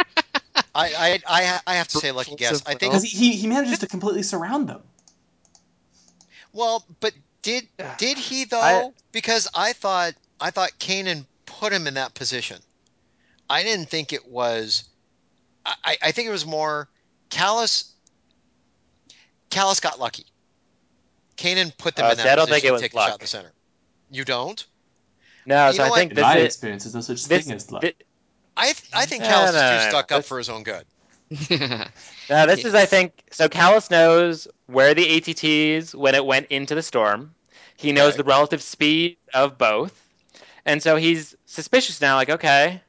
I, 0.76 0.94
I, 0.94 1.20
I, 1.28 1.60
I 1.66 1.76
have 1.76 1.88
to 1.88 1.98
say, 1.98 2.12
lucky 2.12 2.36
guess. 2.36 2.62
I 2.68 2.76
think. 2.76 2.92
Because 2.92 3.04
he, 3.04 3.32
he 3.32 3.48
manages 3.48 3.80
to 3.80 3.88
completely 3.88 4.22
surround 4.22 4.70
them. 4.70 4.84
Well, 6.58 6.84
but 7.00 7.14
did 7.44 7.68
did 8.00 8.18
he 8.18 8.46
though? 8.46 8.60
I- 8.60 8.92
because 9.12 9.48
I 9.54 9.74
thought 9.74 10.14
I 10.42 10.50
thought 10.50 10.72
Kanan 10.80 11.26
put 11.46 11.72
him 11.72 11.86
in 11.86 11.94
that 11.94 12.16
position. 12.16 12.58
I 13.50 13.62
didn't 13.64 13.90
think 13.90 14.12
it 14.12 14.28
was. 14.28 14.84
I, 15.66 15.98
I 16.02 16.12
think 16.12 16.28
it 16.28 16.32
was 16.32 16.46
more 16.46 16.90
Kallus. 17.30 17.92
Kallus 19.52 19.82
got 19.82 20.00
lucky. 20.00 20.26
Kanan 21.38 21.78
put 21.78 21.96
them 21.96 22.06
Uh, 22.08 22.12
in 22.12 22.18
that 22.18 22.24
see, 22.24 22.30
I 22.30 22.36
don't 22.36 22.48
position 22.48 22.54
think 22.62 22.64
it 22.64 22.68
to 22.68 22.74
was 22.74 22.82
take 22.82 22.92
the 22.92 22.98
shot 22.98 23.10
luck. 23.12 23.14
in 23.20 23.24
the 23.24 23.28
center. 23.28 23.52
You 24.10 24.26
don't? 24.26 24.66
No, 25.46 25.68
You 25.68 25.74
so 25.74 25.84
I 25.84 25.90
what? 25.90 26.00
think 26.00 26.12
In 26.12 26.16
this 26.16 26.24
my 26.24 26.38
is 26.38 26.46
experience, 26.46 26.84
there's 26.84 26.96
no 26.96 27.02
such 27.02 27.26
this, 27.26 27.46
thing 27.46 27.56
as 27.56 27.72
luck. 27.72 27.82
thi- 27.84 27.94
I 28.58 28.66
th- 28.74 28.90
I 28.94 29.06
think 29.06 29.24
No, 29.24 29.30
Kallus 29.30 29.44
no, 29.44 29.48
is 29.50 29.54
no, 29.54 29.70
too 29.78 29.84
no. 29.84 29.90
stuck 29.90 30.04
up 30.06 30.10
That's- 30.10 30.28
for 30.28 30.38
his 30.40 30.50
own 30.50 30.64
good. 30.64 30.86
No, 32.30 32.46
this 32.46 32.64
is, 32.66 32.74
I 32.74 32.86
think, 32.86 33.24
so 33.32 33.48
Kallus 33.50 33.90
knows 33.90 34.48
where 34.68 34.94
the 34.94 35.06
ATTs 35.06 35.94
when 35.96 36.16
it 36.16 36.26
went 36.26 36.48
into 36.48 36.76
the 36.76 36.82
storm. 36.82 37.36
He 37.78 37.92
knows 37.92 38.16
Okay. 38.16 38.18
the 38.18 38.24
relative 38.24 38.62
speed 38.62 39.18
of 39.34 39.58
both, 39.58 40.08
and 40.66 40.82
so 40.82 40.96
he's 40.96 41.36
suspicious 41.46 42.02
now. 42.02 42.16
Like, 42.16 42.30
okay, 42.30 42.82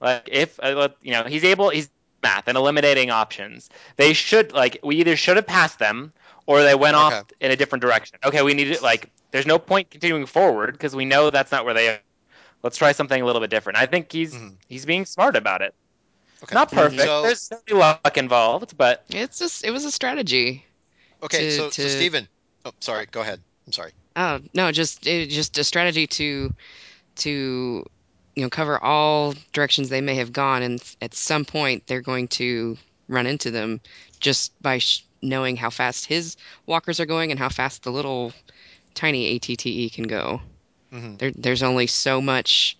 like 0.00 0.28
if 0.30 0.58
uh, 0.60 0.88
you 1.02 1.12
know 1.12 1.24
he's 1.24 1.44
able, 1.44 1.70
he's 1.70 1.90
math 2.22 2.48
and 2.48 2.56
eliminating 2.56 3.10
options. 3.10 3.68
They 3.96 4.12
should 4.12 4.52
like 4.52 4.78
we 4.82 4.96
either 4.96 5.16
should 5.16 5.36
have 5.36 5.46
passed 5.46 5.78
them 5.78 6.12
or 6.46 6.62
they 6.62 6.74
went 6.74 6.96
off 6.96 7.22
in 7.40 7.50
a 7.50 7.56
different 7.56 7.82
direction. 7.82 8.18
Okay, 8.24 8.42
we 8.42 8.54
need 8.54 8.74
to 8.74 8.82
like. 8.82 9.10
There's 9.30 9.46
no 9.46 9.58
point 9.58 9.90
continuing 9.90 10.26
forward 10.26 10.72
because 10.72 10.94
we 10.96 11.04
know 11.04 11.30
that's 11.30 11.52
not 11.52 11.64
where 11.64 11.74
they. 11.74 11.88
are. 11.88 11.98
Let's 12.62 12.76
try 12.78 12.92
something 12.92 13.20
a 13.20 13.24
little 13.24 13.40
bit 13.40 13.50
different. 13.50 13.78
I 13.78 13.86
think 13.86 14.10
he's 14.12 14.40
Mhm. 14.40 14.56
he's 14.68 14.84
being 14.86 15.04
smart 15.06 15.36
about 15.36 15.62
it. 15.62 15.74
Okay. 16.42 16.54
Not 16.54 16.70
perfect. 16.70 17.02
So- 17.02 17.22
There's 17.22 17.42
certainly 17.42 17.80
luck 17.80 18.16
involved, 18.16 18.76
but 18.76 19.04
it's 19.10 19.38
just 19.38 19.64
it 19.64 19.70
was 19.70 19.84
a 19.84 19.90
strategy. 19.90 20.64
Okay, 21.22 21.46
to- 21.50 21.52
so, 21.56 21.70
so 21.70 21.88
Stephen. 21.88 22.28
Oh, 22.64 22.72
sorry. 22.80 23.06
Go 23.06 23.20
ahead. 23.22 23.40
I'm 23.66 23.72
sorry. 23.72 23.92
Oh 24.16 24.40
no, 24.54 24.72
just 24.72 25.06
it, 25.06 25.30
just 25.30 25.58
a 25.58 25.64
strategy 25.64 26.06
to 26.06 26.52
to 27.16 27.84
you 28.36 28.42
know 28.42 28.50
cover 28.50 28.82
all 28.82 29.34
directions 29.52 29.88
they 29.88 30.00
may 30.00 30.14
have 30.16 30.32
gone, 30.32 30.62
and 30.62 30.82
at 31.02 31.14
some 31.14 31.44
point 31.44 31.86
they're 31.86 32.00
going 32.02 32.28
to 32.28 32.76
run 33.08 33.26
into 33.26 33.50
them 33.50 33.80
just 34.20 34.52
by 34.62 34.78
sh- 34.78 35.04
knowing 35.22 35.56
how 35.56 35.70
fast 35.70 36.06
his 36.06 36.36
walkers 36.66 37.00
are 37.00 37.06
going 37.06 37.30
and 37.30 37.38
how 37.40 37.48
fast 37.48 37.82
the 37.82 37.90
little 37.90 38.32
tiny 38.94 39.36
ATTE 39.38 39.90
can 39.92 40.04
go. 40.04 40.40
Mhm. 40.92 41.18
There, 41.18 41.32
there's 41.34 41.62
only 41.62 41.86
so 41.86 42.20
much 42.20 42.76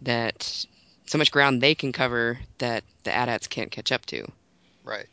that 0.00 0.64
so 1.12 1.18
much 1.18 1.30
ground 1.30 1.60
they 1.60 1.74
can 1.74 1.92
cover 1.92 2.38
that 2.56 2.82
the 3.04 3.14
AT-ATs 3.14 3.46
can't 3.46 3.70
catch 3.70 3.92
up 3.92 4.06
to. 4.06 4.26
Right. 4.82 5.04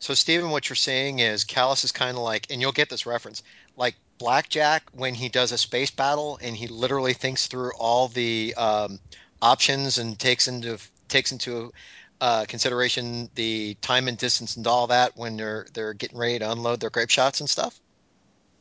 So, 0.00 0.12
Stephen, 0.12 0.50
what 0.50 0.68
you're 0.68 0.74
saying 0.74 1.20
is 1.20 1.44
Kallus 1.44 1.84
is 1.84 1.92
kind 1.92 2.16
of 2.16 2.24
like, 2.24 2.48
and 2.50 2.60
you'll 2.60 2.72
get 2.72 2.88
this 2.88 3.06
reference, 3.06 3.44
like 3.76 3.94
Blackjack 4.18 4.82
when 4.92 5.14
he 5.14 5.28
does 5.28 5.52
a 5.52 5.58
space 5.58 5.92
battle 5.92 6.36
and 6.42 6.56
he 6.56 6.66
literally 6.66 7.12
thinks 7.12 7.46
through 7.46 7.70
all 7.78 8.08
the 8.08 8.52
um, 8.56 8.98
options 9.40 9.98
and 9.98 10.18
takes 10.18 10.48
into 10.48 10.78
takes 11.08 11.30
into 11.30 11.72
uh, 12.20 12.44
consideration 12.48 13.30
the 13.36 13.74
time 13.82 14.08
and 14.08 14.18
distance 14.18 14.56
and 14.56 14.66
all 14.66 14.88
that 14.88 15.16
when 15.16 15.36
they're 15.36 15.64
they're 15.74 15.94
getting 15.94 16.18
ready 16.18 16.40
to 16.40 16.50
unload 16.50 16.80
their 16.80 16.90
grape 16.90 17.08
shots 17.08 17.38
and 17.38 17.48
stuff. 17.48 17.78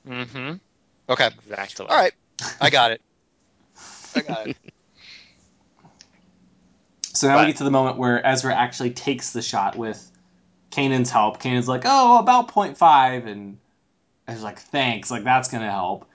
Mm-hmm. 0.07 0.53
Okay. 1.09 1.30
Exactly. 1.49 1.88
All 1.88 1.97
right. 1.97 2.13
I 2.61 2.70
got 2.70 2.91
it. 2.91 3.01
I 4.13 4.22
got 4.22 4.47
it. 4.47 4.57
So 7.20 7.28
now 7.28 7.36
But- 7.36 7.47
we 7.47 7.51
get 7.51 7.57
to 7.57 7.65
the 7.65 7.72
moment 7.72 7.97
where 7.97 8.26
Ezra 8.26 8.55
actually 8.55 8.91
takes 8.91 9.32
the 9.34 9.41
shot 9.41 9.76
with 9.76 10.09
Kanan's 10.72 11.09
help. 11.09 11.41
Kanan's 11.41 11.67
like, 11.67 11.82
"Oh, 11.84 12.17
about 12.20 12.47
0.5," 12.47 13.28
and 13.28 13.57
Ezra's 14.26 14.41
like, 14.43 14.57
"Thanks, 14.59 15.11
like 15.11 15.26
that's 15.26 15.49
gonna 15.49 15.70
help." 15.70 16.05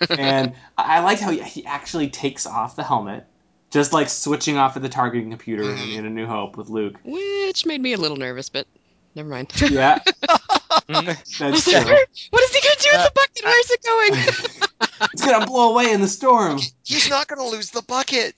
and 0.10 0.52
I 0.76 0.96
I 0.96 1.00
like 1.00 1.18
how 1.18 1.30
he, 1.30 1.40
he 1.42 1.64
actually 1.64 2.10
takes 2.10 2.44
off 2.44 2.76
the 2.76 2.82
helmet, 2.82 3.24
just 3.70 3.94
like 3.94 4.10
switching 4.10 4.58
off 4.58 4.76
of 4.76 4.82
the 4.82 4.90
targeting 4.90 5.30
computer 5.30 5.62
in, 5.62 5.78
Mhm. 5.78 6.06
A 6.06 6.10
New 6.10 6.26
Hope 6.26 6.58
with 6.58 6.68
Luke. 6.68 6.96
Which 7.04 7.64
made 7.64 7.80
me 7.80 7.94
a 7.94 7.98
little 7.98 8.18
nervous, 8.18 8.50
but 8.50 8.66
never 9.14 9.30
mind. 9.30 9.50
Yeah, 9.70 9.98
that's 10.88 11.38
What 11.38 11.38
true. 11.38 11.50
is 11.54 11.64
he 11.64 11.72
gonna 11.80 12.76
do 12.80 12.90
with 12.92 13.06
the 13.06 13.12
bucket? 13.14 13.44
Where's 13.44 13.70
it 13.70 13.82
going? 13.82 14.60
it's 15.14 15.24
gonna 15.24 15.46
blow 15.46 15.70
away 15.70 15.90
in 15.90 16.02
the 16.02 16.08
storm. 16.08 16.58
He's 16.84 17.08
not 17.08 17.28
going 17.28 17.38
to 17.38 17.56
lose 17.56 17.70
the 17.70 17.82
bucket. 17.82 18.34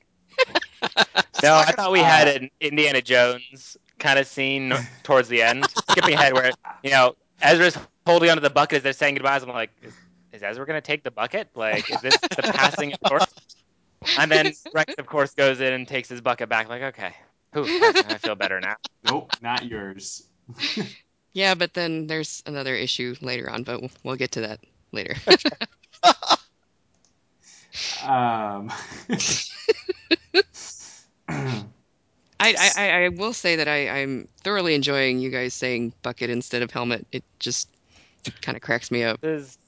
No, 1.43 1.55
I 1.57 1.73
thought 1.73 1.93
we 1.93 2.01
Uh, 2.01 2.05
had 2.05 2.29
an 2.29 2.51
Indiana 2.61 3.03
Jones 3.03 3.77
kind 3.99 4.19
of 4.19 4.27
scene 4.27 4.73
towards 5.03 5.29
the 5.29 5.43
end, 5.43 5.67
skipping 5.91 6.15
ahead 6.15 6.33
where 6.35 6.53
you 6.83 6.91
know 6.91 7.15
Ezra's 7.41 7.77
holding 8.07 8.31
onto 8.31 8.41
the 8.41 8.51
bucket 8.51 8.79
as 8.79 8.83
they're 8.83 8.93
saying 8.93 9.15
goodbyes. 9.15 9.43
I'm 9.43 9.49
like, 9.51 9.71
is, 9.83 9.95
is 10.33 10.43
Ezra 10.43 10.67
going 10.67 10.77
to 10.77 10.87
take 10.87 11.03
the 11.03 11.11
bucket? 11.11 11.49
Like, 11.55 11.91
is 11.91 12.01
this 12.01 12.17
the 12.37 12.43
passing 12.43 12.93
of 12.93 13.01
torch? 13.09 13.25
And 14.19 14.31
then 14.31 14.53
Rex, 14.75 14.95
of 14.99 15.07
course, 15.07 15.35
goes 15.35 15.61
in 15.61 15.73
and 15.73 15.87
takes 15.87 16.09
his 16.09 16.21
bucket 16.21 16.49
back. 16.49 16.69
Like, 16.69 16.83
okay, 16.83 17.15
Whew, 17.53 17.65
I, 17.67 18.03
I 18.09 18.19
feel 18.19 18.35
better 18.35 18.61
now. 18.61 18.77
Nope, 19.05 19.33
not 19.43 19.65
yours. 19.65 20.25
yeah, 21.33 21.55
but 21.55 21.75
then 21.75 22.07
there's 22.07 22.43
another 22.47 22.75
issue 22.75 23.15
later 23.21 23.49
on, 23.51 23.63
but 23.63 23.81
we'll, 23.81 23.91
we'll 24.03 24.17
get 24.17 24.33
to 24.33 24.41
that 24.43 24.61
later. 24.93 25.15
Um, 28.05 28.71
I, 32.41 32.73
I, 32.77 32.91
I, 33.05 33.09
will 33.09 33.33
say 33.33 33.57
that 33.57 33.69
I, 33.69 33.89
I'm 33.89 34.27
thoroughly 34.43 34.75
enjoying 34.75 35.21
you 35.21 35.31
guys 35.31 35.55
saying 35.55 35.93
bucket 36.03 36.29
instead 36.29 36.63
of 36.63 36.73
helmet. 36.73 37.07
It 37.13 37.23
just 37.39 37.69
kind 38.41 38.57
of 38.57 38.63
cracks 38.63 38.91
me 38.91 39.05
up 39.05 39.21
This 39.21 39.43
is, 39.43 39.59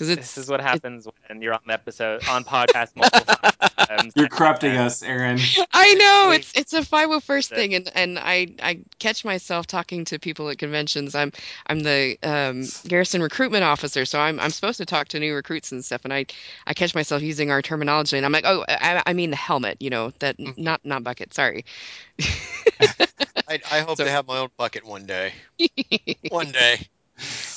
because 0.00 0.16
this 0.16 0.38
is 0.38 0.48
what 0.48 0.60
happens 0.60 1.06
when 1.28 1.42
you're 1.42 1.52
on 1.52 1.60
the 1.66 1.72
episode 1.74 2.26
on 2.28 2.42
podcast 2.42 2.96
multiple 2.96 3.34
times. 3.86 4.12
you're 4.16 4.28
corrupting 4.28 4.72
us, 4.76 5.02
Aaron. 5.02 5.38
I 5.72 5.94
know 5.94 6.30
it's 6.32 6.52
it's 6.56 6.72
a 6.72 6.80
501st 6.80 7.48
That- 7.50 7.54
thing, 7.56 7.74
and, 7.74 7.90
and 7.94 8.18
I, 8.18 8.48
I 8.62 8.80
catch 8.98 9.24
myself 9.24 9.66
talking 9.66 10.06
to 10.06 10.18
people 10.18 10.48
at 10.48 10.58
conventions. 10.58 11.14
I'm 11.14 11.32
I'm 11.66 11.80
the 11.80 12.16
um, 12.22 12.64
garrison 12.88 13.22
recruitment 13.22 13.62
officer, 13.64 14.04
so 14.06 14.18
I'm 14.18 14.40
I'm 14.40 14.50
supposed 14.50 14.78
to 14.78 14.86
talk 14.86 15.08
to 15.08 15.20
new 15.20 15.34
recruits 15.34 15.70
and 15.72 15.84
stuff, 15.84 16.00
and 16.04 16.12
I, 16.14 16.26
I 16.66 16.72
catch 16.74 16.94
myself 16.94 17.20
using 17.22 17.50
our 17.50 17.60
terminology, 17.60 18.16
and 18.16 18.24
I'm 18.24 18.32
like, 18.32 18.44
oh, 18.46 18.64
I, 18.68 19.02
I 19.06 19.12
mean 19.12 19.30
the 19.30 19.36
helmet, 19.36 19.76
you 19.80 19.90
know, 19.90 20.12
that 20.20 20.38
Mm-hmm. 20.38 20.52
Mhm. 20.52 20.64
not 20.64 20.80
not 20.84 21.04
bucket. 21.04 21.34
Sorry. 21.34 21.64
I, 23.48 23.60
I 23.70 23.80
hope 23.80 23.96
So- 23.98 24.04
to 24.04 24.10
have 24.10 24.26
my 24.26 24.38
own 24.38 24.48
bucket 24.56 24.84
one 24.86 25.06
day. 25.06 25.32
One 26.30 26.50
day. 26.52 26.86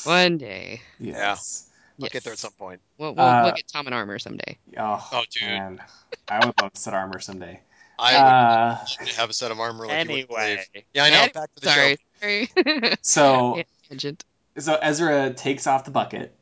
One 0.03 0.37
day, 0.37 0.81
Yes. 0.99 1.69
I'll 2.03 2.09
get 2.09 2.23
there 2.23 2.33
at 2.33 2.39
some 2.39 2.51
point. 2.53 2.81
We'll 2.97 3.15
we'll, 3.15 3.25
Uh, 3.25 3.43
we'll 3.43 3.53
get 3.53 3.67
Tom 3.67 3.87
in 3.87 3.93
armor 3.93 4.19
someday. 4.19 4.57
Oh, 4.77 5.09
Oh, 5.11 5.23
dude. 5.31 5.43
man. 5.43 5.81
I 6.29 6.45
would 6.45 6.57
love 6.59 6.73
to 6.73 6.79
set 6.79 6.93
armor 6.93 7.19
someday. 7.19 7.59
I 7.99 8.15
Uh, 8.15 8.77
would 8.99 9.09
have 9.09 9.29
a 9.29 9.33
set 9.33 9.51
of 9.51 9.59
armor 9.59 9.87
like 9.87 10.03
you 10.03 10.09
wouldn't 10.11 10.29
Anyway. 10.29 10.65
Yeah, 10.93 11.03
I 11.05 11.09
know. 11.11 11.27
Back 11.33 11.53
to 11.55 11.61
the 11.61 11.69
Sorry, 11.69 11.97
show. 12.21 12.45
sorry. 12.55 12.95
so 13.01 13.57
Yeah, 13.57 14.11
so 14.57 14.75
Ezra 14.81 15.33
takes 15.33 15.67
off 15.67 15.85
the 15.85 15.91
bucket, 15.91 16.35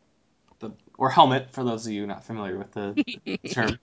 the, 0.59 0.71
or 0.97 1.09
helmet 1.09 1.51
for 1.51 1.63
those 1.63 1.85
of 1.85 1.91
you 1.93 2.07
not 2.07 2.23
familiar 2.23 2.57
with 2.57 2.71
the 2.71 3.39
term, 3.51 3.77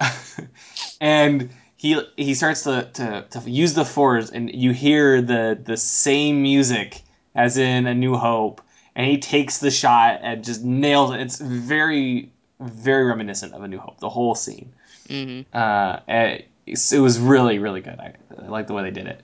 and 1.00 1.50
he 1.76 2.00
he 2.16 2.34
starts 2.34 2.62
to, 2.64 2.90
to, 2.94 3.26
to 3.30 3.50
use 3.50 3.74
the 3.74 3.84
force, 3.84 4.30
and 4.30 4.52
you 4.54 4.72
hear 4.72 5.22
the 5.22 5.58
the 5.62 5.76
same 5.76 6.42
music 6.42 7.02
as 7.34 7.56
in 7.56 7.86
A 7.86 7.94
New 7.94 8.16
Hope, 8.16 8.60
and 8.98 9.06
he 9.06 9.16
takes 9.18 9.58
the 9.58 9.70
shot 9.70 10.20
and 10.22 10.44
just 10.44 10.62
nails 10.62 11.12
it. 11.14 11.20
It's 11.20 11.40
very 11.40 12.30
very 12.60 13.04
reminiscent 13.04 13.54
of 13.54 13.62
A 13.62 13.68
New 13.68 13.78
Hope, 13.78 14.00
the 14.00 14.08
whole 14.10 14.34
scene. 14.34 14.72
hmm 15.08 15.40
uh, 15.54 16.00
it's- 16.08 16.92
it 16.92 16.98
was 16.98 17.18
really 17.18 17.58
really 17.58 17.80
good. 17.80 17.98
I, 17.98 18.12
I 18.36 18.48
like 18.48 18.66
the 18.66 18.74
way 18.74 18.82
they 18.82 18.90
did 18.90 19.06
it, 19.06 19.22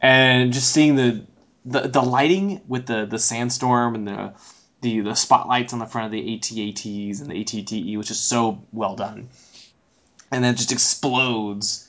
and 0.00 0.52
just 0.54 0.72
seeing 0.72 0.94
the 0.96 1.26
the, 1.66 1.80
the 1.88 2.00
lighting 2.02 2.62
with 2.68 2.86
the 2.86 3.04
the 3.04 3.18
sandstorm 3.18 3.94
and 3.96 4.06
the 4.08 4.32
the 4.82 5.00
the 5.00 5.14
spotlights 5.14 5.72
on 5.72 5.78
the 5.80 5.86
front 5.86 6.06
of 6.06 6.12
the 6.12 6.22
ATATs 6.38 7.20
and 7.20 7.28
the 7.30 7.34
ATTE 7.42 7.96
which 7.98 8.10
is 8.10 8.18
so 8.20 8.62
well 8.72 8.94
done, 8.96 9.28
and 10.30 10.42
then 10.44 10.54
it 10.54 10.56
just 10.56 10.72
explodes 10.72 11.88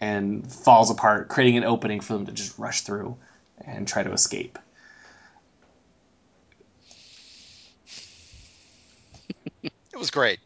and 0.00 0.52
falls 0.52 0.90
apart, 0.90 1.28
creating 1.28 1.56
an 1.56 1.64
opening 1.64 2.00
for 2.00 2.12
them 2.12 2.26
to 2.26 2.32
just 2.32 2.58
rush 2.58 2.82
through 2.82 3.16
and 3.64 3.88
try 3.88 4.02
to 4.02 4.12
escape. 4.12 4.58
Was 10.04 10.10
great. 10.10 10.38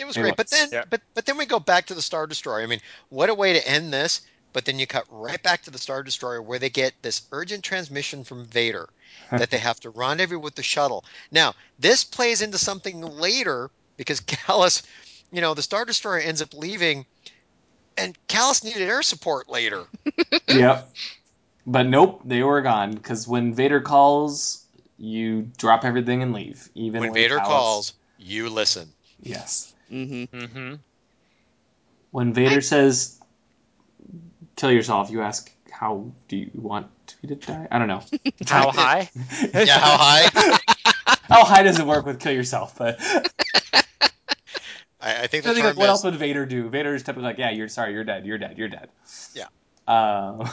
It 0.00 0.04
was 0.04 0.16
It 0.16 0.22
great. 0.22 0.36
But 0.36 0.50
then 0.50 0.68
yeah. 0.72 0.84
but 0.90 1.00
but 1.14 1.26
then 1.26 1.38
we 1.38 1.46
go 1.46 1.60
back 1.60 1.86
to 1.86 1.94
the 1.94 2.02
Star 2.02 2.26
Destroyer. 2.26 2.60
I 2.60 2.66
mean, 2.66 2.80
what 3.08 3.30
a 3.30 3.34
way 3.34 3.52
to 3.52 3.68
end 3.68 3.92
this. 3.92 4.22
But 4.52 4.64
then 4.64 4.80
you 4.80 4.86
cut 4.88 5.04
right 5.10 5.40
back 5.40 5.62
to 5.62 5.70
the 5.70 5.78
Star 5.78 6.02
Destroyer 6.02 6.42
where 6.42 6.58
they 6.58 6.70
get 6.70 6.94
this 7.02 7.22
urgent 7.30 7.62
transmission 7.62 8.24
from 8.24 8.46
Vader 8.46 8.88
that 9.30 9.50
they 9.50 9.58
have 9.58 9.78
to 9.80 9.90
rendezvous 9.90 10.40
with 10.40 10.56
the 10.56 10.62
shuttle. 10.64 11.04
Now, 11.30 11.54
this 11.78 12.02
plays 12.02 12.42
into 12.42 12.58
something 12.58 13.00
later 13.00 13.70
because 13.96 14.20
Kallus, 14.22 14.82
you 15.30 15.40
know, 15.40 15.54
the 15.54 15.62
Star 15.62 15.84
Destroyer 15.84 16.18
ends 16.18 16.42
up 16.42 16.52
leaving 16.52 17.06
and 17.96 18.18
Kallus 18.26 18.64
needed 18.64 18.82
air 18.82 19.02
support 19.02 19.48
later. 19.48 19.84
yep. 20.48 20.90
But 21.66 21.86
nope, 21.86 22.22
they 22.24 22.42
were 22.42 22.62
gone 22.62 22.92
because 22.92 23.28
when 23.28 23.54
Vader 23.54 23.80
calls, 23.80 24.64
you 24.98 25.50
drop 25.58 25.84
everything 25.84 26.22
and 26.22 26.32
leave. 26.32 26.68
Even 26.74 27.00
when 27.00 27.12
Vader 27.14 27.38
Kallus- 27.38 27.44
calls, 27.44 27.92
you 28.18 28.50
listen. 28.50 28.92
yes. 29.20 29.72
Mm-hmm. 29.90 30.36
Mm-hmm. 30.36 30.74
When 32.10 32.32
Vader 32.32 32.60
says, 32.60 33.20
"Kill 34.56 34.72
yourself," 34.72 35.10
you 35.10 35.22
ask, 35.22 35.50
"How 35.70 36.10
do 36.28 36.36
you 36.36 36.50
want 36.54 36.88
me 37.22 37.28
to 37.28 37.34
die?" 37.34 37.68
I 37.70 37.78
don't 37.78 37.88
know. 37.88 38.02
How 38.46 38.70
high? 38.70 39.10
Yeah, 39.54 39.78
how 39.78 39.96
high? 39.96 40.58
How 41.28 41.44
high 41.44 41.62
does 41.62 41.78
it 41.78 41.86
work 41.86 42.06
with 42.06 42.20
kill 42.20 42.32
yourself? 42.32 42.78
But 42.78 43.00
I, 45.00 45.22
I 45.22 45.26
think 45.26 45.44
I 45.46 45.52
think, 45.52 45.58
term 45.58 45.66
like, 45.66 45.76
what 45.76 45.84
is 45.84 45.90
else 45.90 46.04
would 46.04 46.16
Vader 46.16 46.46
do? 46.46 46.68
Vader 46.68 46.94
is 46.94 47.02
typically 47.02 47.24
like, 47.24 47.38
"Yeah, 47.38 47.50
you're 47.50 47.68
sorry, 47.68 47.92
you're 47.92 48.04
dead, 48.04 48.26
you're 48.26 48.38
dead, 48.38 48.58
you're 48.58 48.68
dead." 48.68 48.88
Yeah. 49.34 49.46
Uh, 49.86 50.48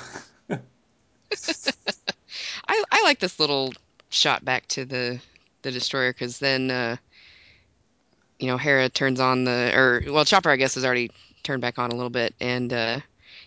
I, 2.67 2.83
I 2.91 3.03
like 3.03 3.19
this 3.19 3.39
little 3.39 3.73
shot 4.09 4.43
back 4.43 4.67
to 4.69 4.85
the 4.85 5.19
the 5.61 5.71
destroyer 5.71 6.11
because 6.11 6.39
then 6.39 6.69
uh, 6.69 6.97
you 8.43 8.47
know 8.49 8.57
Hera 8.57 8.89
turns 8.89 9.21
on 9.21 9.45
the 9.45 9.71
or 9.73 10.03
well 10.11 10.25
Chopper 10.25 10.49
I 10.49 10.57
guess 10.57 10.75
has 10.75 10.83
already 10.83 11.09
turned 11.43 11.61
back 11.61 11.79
on 11.79 11.91
a 11.91 11.95
little 11.95 12.09
bit 12.09 12.35
and 12.41 12.73
uh, 12.73 12.99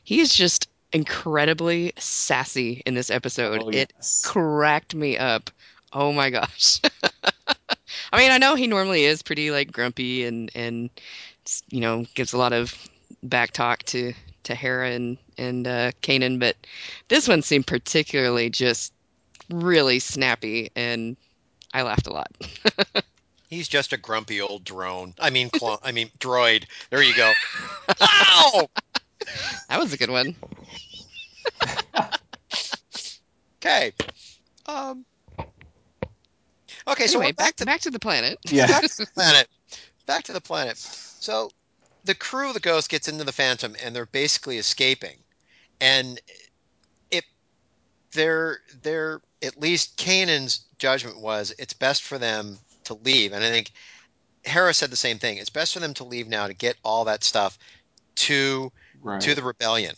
he 0.04 0.20
is 0.20 0.34
just 0.34 0.70
incredibly 0.90 1.92
sassy 1.98 2.82
in 2.86 2.94
this 2.94 3.10
episode. 3.10 3.60
oh, 3.62 3.68
It 3.68 3.92
yes. 3.94 4.22
cracked 4.24 4.94
me 4.94 5.18
up. 5.18 5.50
Oh 5.92 6.14
my 6.14 6.30
gosh. 6.30 6.80
I 8.10 8.16
mean 8.16 8.30
I 8.30 8.38
know 8.38 8.54
he 8.54 8.66
normally 8.66 9.04
is 9.04 9.22
pretty 9.22 9.50
like 9.50 9.70
grumpy 9.70 10.24
and 10.24 10.50
and 10.54 10.88
you 11.68 11.80
know 11.80 12.06
gives 12.14 12.32
a 12.32 12.38
lot 12.38 12.54
of 12.54 12.74
back 13.22 13.50
talk 13.50 13.82
to 13.84 14.14
to 14.44 14.54
Hera 14.54 14.92
and 14.92 15.18
and 15.36 15.66
uh, 15.66 15.92
Kanan, 16.00 16.40
but 16.40 16.56
this 17.08 17.28
one 17.28 17.42
seemed 17.42 17.66
particularly 17.66 18.48
just 18.48 18.94
really 19.50 19.98
snappy, 19.98 20.70
and 20.74 21.18
I 21.74 21.82
laughed 21.82 22.06
a 22.06 22.12
lot. 22.14 22.32
He's 23.48 23.68
just 23.68 23.92
a 23.92 23.96
grumpy 23.96 24.40
old 24.40 24.64
drone. 24.64 25.14
I 25.18 25.30
mean, 25.30 25.50
clone. 25.50 25.78
I 25.82 25.92
mean, 25.92 26.10
droid. 26.18 26.64
There 26.90 27.02
you 27.02 27.14
go. 27.14 27.32
Ow! 28.00 28.68
That 29.68 29.78
was 29.78 29.92
a 29.92 29.96
good 29.96 30.10
one. 30.10 30.34
Okay. 33.66 33.92
Um. 34.66 35.04
Okay, 36.86 37.06
so 37.08 37.18
anyway, 37.18 37.32
we're 37.32 37.32
back 37.32 37.56
to 37.56 37.66
back 37.66 37.80
to 37.80 37.90
the 37.90 37.98
planet. 37.98 38.38
Yeah. 38.44 38.68
back 38.68 38.82
to 38.82 38.96
the 38.96 39.06
planet. 39.12 39.48
Back 40.06 40.24
to 40.24 40.32
the 40.32 40.40
planet. 40.40 40.78
So 40.78 41.50
the 42.04 42.14
crew 42.14 42.48
of 42.48 42.54
the 42.54 42.60
Ghost 42.60 42.88
gets 42.88 43.08
into 43.08 43.24
the 43.24 43.32
Phantom 43.32 43.74
and 43.82 43.94
they're 43.94 44.06
basically 44.06 44.58
escaping. 44.58 45.16
And 45.80 46.20
it 47.10 47.24
they're 48.12 48.60
they're 48.82 49.20
at 49.42 49.60
least 49.60 49.96
Kanan's 49.96 50.60
judgment 50.78 51.20
was 51.20 51.52
it's 51.58 51.72
best 51.72 52.04
for 52.04 52.18
them 52.18 52.58
to 52.86 52.94
leave. 52.94 53.32
And 53.32 53.44
I 53.44 53.50
think 53.50 53.70
Hera 54.44 54.72
said 54.74 54.90
the 54.90 54.96
same 54.96 55.18
thing. 55.18 55.38
It's 55.38 55.50
best 55.50 55.74
for 55.74 55.80
them 55.80 55.94
to 55.94 56.04
leave 56.04 56.28
now 56.28 56.46
to 56.46 56.54
get 56.54 56.76
all 56.84 57.04
that 57.06 57.22
stuff 57.24 57.58
to 58.16 58.72
Right. 59.02 59.20
to 59.20 59.34
the 59.34 59.42
rebellion. 59.42 59.94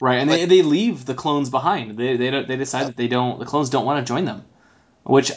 Right, 0.00 0.16
and 0.16 0.30
they, 0.30 0.42
But- 0.42 0.48
they 0.50 0.62
leave 0.62 1.06
the 1.06 1.14
clones 1.14 1.50
behind. 1.50 1.96
They 1.98 2.16
they 2.16 2.30
don't, 2.30 2.46
they 2.46 2.56
decide 2.56 2.86
that 2.86 2.96
they 2.96 3.08
don't 3.08 3.38
the 3.38 3.46
clones 3.46 3.70
don't 3.70 3.84
want 3.86 4.06
to 4.06 4.08
join 4.08 4.24
them, 4.26 4.44
which 5.04 5.32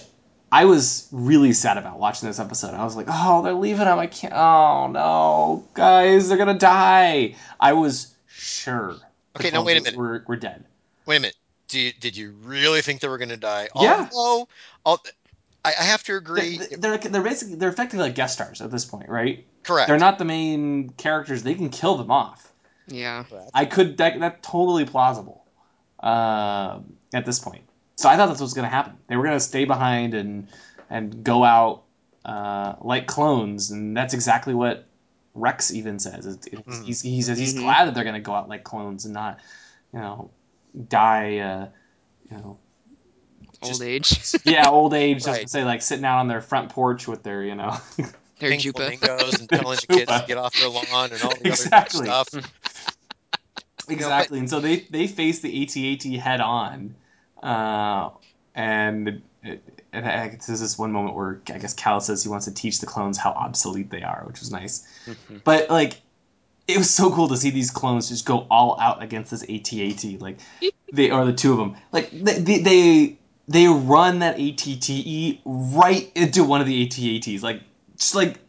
I 0.52 0.66
was 0.66 1.08
really 1.12 1.54
sad 1.54 1.78
about 1.78 1.98
watching 1.98 2.28
this 2.28 2.40
episode. 2.40 2.74
I 2.74 2.84
was 2.84 2.96
like, 2.96 3.08
oh, 3.10 3.42
they're 3.42 3.54
leaving 3.54 3.86
them. 3.86 3.98
I 3.98 4.08
can't. 4.08 4.34
Oh 4.34 4.88
no, 4.88 5.66
guys, 5.74 6.28
they're 6.30 6.38
gonna 6.38 6.54
die. 6.60 7.36
I 7.60 7.74
was 7.74 8.14
sure. 8.28 8.98
Okay, 9.38 9.50
now 9.50 9.64
wait 9.64 9.78
a 9.78 9.82
minute. 9.82 9.98
We're, 9.98 10.24
we're 10.28 10.36
dead. 10.36 10.66
Wait 11.06 11.16
a 11.18 11.20
minute. 11.22 11.36
Do 11.70 11.80
you, 11.80 11.94
did 12.02 12.18
you 12.18 12.36
really 12.44 12.82
think 12.82 13.00
they 13.00 13.08
were 13.08 13.18
going 13.18 13.30
to 13.30 13.38
die? 13.38 13.70
Yeah. 13.80 14.10
Although, 14.14 14.50
al- 14.86 15.04
I, 15.64 15.70
I 15.80 15.84
have 15.84 16.04
to 16.04 16.16
agree. 16.16 16.58
They're, 16.58 16.98
they're 16.98 16.98
they're 16.98 17.22
basically 17.22 17.56
they're 17.56 17.70
effectively 17.70 18.06
like 18.08 18.16
guest 18.16 18.34
stars 18.36 18.62
at 18.62 18.72
this 18.72 18.86
point, 18.86 19.10
right? 19.10 19.46
correct. 19.64 19.88
They're 19.88 20.00
not 20.00 20.18
the 20.18 20.26
main 20.26 20.90
characters. 20.92 21.44
They 21.44 21.54
can 21.54 21.70
kill 21.70 21.98
them 21.98 22.10
off. 22.12 22.52
Yeah. 22.88 23.24
I 23.54 23.66
could 23.66 23.98
that 23.98 24.20
that's 24.20 24.48
totally 24.48 24.86
plausible 24.86 25.46
um 26.00 26.94
at 27.14 27.26
this 27.26 27.40
point. 27.40 27.64
So 27.96 28.10
I 28.10 28.18
thought 28.18 28.28
that's 28.28 28.40
what 28.40 28.46
was 28.46 28.54
going 28.54 28.66
to 28.66 28.76
happen. 28.76 28.98
They 29.08 29.16
were 29.16 29.24
going 29.24 29.36
to 29.36 29.40
stay 29.40 29.66
behind 29.66 30.14
and 30.16 30.48
and 30.90 31.24
go 31.24 31.44
out 31.44 31.84
uh, 32.26 32.76
like 32.82 33.08
clones, 33.08 33.72
and 33.72 33.96
that's 33.96 34.14
exactly 34.14 34.54
what 34.54 34.86
Rex 35.34 35.72
even 35.74 36.00
says. 36.00 36.26
It, 36.26 36.48
it, 36.54 36.68
Mhm. 36.68 36.86
he's, 36.86 37.02
he 37.02 37.22
says 37.22 37.38
he's 37.38 37.54
Mhm. 37.54 37.60
glad 37.60 37.86
that 37.86 37.96
they're 37.96 38.04
going 38.04 38.16
to 38.16 38.20
go 38.20 38.34
out 38.34 38.50
like 38.50 38.64
clones 38.64 39.06
and 39.06 39.14
not, 39.14 39.40
you 39.94 40.00
know, 40.00 40.32
die. 40.90 41.38
Uh, 41.38 41.68
you 42.30 42.38
know, 42.38 42.58
Old 43.64 43.82
age. 43.82 44.36
yeah, 44.44 44.70
old 44.70 44.94
age. 44.94 45.18
Just 45.18 45.28
Right. 45.28 45.42
to 45.44 45.48
say, 45.48 45.64
like 45.64 45.82
sitting 45.82 46.06
out 46.06 46.20
on 46.20 46.28
their 46.28 46.42
front 46.42 46.70
porch 46.70 47.08
with 47.08 47.24
their, 47.24 47.44
you 47.44 47.56
know, 47.56 47.78
Their 48.40 48.50
pink 48.50 48.64
Joopa. 48.64 48.74
flamingos 48.74 49.40
and 49.40 49.50
telling 49.52 49.78
the 49.80 49.88
kids 49.88 50.12
to 50.12 50.24
get 50.28 50.38
off 50.38 50.56
their 50.58 50.68
lawn 50.70 51.12
and 51.12 51.22
all 51.22 51.36
the 51.36 51.48
Exactly. 51.50 52.10
other 52.10 52.28
stuff. 52.30 52.44
Exactly, 53.90 54.40
and 54.40 54.50
so 54.50 54.60
they 54.60 54.78
they 54.90 55.08
face 55.08 55.40
the 55.40 55.64
AT-AT 55.64 56.04
head 56.22 56.40
on, 56.40 56.96
uh, 57.44 58.10
and 58.56 59.08
it, 59.08 59.22
it, 59.44 59.64
it, 59.92 60.42
there's 60.48 60.60
this 60.60 60.78
one 60.78 60.92
moment 60.92 61.16
where 61.16 61.42
I 61.50 61.58
guess 61.58 61.74
Cal 61.74 62.00
says 62.00 62.24
he 62.24 62.30
wants 62.30 62.46
to 62.46 62.54
teach 62.54 62.80
the 62.80 62.86
clones 62.86 63.18
how 63.18 63.32
obsolete 63.32 63.90
they 63.90 64.04
are, 64.04 64.24
which 64.28 64.40
was 64.40 64.52
nice. 64.52 64.88
But 65.44 65.70
like, 65.70 66.00
it 66.68 66.78
was 66.78 66.90
so 66.90 67.12
cool 67.12 67.28
to 67.30 67.38
see 67.38 67.50
these 67.50 67.72
clones 67.72 68.08
just 68.10 68.26
go 68.26 68.46
all 68.52 68.80
out 68.80 69.02
against 69.04 69.32
this 69.32 69.44
AT-AT. 69.44 70.22
Like 70.22 70.38
they 70.94 71.10
are 71.10 71.26
the 71.26 71.34
two 71.34 71.52
of 71.52 71.58
them. 71.58 71.76
Like 71.92 72.12
they 72.12 72.40
they 72.40 72.60
they, 72.60 73.18
they 73.48 73.68
run 73.68 74.20
that 74.20 74.38
ATTE 74.40 75.42
right 75.46 76.12
into 76.16 76.44
one 76.44 76.62
of 76.62 76.68
the 76.68 76.84
AT-ATs, 76.84 77.44
like 77.44 77.62
just 77.98 78.16
like 78.16 78.40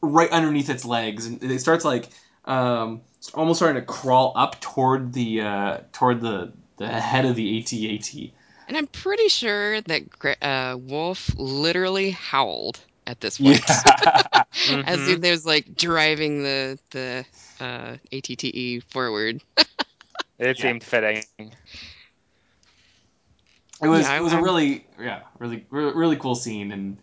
right 0.00 0.30
underneath 0.30 0.70
its 0.70 0.84
legs, 0.84 1.26
and 1.26 1.42
it 1.42 1.60
starts 1.60 1.84
like 1.84 2.08
um, 2.44 3.00
it's 3.18 3.30
almost 3.34 3.58
starting 3.58 3.80
to 3.80 3.86
crawl 3.86 4.32
up 4.36 4.60
toward 4.60 5.12
the 5.12 5.42
uh, 5.42 5.78
toward 5.92 6.20
the 6.20 6.52
the 6.76 6.88
head 6.88 7.24
of 7.24 7.36
the 7.36 7.58
AT-AT. 7.58 8.30
And 8.68 8.76
I'm 8.76 8.86
pretty 8.86 9.28
sure 9.28 9.80
that 9.82 10.10
Gre- 10.10 10.40
uh, 10.40 10.76
Wolf 10.78 11.30
literally 11.36 12.10
howled 12.10 12.80
at 13.06 13.20
this 13.20 13.38
point. 13.38 13.62
Yeah. 13.68 14.42
As 14.86 15.00
Mhm. 15.00 15.08
if 15.08 15.20
there's 15.20 15.44
like 15.46 15.76
driving 15.76 16.42
the 16.42 16.78
the 16.90 17.24
uh, 17.60 17.96
ATTE 18.12 18.82
forward. 18.90 19.40
It 20.38 20.58
seemed 20.58 20.82
fitting. 20.82 21.24
It 23.82 23.88
was 23.88 24.06
Yeah, 24.06 24.16
it 24.16 24.22
was 24.22 24.32
a 24.32 24.36
I'm- 24.36 24.44
really 24.44 24.86
yeah 25.00 25.20
really 25.38 25.66
re- 25.70 25.92
really 25.92 26.16
cool 26.16 26.34
scene 26.34 26.72
and 26.72 26.96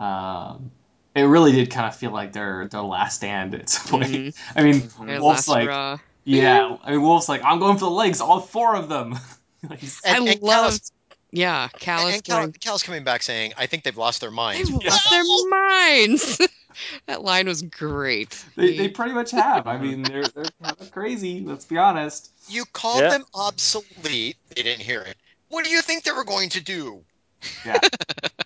um, 0.00 0.70
it 1.14 1.22
really 1.22 1.52
did 1.52 1.70
kind 1.70 1.86
of 1.86 1.94
feel 1.94 2.10
like 2.10 2.32
their 2.32 2.66
their 2.68 2.82
last 2.82 3.16
stand 3.16 3.54
at 3.54 3.68
some 3.68 4.00
point. 4.00 4.12
Mhm. 4.12 4.36
I 4.56 4.62
mean, 4.62 4.88
Their 5.06 5.20
Wolf's 5.20 5.46
like 5.48 5.66
hurrah. 5.68 5.98
yeah, 6.24 6.76
I 6.82 6.92
mean 6.92 7.02
Wolf's 7.02 7.28
like 7.28 7.42
I'm 7.44 7.58
going 7.58 7.74
for 7.76 7.84
the 7.84 7.90
legs, 7.90 8.20
all 8.20 8.40
four 8.40 8.74
of 8.76 8.88
them. 8.88 9.16
Like, 9.70 9.78
he's- 9.78 10.00
I 10.04 10.16
And, 10.16 10.26
and 10.26 10.42
love 10.42 10.72
Kallus, 10.72 10.90
Yeah, 11.30 11.68
Kallus 11.78 12.14
and 12.14 12.24
Cal, 12.24 12.38
going, 12.40 12.52
Cal's 12.54 12.82
coming 12.82 13.04
back 13.04 13.22
saying, 13.22 13.52
"I 13.56 13.66
think 13.66 13.84
they've 13.84 13.96
lost 13.96 14.20
their 14.20 14.32
minds." 14.32 14.68
They've 14.68 14.82
lost 14.82 15.08
their 15.08 15.22
minds. 15.48 16.40
that 17.06 17.22
line 17.22 17.46
was 17.46 17.62
great. 17.62 18.44
they, 18.56 18.76
they 18.76 18.88
pretty 18.88 19.12
much 19.12 19.30
have. 19.30 19.68
I 19.68 19.78
mean, 19.78 20.02
they're 20.02 20.24
they're 20.24 20.46
kind 20.60 20.76
of 20.80 20.90
crazy. 20.90 21.42
Let's 21.42 21.64
be 21.64 21.78
honest. 21.78 22.32
You 22.48 22.64
called 22.72 23.02
Yeah. 23.02 23.10
them 23.10 23.24
obsolete. 23.34 24.36
They 24.56 24.62
didn't 24.64 24.82
hear 24.82 25.02
it. 25.02 25.16
What 25.52 25.64
do 25.64 25.70
you 25.70 25.82
think 25.82 26.02
they 26.02 26.12
were 26.12 26.24
going 26.24 26.48
to 26.50 26.60
do? 26.60 27.04
Yeah, 27.64 27.80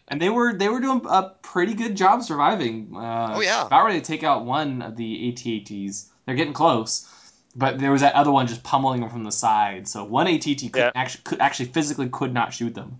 and 0.08 0.20
they 0.20 0.28
were 0.28 0.52
they 0.52 0.68
were 0.68 0.80
doing 0.80 1.00
a 1.08 1.30
pretty 1.42 1.74
good 1.74 1.96
job 1.96 2.22
surviving. 2.22 2.94
Uh, 2.96 3.32
Oh, 3.36 3.40
yeah. 3.40 3.66
about 3.66 3.84
ready 3.86 4.00
to 4.00 4.04
take 4.04 4.22
out 4.24 4.44
one 4.44 4.82
of 4.82 4.96
the 4.96 5.28
AT-ATs. 5.28 6.10
They're 6.26 6.34
getting 6.34 6.52
close, 6.52 7.08
but 7.54 7.78
there 7.78 7.92
was 7.92 8.02
that 8.02 8.14
other 8.14 8.32
one 8.32 8.46
just 8.46 8.62
pummeling 8.62 9.00
them 9.00 9.10
from 9.10 9.24
the 9.24 9.32
side. 9.32 9.88
So 9.88 10.04
one 10.04 10.26
AT-AT 10.26 10.68
could 10.72 10.80
Yeah. 10.82 10.90
actually 10.94 11.22
could 11.24 11.40
actually 11.40 11.66
physically 11.66 12.08
could 12.08 12.34
not 12.34 12.52
shoot 12.52 12.74
them, 12.74 12.98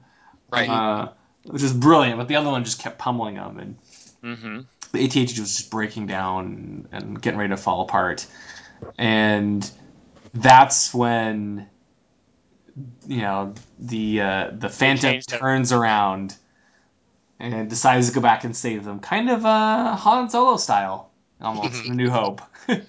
Right. 0.51 0.69
uh, 0.69 1.09
which 1.45 1.63
is 1.63 1.73
brilliant. 1.73 2.19
But 2.19 2.29
the 2.29 2.37
other 2.37 2.51
one 2.51 2.65
just 2.65 2.79
kept 2.81 2.99
pummeling 2.99 3.35
them, 3.35 3.59
and 3.59 3.77
hmm 4.23 4.61
the 4.93 5.05
AT-AT 5.05 5.39
was 5.39 5.57
just 5.59 5.71
breaking 5.71 6.07
down 6.07 6.89
and 6.93 7.21
getting 7.21 7.39
ready 7.39 7.51
to 7.51 7.57
fall 7.57 7.83
apart. 7.83 8.27
And 8.99 9.69
that's 10.33 10.95
when 10.95 11.69
you 13.07 13.23
know 13.23 13.55
the 13.79 14.21
uh, 14.21 14.51
the 14.53 14.69
Phantom 14.69 15.13
changed 15.13 15.33
it. 15.33 15.39
turns 15.39 15.73
around 15.73 16.37
and 17.39 17.69
decides 17.69 18.09
to 18.09 18.15
go 18.15 18.21
back 18.21 18.45
and 18.45 18.57
save 18.57 18.85
them, 18.85 19.01
kind 19.01 19.31
of 19.31 19.45
uh, 19.45 19.95
Han 19.97 20.31
Solo 20.31 20.57
style, 20.57 21.11
almost 21.41 21.85
in 21.87 21.97
New 21.97 22.11
Hope. 22.11 22.41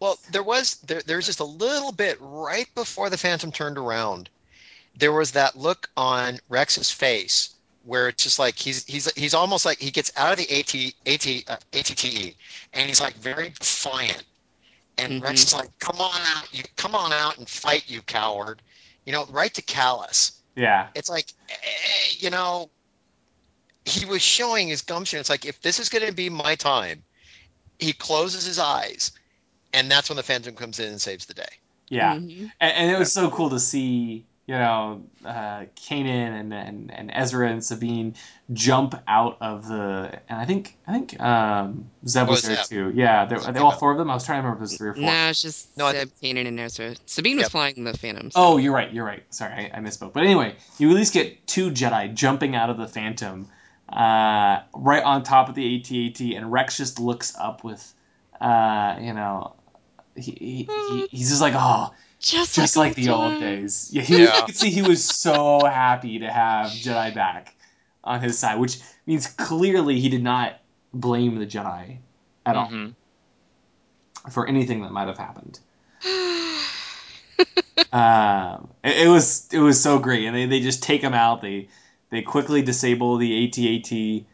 Well, 0.00 0.18
there 0.32 0.42
was 0.42 0.76
there, 0.86 1.00
there 1.06 1.16
was 1.16 1.26
just 1.26 1.38
a 1.38 1.44
little 1.44 1.92
bit 1.92 2.18
right 2.20 2.66
before 2.74 3.08
the 3.08 3.16
Phantom 3.16 3.52
turned 3.52 3.78
around. 3.78 4.28
There 4.96 5.12
was 5.12 5.30
that 5.32 5.56
look 5.56 5.88
on 5.96 6.40
Rex's 6.48 6.90
face 6.90 7.54
where 7.84 8.08
it's 8.08 8.24
just 8.24 8.38
like 8.38 8.58
he's 8.58 8.84
he's 8.86 9.12
he's 9.14 9.32
almost 9.32 9.64
like 9.64 9.78
he 9.78 9.92
gets 9.92 10.10
out 10.16 10.32
of 10.32 10.38
the 10.38 10.58
AT 10.58 10.74
AT 11.06 11.26
uh, 11.48 11.56
ATTE 11.72 12.34
and 12.72 12.88
he's 12.88 13.00
like 13.00 13.14
very 13.14 13.50
defiant. 13.50 14.24
And 14.98 15.14
Mhm. 15.14 15.22
Rex 15.22 15.44
is 15.44 15.54
like, 15.54 15.70
"Come 15.78 16.00
on 16.00 16.20
out, 16.36 16.52
you 16.52 16.64
come 16.76 16.96
on 16.96 17.12
out 17.12 17.38
and 17.38 17.48
fight, 17.48 17.84
you 17.86 18.02
coward!" 18.02 18.60
You 19.04 19.12
know, 19.12 19.26
right 19.30 19.52
to 19.54 19.62
Kallus. 19.62 20.32
yeah, 20.56 20.88
It's 20.94 21.08
like, 21.10 21.26
eh, 21.50 21.54
you 22.18 22.30
know, 22.30 22.70
he 23.84 24.04
was 24.06 24.22
showing 24.22 24.68
his 24.68 24.82
gumption. 24.82 25.18
It's 25.18 25.30
like 25.30 25.44
if 25.44 25.60
this 25.60 25.80
is 25.80 25.88
going 25.88 26.06
to 26.06 26.12
be 26.12 26.28
my 26.30 26.54
time, 26.54 27.02
he 27.78 27.92
closes 27.92 28.44
his 28.44 28.58
eyes, 28.58 29.12
and 29.72 29.90
that's 29.90 30.08
when 30.08 30.16
the 30.16 30.22
Phantom 30.22 30.54
comes 30.54 30.78
in 30.78 30.88
and 30.88 31.00
saves 31.00 31.26
the 31.26 31.34
day. 31.34 31.48
yeah. 31.88 32.14
Mhm. 32.14 32.50
and, 32.60 32.72
and 32.72 32.90
it 32.90 32.98
was 32.98 33.12
so 33.12 33.30
cool 33.30 33.50
to 33.50 33.58
see 33.60 34.24
you 34.46 34.54
know 34.54 35.02
uh, 35.24 35.64
Kanan 35.76 36.40
and, 36.40 36.52
and 36.52 36.90
and 36.92 37.10
Ezra 37.14 37.48
and 37.48 37.64
Sabine 37.64 38.14
jump 38.52 38.94
out 39.06 39.38
of 39.40 39.66
the 39.68 40.18
and 40.28 40.40
I 40.40 40.44
think 40.44 40.76
I 40.86 40.92
think 40.92 41.20
um, 41.20 41.90
Zeb 42.06 42.28
was 42.28 42.44
Oh, 42.44 42.48
there 42.48 42.56
Zeb. 42.64 42.66
too. 42.66 42.92
Yeah, 42.94 43.24
they 43.26 43.36
are 43.36 43.52
they 43.52 43.60
all 43.60 43.70
four 43.70 43.92
of 43.92 43.98
them. 43.98 44.10
I 44.10 44.14
was 44.14 44.26
trying 44.26 44.42
to 44.42 44.48
remember 44.48 44.64
if 44.64 44.68
it 44.68 44.72
was 44.72 44.76
three 44.78 44.88
or 44.90 44.94
four. 44.94 45.02
No, 45.04 45.28
it's 45.28 45.42
just 45.42 45.76
No, 45.78 45.86
I 45.86 45.92
Zeb, 45.92 46.08
Kanan, 46.22 46.46
and 46.48 46.58
Ezra. 46.60 46.94
Sabine 47.06 47.36
was 47.36 47.44
Yep. 47.44 47.50
flying 47.52 47.84
the 47.84 47.96
Phantom. 47.96 48.30
so- 48.30 48.40
Oh, 48.40 48.56
you're 48.56 48.74
right. 48.74 48.92
You're 48.92 49.04
right. 49.06 49.22
Sorry, 49.30 49.52
I, 49.72 49.78
I 49.78 49.80
misspoke. 49.80 50.12
But 50.12 50.24
anyway, 50.24 50.56
you 50.78 50.90
at 50.90 50.96
least 50.96 51.14
get 51.14 51.46
two 51.46 51.70
Jedi 51.70 52.12
jumping 52.12 52.56
out 52.56 52.68
of 52.68 52.78
the 52.78 52.88
Phantom, 52.88 53.48
uh, 53.88 54.62
right 54.74 55.02
on 55.04 55.22
top 55.22 55.48
of 55.48 55.54
the 55.54 55.76
AT-AT, 55.78 56.20
and 56.36 56.50
Rex 56.50 56.76
just 56.78 56.98
looks 56.98 57.34
up 57.38 57.62
with, 57.62 57.94
uh, 58.40 58.96
you 59.00 59.12
know, 59.14 59.54
he, 60.16 60.32
he, 60.32 60.68
he 60.90 61.06
he's 61.10 61.28
just 61.30 61.40
like, 61.40 61.54
oh, 61.56 61.92
just, 62.22 62.54
just 62.54 62.76
like, 62.76 62.94
the 62.94 63.08
old 63.10 63.32
time. 63.32 63.40
days. 63.40 63.90
Yeah, 63.92 64.02
he, 64.02 64.16
Yeah. 64.18 64.36
you 64.36 64.42
could 64.44 64.56
see 64.56 64.70
he 64.70 64.82
was 64.82 65.04
so 65.04 65.64
happy 65.64 66.20
to 66.20 66.30
have 66.30 66.70
Jedi 66.70 67.14
back 67.14 67.54
on 68.04 68.20
his 68.20 68.38
side, 68.38 68.58
which 68.58 68.78
means 69.06 69.26
clearly 69.26 70.00
he 70.00 70.08
did 70.08 70.22
not 70.22 70.58
blame 70.94 71.38
the 71.38 71.46
Jedi 71.46 71.98
at 72.46 72.56
all 72.56 72.68
hmm 72.68 72.88
for 74.30 74.46
anything 74.46 74.82
that 74.82 74.92
might 74.92 75.08
have 75.08 75.18
happened. 75.18 75.58
um, 77.92 78.68
it, 78.84 79.06
it 79.06 79.08
was 79.08 79.48
it 79.52 79.58
was 79.58 79.82
so 79.82 79.98
great, 79.98 80.26
and 80.26 80.36
they, 80.36 80.46
they 80.46 80.60
just 80.60 80.82
take 80.82 81.02
him 81.02 81.14
out. 81.14 81.42
They 81.42 81.68
they 82.10 82.22
quickly 82.22 82.62
disable 82.62 83.16
the 83.16 83.46
AT-AT 83.46 84.26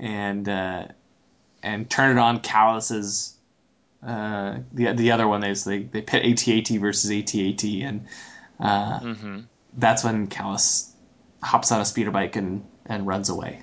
and 0.00 0.48
uh, 0.48 0.86
and 1.62 1.90
turn 1.90 2.16
it 2.16 2.20
on 2.20 2.40
Kallus's 2.40 3.34
Uh, 4.04 4.58
the 4.72 4.92
the 4.92 5.12
other 5.12 5.28
one 5.28 5.44
is 5.44 5.64
they 5.64 5.84
they 5.84 6.02
pit 6.02 6.24
AT-AT 6.24 6.80
versus 6.80 7.10
AT-AT, 7.10 7.64
and 7.64 8.06
uh, 8.60 9.00
Mm-hmm. 9.00 9.40
that's 9.74 10.02
when 10.04 10.26
Kallus 10.28 10.90
hops 11.42 11.70
on 11.72 11.80
a 11.80 11.84
speeder 11.84 12.10
bike 12.10 12.36
and 12.36 12.64
and 12.86 13.06
runs 13.06 13.28
away. 13.28 13.62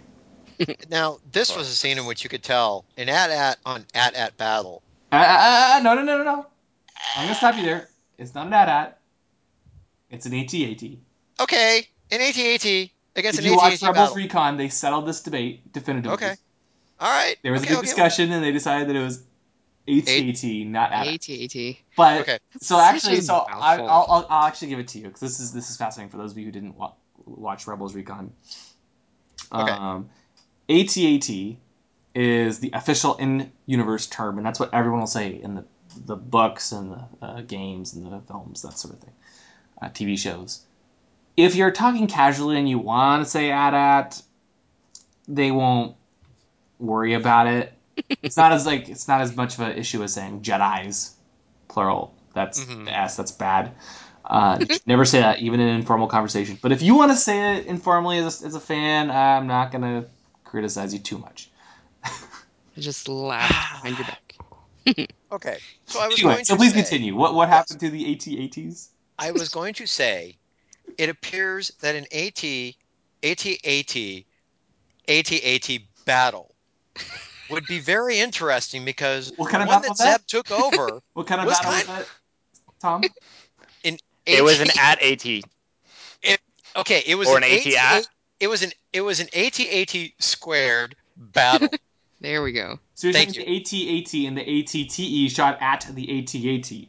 Now, 0.89 1.19
this 1.31 1.55
was 1.55 1.67
a 1.69 1.75
scene 1.75 1.97
in 1.97 2.05
which 2.05 2.23
you 2.23 2.29
could 2.29 2.43
tell 2.43 2.85
an 2.97 3.09
at 3.09 3.29
at 3.29 3.57
on 3.65 3.85
at 3.93 4.13
at 4.15 4.37
battle. 4.37 4.81
Uh, 5.11 5.15
uh, 5.15 5.75
uh, 5.77 5.81
no, 5.83 5.95
no, 5.95 6.03
no, 6.03 6.17
no, 6.17 6.23
no. 6.23 6.45
I'm 7.15 7.25
gonna 7.25 7.35
stop 7.35 7.55
you 7.55 7.63
there. 7.63 7.89
It's 8.17 8.35
not 8.35 8.47
an 8.47 8.53
AT-AT. 8.53 8.97
It's 10.09 10.25
an 10.25 10.33
AT-AT. 10.33 10.83
Okay, 11.41 11.87
an 12.11 12.21
AT-AT 12.21 12.65
against 13.15 13.39
If 13.39 13.45
an 13.45 13.45
you 13.45 13.55
watch 13.55 13.73
AT-AT 13.73 13.87
Rebels 13.87 14.09
battle. 14.09 14.15
Recon, 14.15 14.57
they 14.57 14.69
settled 14.69 15.07
this 15.07 15.21
debate 15.21 15.71
definitively. 15.71 16.13
Okay. 16.15 16.35
All 16.99 17.09
right. 17.09 17.37
There 17.43 17.53
was 17.53 17.61
okay, 17.61 17.69
a 17.69 17.71
big 17.71 17.77
okay. 17.79 17.85
discussion, 17.85 18.31
and 18.31 18.43
they 18.43 18.51
decided 18.51 18.89
that 18.89 18.95
it 18.95 19.03
was 19.03 19.23
AT-AT, 19.89 20.43
not 20.67 20.91
AT-AT. 20.91 21.77
But 21.95 22.21
Okay. 22.21 22.39
so 22.61 22.79
actually, 22.79 23.21
so 23.21 23.35
I, 23.35 23.77
I'll, 23.77 23.87
I'll, 23.87 24.27
I'll 24.29 24.47
actually 24.47 24.69
give 24.69 24.79
it 24.79 24.87
to 24.89 24.99
you 24.99 25.05
because 25.05 25.21
this 25.21 25.39
is 25.39 25.51
this 25.51 25.69
is 25.69 25.77
fascinating 25.77 26.11
for 26.11 26.17
those 26.17 26.31
of 26.31 26.37
you 26.37 26.45
who 26.45 26.51
didn't 26.51 26.75
wa- 26.75 26.93
watch 27.25 27.67
Rebels 27.67 27.95
Recon. 27.95 28.31
Okay. 29.51 29.71
Um, 29.71 30.09
AT-AT 30.69 31.57
is 32.15 32.59
the 32.59 32.71
official 32.73 33.15
in-universe 33.15 34.07
term, 34.07 34.37
and 34.37 34.45
that's 34.45 34.59
what 34.59 34.73
everyone 34.73 34.99
will 34.99 35.07
say 35.07 35.31
in 35.41 35.55
the 35.55 35.65
the 36.05 36.15
books 36.15 36.71
and 36.71 36.91
the 36.91 37.05
uh, 37.21 37.41
games 37.41 37.93
and 37.93 38.05
the 38.05 38.19
films, 38.21 38.61
that 38.61 38.77
sort 38.77 38.93
of 38.93 38.99
thing, 38.99 39.13
uh, 39.81 39.87
TV 39.89 40.17
shows. 40.17 40.61
If 41.35 41.55
you're 41.55 41.71
talking 41.71 42.07
casually 42.07 42.57
and 42.57 42.69
you 42.69 42.77
want 42.77 43.23
to 43.23 43.29
say 43.29 43.49
AT-AT, 43.49 44.21
they 45.27 45.51
won't 45.51 45.95
worry 46.79 47.13
about 47.13 47.47
it. 47.47 47.73
It's 48.21 48.37
not 48.37 48.51
as 48.51 48.65
like 48.65 48.89
it's 48.89 49.07
not 49.07 49.21
as 49.21 49.35
much 49.35 49.55
of 49.55 49.61
an 49.61 49.77
issue 49.77 50.03
as 50.03 50.13
saying 50.13 50.41
Jedi's, 50.41 51.15
plural. 51.67 52.13
That's 52.33 52.59
Mhm. 52.59 52.85
the 52.85 52.97
S. 52.97 53.15
That's 53.15 53.31
bad. 53.31 53.71
Uh, 54.25 54.63
never 54.85 55.05
say 55.05 55.19
that, 55.21 55.39
even 55.39 55.59
in 55.59 55.67
informal 55.69 56.07
conversation. 56.07 56.57
But 56.61 56.71
if 56.71 56.81
you 56.81 56.95
want 56.95 57.11
to 57.11 57.17
say 57.17 57.57
it 57.57 57.65
informally 57.65 58.19
as 58.19 58.43
a, 58.43 58.45
as 58.45 58.55
a 58.55 58.59
fan, 58.59 59.09
I'm 59.09 59.47
not 59.47 59.71
gonna 59.71 60.05
criticize 60.43 60.93
you 60.93 60.99
too 60.99 61.17
much. 61.17 61.49
I 62.03 62.81
just 62.81 63.07
laughed 63.07 63.71
behind 63.71 63.97
your 63.97 64.05
back. 64.05 64.35
Okay. 65.31 65.57
So 65.85 65.99
I 65.99 66.07
was 66.07 66.17
Anyway, 66.19 66.33
going 66.33 66.45
so 66.45 66.55
to 66.55 66.57
please 66.57 66.71
say, 66.71 66.81
continue. 66.81 67.15
What 67.15 67.35
what 67.35 67.49
happened 67.49 67.79
to 67.81 67.89
the 67.89 68.11
AT-ATs? 68.11 68.89
I 69.19 69.31
was 69.31 69.49
going 69.49 69.75
to 69.75 69.85
say, 69.85 70.37
it 70.97 71.09
appears 71.09 71.71
that 71.81 71.95
an 71.95 72.05
AT, 72.11 72.43
AT-AT, 73.23 74.25
AT-AT 75.07 75.81
battle 76.05 76.55
would 77.49 77.65
be 77.67 77.79
very 77.79 78.19
interesting 78.19 78.85
because 78.85 79.31
What 79.37 79.49
kind 79.51 79.67
the 79.67 79.73
of 79.75 79.81
one 79.83 79.93
that? 79.97 80.21
Zeb 80.21 80.27
took 80.27 80.51
over. 80.51 81.01
What 81.13 81.27
kind 81.27 81.41
of 81.41 81.47
was 81.47 81.57
battle 81.59 81.71
was 81.73 81.83
kind- 81.83 81.99
that, 81.99 82.07
Tom? 82.79 83.03
It 84.25 84.43
was 84.43 84.59
an 84.59 84.69
AT 84.69 84.77
at 84.77 85.01
AT. 85.01 85.25
Okay, 86.75 87.01
it 87.07 87.15
was 87.15 87.27
Or 87.27 87.37
an, 87.37 87.43
an 87.43 87.49
AT-AT? 87.51 88.07
It 88.39 88.47
was 88.47 88.61
an 88.61 88.71
it 88.93 89.01
was 89.01 89.19
an 89.19 89.27
AT-AT 89.35 89.95
squared 90.19 90.95
battle. 91.17 91.69
There 92.21 92.43
we 92.43 92.51
go. 92.51 92.77
So 92.95 93.07
you're 93.07 93.13
Thank 93.13 93.33
saying 93.33 93.45
the 93.47 93.95
AT-AT 94.01 94.13
and 94.27 94.37
the 94.37 94.43
ATTE 94.43 95.29
shot 95.31 95.57
at 95.61 95.87
the 95.95 96.19
AT-AT. 96.19 96.87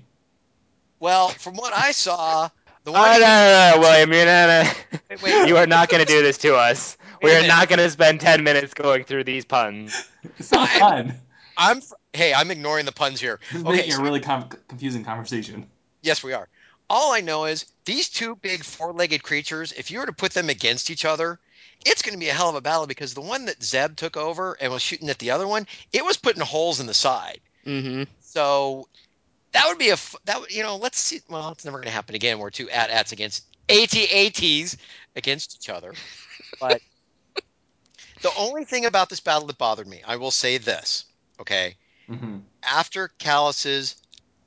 well, 0.98 1.28
from 1.28 1.54
what 1.54 1.72
I 1.72 1.92
saw, 1.92 2.48
the 2.82 2.90
Oh, 2.90 2.94
one 2.94 3.12
no, 3.12 3.18
no, 3.20 3.26
no, 3.26 3.72
no, 3.76 3.80
William, 3.80 4.12
you're 4.12 4.26
not, 4.26 4.76
Wait, 5.08 5.22
wait. 5.22 5.48
you 5.48 5.56
are 5.56 5.68
not 5.68 5.88
going 5.88 6.04
to 6.04 6.12
do 6.12 6.20
this 6.20 6.36
to 6.38 6.56
us. 6.56 6.96
Wait 7.22 7.30
We 7.30 7.36
a 7.36 7.44
are 7.44 7.46
not 7.48 7.68
going 7.68 7.78
to 7.78 7.90
spend 7.90 8.20
10 8.20 8.42
minutes 8.44 8.74
going 8.74 9.04
through 9.04 9.24
these 9.24 9.44
puns. 9.44 10.08
It's 10.38 10.50
not 10.52 10.68
fun. 10.68 11.14
I'm 11.56 11.82
hey, 12.12 12.32
I'm 12.34 12.50
ignoring 12.50 12.86
the 12.86 12.92
puns 12.92 13.20
here. 13.20 13.38
This 13.52 13.60
is 13.60 13.66
Okay, 13.66 13.76
making 13.76 13.92
so- 13.92 14.00
a 14.00 14.02
really 14.02 14.20
com- 14.20 14.48
confusing 14.68 15.04
conversation. 15.04 15.66
Yes, 16.02 16.22
we 16.24 16.32
are. 16.32 16.48
All 16.88 17.12
I 17.12 17.20
know 17.20 17.44
is 17.44 17.66
these 17.84 18.08
two 18.08 18.34
big 18.36 18.64
four-legged 18.64 19.22
creatures. 19.22 19.72
If 19.72 19.90
you 19.90 19.98
were 20.00 20.06
to 20.06 20.12
put 20.12 20.32
them 20.32 20.48
against 20.48 20.90
each 20.90 21.04
other, 21.04 21.38
it's 21.86 22.02
going 22.02 22.14
to 22.14 22.18
be 22.18 22.28
a 22.28 22.32
hell 22.34 22.48
of 22.48 22.54
a 22.56 22.60
battle 22.60 22.86
because 22.86 23.14
the 23.14 23.20
one 23.20 23.44
that 23.44 23.62
Zeb 23.62 23.94
took 23.96 24.16
over 24.16 24.56
and 24.60 24.72
was 24.72 24.82
shooting 24.82 25.08
at 25.08 25.18
the 25.18 25.30
other 25.30 25.46
one, 25.46 25.66
it 25.92 26.04
was 26.04 26.16
putting 26.16 26.42
holes 26.42 26.80
in 26.80 26.86
the 26.86 26.94
side. 26.94 27.40
Mm-hmm. 27.66 28.04
So 28.20 28.88
that 29.52 29.64
would 29.68 29.78
be 29.78 29.90
a 29.90 29.96
that 30.24 30.40
would- 30.40 30.50
you 30.50 30.62
know 30.62 30.76
let's 30.76 30.98
see. 30.98 31.20
Well, 31.28 31.50
it's 31.52 31.64
never 31.64 31.76
going 31.78 31.86
to 31.88 31.92
happen 31.92 32.14
again. 32.14 32.38
We're 32.38 32.50
two 32.50 32.68
at-ats 32.70 33.12
against 33.12 33.44
AT-ATs 33.68 34.76
against 35.16 35.56
each 35.60 35.68
other. 35.68 35.92
But 36.58 36.80
the 38.22 38.32
only 38.34 38.64
thing 38.64 38.84
about 38.86 39.08
this 39.10 39.20
battle 39.20 39.46
that 39.48 39.58
bothered 39.58 39.86
me, 39.88 40.02
I 40.06 40.16
will 40.16 40.30
say 40.30 40.58
this. 40.58 41.04
Okay, 41.40 41.76
hmm 42.08 42.38
after 42.62 43.08
Kallus's 43.18 43.96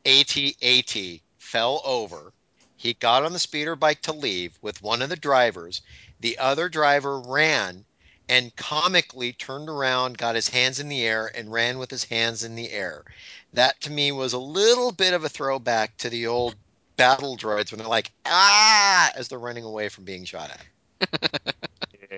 AT-AT 0.05 1.21
fell 1.37 1.81
over, 1.85 2.33
he 2.75 2.93
got 2.93 3.23
on 3.23 3.33
the 3.33 3.39
speeder 3.39 3.75
bike 3.75 4.01
to 4.03 4.13
leave 4.13 4.57
with 4.61 4.81
one 4.81 5.01
of 5.01 5.09
the 5.09 5.15
drivers. 5.15 5.81
The 6.19 6.37
other 6.37 6.69
driver 6.69 7.19
ran 7.19 7.85
and 8.29 8.55
comically 8.55 9.33
turned 9.33 9.69
around, 9.69 10.17
got 10.17 10.35
his 10.35 10.49
hands 10.49 10.79
in 10.79 10.89
the 10.89 11.03
air, 11.05 11.31
and 11.35 11.51
ran 11.51 11.77
with 11.79 11.91
his 11.91 12.05
hands 12.05 12.43
in 12.43 12.55
the 12.55 12.71
air. 12.71 13.05
That 13.53 13.79
to 13.81 13.91
me 13.91 14.11
was 14.11 14.33
a 14.33 14.39
little 14.39 14.91
bit 14.91 15.13
of 15.13 15.23
a 15.23 15.29
throwback 15.29 15.97
to 15.97 16.09
the 16.09 16.27
old 16.27 16.55
battle 16.97 17.37
droids 17.37 17.71
when 17.71 17.79
they're 17.79 17.87
like, 17.87 18.11
ah, 18.25 19.11
as 19.15 19.27
they're 19.27 19.39
running 19.39 19.63
away 19.63 19.89
from 19.89 20.05
being 20.05 20.25
shot 20.25 20.51
at. 20.51 20.67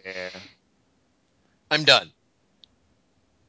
Yeah. 0.05 0.29
I'm 1.71 1.83
done. 1.83 2.11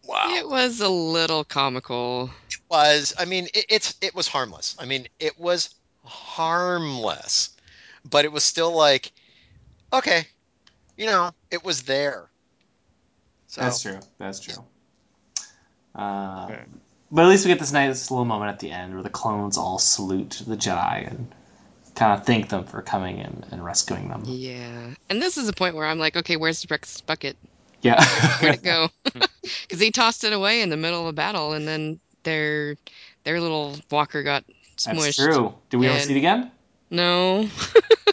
Wow. 0.05 0.35
It 0.37 0.49
was 0.49 0.81
a 0.81 0.89
little 0.89 1.45
comical. 1.45 2.31
was 2.71 3.15
i 3.19 3.25
mean 3.25 3.45
it, 3.55 3.67
it's 3.69 3.97
it 4.01 4.15
was 4.15 4.27
harmless 4.29 4.77
i 4.79 4.85
mean 4.85 5.07
it 5.21 5.39
was 5.39 5.75
harmless 6.05 7.51
but 8.09 8.25
it 8.25 8.33
was 8.33 8.43
still 8.45 8.73
like 8.73 9.13
okay 9.93 10.27
you 10.97 11.07
know 11.07 11.31
it 11.51 11.65
was 11.65 11.83
there 11.85 12.29
so 13.57 13.63
That's 13.63 13.81
true. 13.81 14.01
That's 14.19 14.41
true. 14.41 14.63
Uh, 15.95 16.47
Okay. 16.51 16.63
But 17.11 17.23
at 17.25 17.29
least 17.29 17.45
we 17.47 17.51
get 17.51 17.61
this 17.61 17.73
nice 17.73 18.11
little 18.11 18.25
moment 18.25 18.51
at 18.51 18.59
the 18.59 18.71
end 18.71 18.93
where 18.93 19.03
the 19.03 19.09
clones 19.09 19.57
all 19.57 19.79
salute 19.79 20.43
the 20.47 20.57
Jedi 20.57 21.09
and 21.09 21.33
kind 21.95 22.19
of 22.21 22.27
thank 22.27 22.49
them 22.49 22.65
for 22.65 22.83
coming 22.83 23.21
and, 23.21 23.47
and 23.53 23.65
rescuing 23.65 24.09
them. 24.09 24.25
Yeah. 24.27 24.91
And 25.09 25.23
this 25.23 25.39
is 25.39 25.49
a 25.49 25.53
point 25.53 25.77
where 25.77 25.87
I'm 25.87 25.99
like, 26.01 26.17
okay, 26.17 26.37
where's 26.37 26.61
the 26.61 26.67
breakfast 26.67 27.07
bucket? 27.07 27.37
Yeah. 27.83 28.05
Where'd 28.41 28.57
it 28.57 28.63
go? 28.63 28.89
Because 29.63 29.81
he 29.81 29.93
tossed 29.93 30.25
it 30.25 30.33
away 30.33 30.61
in 30.61 30.71
the 30.71 30.77
middle 30.77 31.01
of 31.01 31.07
a 31.07 31.13
battle, 31.13 31.53
and 31.53 31.69
then 31.69 32.01
their 32.25 32.77
their 33.23 33.41
little 33.41 33.77
walker 33.93 34.25
got 34.25 34.45
smushed. 34.77 35.03
That's 35.03 35.17
true. 35.17 35.55
Do 35.71 35.79
we 35.79 35.87
ever 35.87 36.01
see 36.01 36.15
it 36.15 36.19
again? 36.19 36.51
No. 36.91 37.49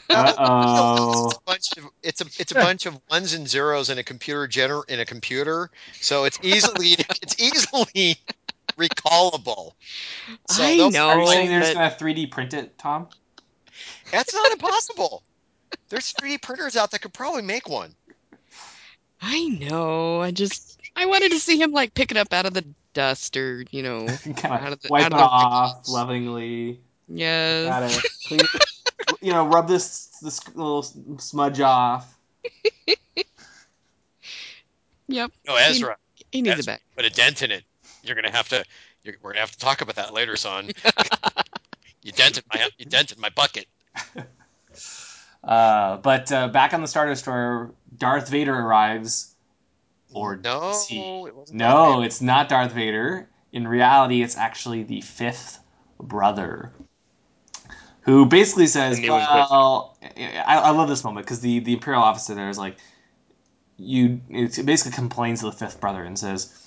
Uh 0.09 0.33
oh. 0.37 1.25
it's 1.25 1.35
a 1.35 1.41
bunch 1.45 1.77
of 1.77 1.89
it's 2.01 2.21
a 2.21 2.25
it's 2.39 2.51
a 2.51 2.55
bunch 2.55 2.85
of 2.85 2.99
ones 3.09 3.33
and 3.33 3.47
zeros 3.47 3.89
in 3.89 3.97
a 3.97 4.03
computer 4.03 4.47
gener 4.47 4.87
in 4.89 4.99
a 4.99 5.05
computer 5.05 5.71
so 6.01 6.25
it's 6.25 6.39
easily 6.43 6.95
it's 7.21 7.39
easily 7.39 8.17
recallable 8.77 9.73
so 10.49 10.63
I 10.63 10.89
know. 10.89 11.07
Are 11.07 11.19
you 11.19 11.27
saying 11.27 11.49
they're 11.49 11.61
just 11.61 11.73
gonna 11.73 11.95
3D 11.99 12.31
print 12.31 12.53
it, 12.53 12.77
Tom? 12.77 13.07
that's 14.11 14.33
not 14.33 14.51
impossible 14.51 15.23
there's 15.89 16.13
3d 16.13 16.41
printers 16.41 16.75
out 16.75 16.91
that 16.91 17.01
could 17.01 17.13
probably 17.13 17.41
make 17.41 17.67
one 17.67 17.95
I 19.25 19.45
know. 19.47 20.21
I 20.21 20.31
just 20.31 20.81
I 20.97 21.05
wanted 21.05 21.31
to 21.31 21.39
see 21.39 21.57
him 21.61 21.71
like 21.71 21.93
pick 21.93 22.11
it 22.11 22.17
up 22.17 22.33
out 22.33 22.45
of 22.45 22.53
the 22.53 22.65
dust, 22.93 23.37
or 23.37 23.63
you 23.71 23.81
know, 23.81 24.05
Out 24.43 24.67
of 24.67 24.73
of 24.73 24.81
the- 24.81 24.87
wipe 24.89 25.03
out 25.05 25.11
it 25.11 25.13
of 25.13 25.19
the 25.19 25.23
off 25.23 25.73
wrinkles. 25.75 25.89
lovingly. 25.93 26.79
yes. 27.07 27.67
Gotta 27.67 28.09
clean 28.27 28.39
it, 28.41 28.63
you 29.21 29.31
know, 29.31 29.47
rub 29.47 29.67
this 29.67 30.07
this 30.21 30.45
little 30.55 30.83
smudge 30.83 31.61
off. 31.61 32.13
Yep. 35.07 35.31
no 35.47 35.55
ezra 35.55 35.97
He 36.31 36.41
needs 36.41 36.55
Yes. 36.57 36.59
it 36.59 36.65
back. 36.65 36.81
put 36.95 37.05
a 37.05 37.09
dent 37.09 37.41
in 37.41 37.51
it. 37.51 37.63
You're 38.03 38.15
gonna 38.15 38.31
have 38.31 38.49
to. 38.49 38.63
You're, 39.03 39.15
we're 39.21 39.31
gonna 39.31 39.41
have 39.41 39.51
to 39.51 39.57
talk 39.57 39.81
about 39.81 39.95
that 39.95 40.13
later, 40.13 40.35
son. 40.35 40.69
you 42.01 42.11
dented 42.11 42.43
my. 42.53 42.69
You 42.77 42.85
dented 42.85 43.17
my 43.17 43.29
bucket. 43.29 43.67
Uh, 45.43 45.97
but 45.97 46.31
uh, 46.31 46.47
back 46.47 46.73
on 46.73 46.81
the 46.81 46.87
Star 46.87 47.05
Destroyer, 47.07 47.69
Darth 47.97 48.29
Vader 48.29 48.53
arrives. 48.53 49.35
Or 50.13 50.35
no, 50.37 50.79
he? 50.87 50.99
it 50.99 51.35
wasn't. 51.35 51.57
No, 51.57 52.03
it's 52.03 52.21
not 52.21 52.49
Darth 52.49 52.73
Vader. 52.73 53.29
In 53.51 53.67
reality, 53.67 54.21
it's 54.21 54.37
actually 54.37 54.83
the 54.83 55.01
fifth 55.01 55.59
brother, 55.99 56.71
who 58.01 58.25
basically 58.25 58.67
says, 58.67 59.01
"Well, 59.01 59.97
I, 60.17 60.57
I 60.57 60.69
love 60.71 60.87
this 60.87 61.03
moment 61.03 61.25
because 61.25 61.39
the 61.39 61.59
the 61.59 61.73
Imperial 61.73 62.03
officer 62.03 62.35
there 62.35 62.49
is 62.49 62.57
like, 62.57 62.77
you 63.77 64.21
it 64.29 64.65
basically 64.65 64.91
complains 64.95 65.39
to 65.39 65.47
the 65.47 65.51
fifth 65.51 65.79
brother 65.81 66.03
and 66.03 66.17
says." 66.17 66.59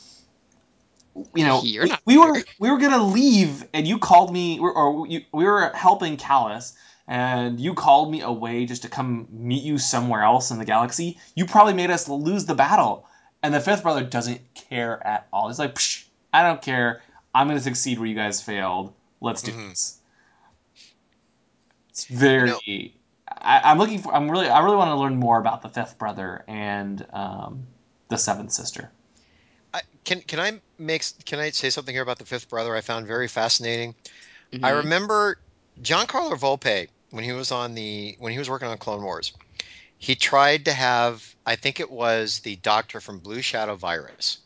You 1.34 1.46
know, 1.46 1.62
we, 1.62 1.90
we 2.04 2.18
were 2.18 2.42
we 2.58 2.70
were 2.70 2.78
gonna 2.78 3.02
leave, 3.02 3.64
and 3.72 3.86
you 3.86 3.98
called 3.98 4.32
me, 4.32 4.58
or, 4.58 4.72
or 4.72 5.06
you, 5.06 5.22
we 5.32 5.44
were 5.44 5.70
helping 5.74 6.18
Kallus, 6.18 6.74
and 7.08 7.60
you 7.60 7.74
called 7.74 8.10
me 8.10 8.20
away 8.20 8.66
just 8.66 8.82
to 8.82 8.88
come 8.88 9.28
meet 9.30 9.62
you 9.62 9.78
somewhere 9.78 10.22
else 10.22 10.50
in 10.50 10.58
the 10.58 10.64
galaxy. 10.64 11.18
You 11.34 11.46
probably 11.46 11.74
made 11.74 11.90
us 11.90 12.08
lose 12.08 12.46
the 12.46 12.54
battle. 12.54 13.06
And 13.42 13.54
the 13.54 13.60
fifth 13.60 13.82
brother 13.82 14.02
doesn't 14.02 14.40
care 14.54 15.06
at 15.06 15.28
all. 15.32 15.48
He's 15.48 15.58
like, 15.58 15.74
Psh, 15.74 16.04
I 16.32 16.42
don't 16.42 16.60
care. 16.62 17.02
I'm 17.34 17.46
going 17.46 17.58
to 17.58 17.62
succeed 17.62 17.98
where 17.98 18.08
you 18.08 18.14
guys 18.14 18.42
failed. 18.42 18.92
Let's 19.20 19.42
do 19.42 19.52
Mhm. 19.52 19.68
this. 19.70 19.98
It's 21.90 22.04
very. 22.06 22.94
I, 23.28 23.60
I'm 23.64 23.78
looking 23.78 24.00
for. 24.00 24.14
I'm 24.14 24.30
really. 24.30 24.48
I 24.48 24.62
really 24.64 24.76
want 24.76 24.88
to 24.90 24.96
learn 24.96 25.16
more 25.16 25.38
about 25.38 25.62
the 25.62 25.68
fifth 25.68 25.98
brother 25.98 26.44
and 26.48 27.06
um, 27.12 27.66
the 28.08 28.18
seventh 28.18 28.52
sister. 28.52 28.90
I, 29.72 29.82
can 30.04 30.20
can 30.22 30.40
I 30.40 30.60
make 30.78 31.04
can 31.24 31.38
I 31.38 31.50
say 31.50 31.70
something 31.70 31.94
here 31.94 32.02
about 32.02 32.18
the 32.18 32.26
fifth 32.26 32.48
brother? 32.48 32.74
I 32.74 32.80
found 32.80 33.06
very 33.06 33.28
fascinating. 33.28 33.94
I 34.62 34.70
Mhm. 34.70 34.76
remember 34.76 35.38
Carlo 35.84 36.34
Volpe 36.36 36.88
when 37.16 37.24
he 37.24 37.32
was 37.32 37.50
on 37.50 37.74
the 37.74 38.14
when 38.18 38.32
he 38.32 38.38
was 38.38 38.48
working 38.50 38.68
on 38.68 38.78
Clone 38.78 39.02
Wars. 39.02 39.32
He 39.98 40.14
tried 40.14 40.66
to 40.66 40.72
have 40.72 41.34
I 41.46 41.56
think 41.56 41.80
it 41.80 41.90
was 41.90 42.40
the 42.40 42.56
doctor 42.56 43.00
from 43.00 43.18
Blue 43.18 43.42
Shadow 43.42 43.74
Virus. 43.76 44.38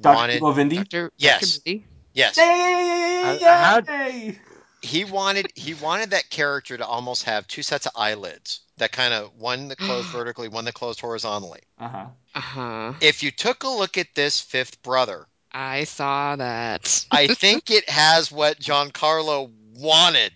Dr. 0.00 0.14
Wanted 0.14 0.40
Dr. 0.76 1.10
Yes. 1.18 1.58
Dr. 1.58 1.70
Vindi? 1.70 1.82
yes. 2.12 2.36
Yay! 2.36 3.38
Yay! 3.40 4.38
he 4.82 5.04
wanted 5.04 5.46
he 5.54 5.74
wanted 5.74 6.10
that 6.10 6.28
character 6.28 6.76
to 6.76 6.84
almost 6.86 7.22
have 7.24 7.46
two 7.46 7.62
sets 7.62 7.86
of 7.86 7.92
eyelids 7.96 8.60
that 8.78 8.90
kind 8.92 9.14
of 9.14 9.30
one 9.38 9.68
that 9.68 9.78
closed 9.78 10.08
vertically 10.12 10.48
one 10.48 10.64
that 10.64 10.74
closed 10.74 11.00
horizontally 11.00 11.60
Uh-huh. 11.78 12.06
Uh-huh. 12.34 12.92
if 13.00 13.22
you 13.22 13.30
took 13.30 13.62
a 13.62 13.68
look 13.68 13.96
at 13.96 14.08
this 14.14 14.40
fifth 14.40 14.82
brother 14.82 15.26
I 15.52 15.84
saw 15.84 16.34
that. 16.36 17.06
i 17.12 17.28
think 17.28 17.70
it 17.70 17.88
has 17.88 18.32
what 18.32 18.58
giancarlo 18.58 19.50
wanted 19.76 20.32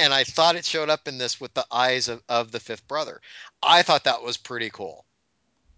and 0.00 0.12
i 0.12 0.24
thought 0.24 0.56
it 0.56 0.64
showed 0.64 0.90
up 0.90 1.06
in 1.06 1.18
this 1.18 1.40
with 1.40 1.54
the 1.54 1.66
eyes 1.70 2.08
of, 2.08 2.22
of 2.28 2.50
the 2.50 2.60
fifth 2.60 2.86
brother 2.88 3.20
i 3.62 3.82
thought 3.82 4.04
that 4.04 4.22
was 4.22 4.36
pretty 4.36 4.70
cool 4.70 5.04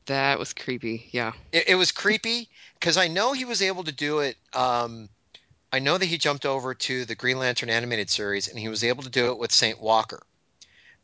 that 0.07 0.39
was 0.39 0.53
creepy. 0.53 1.09
Yeah. 1.13 1.33
it, 1.53 1.69
it 1.69 1.75
was 1.77 1.93
creepy 1.93 2.49
because 2.75 2.97
I 2.97 3.09
know 3.09 3.33
he 3.33 3.45
was 3.45 3.63
able 3.63 3.85
to 3.85 3.93
do 3.93 4.19
it. 4.21 4.37
Um, 4.53 5.09
I 5.73 5.79
know 5.79 5.97
that 5.97 6.07
he 6.07 6.19
jumped 6.19 6.45
over 6.45 6.75
to 6.75 7.05
the 7.05 7.15
Green 7.15 7.39
Lantern 7.39 7.71
animated 7.71 8.11
series 8.11 8.49
and 8.49 8.59
he 8.59 8.69
was 8.69 8.85
able 8.85 9.03
to 9.05 9.11
do 9.11 9.31
it 9.31 9.39
with 9.39 9.53
Saint 9.53 9.81
Walker 9.81 10.23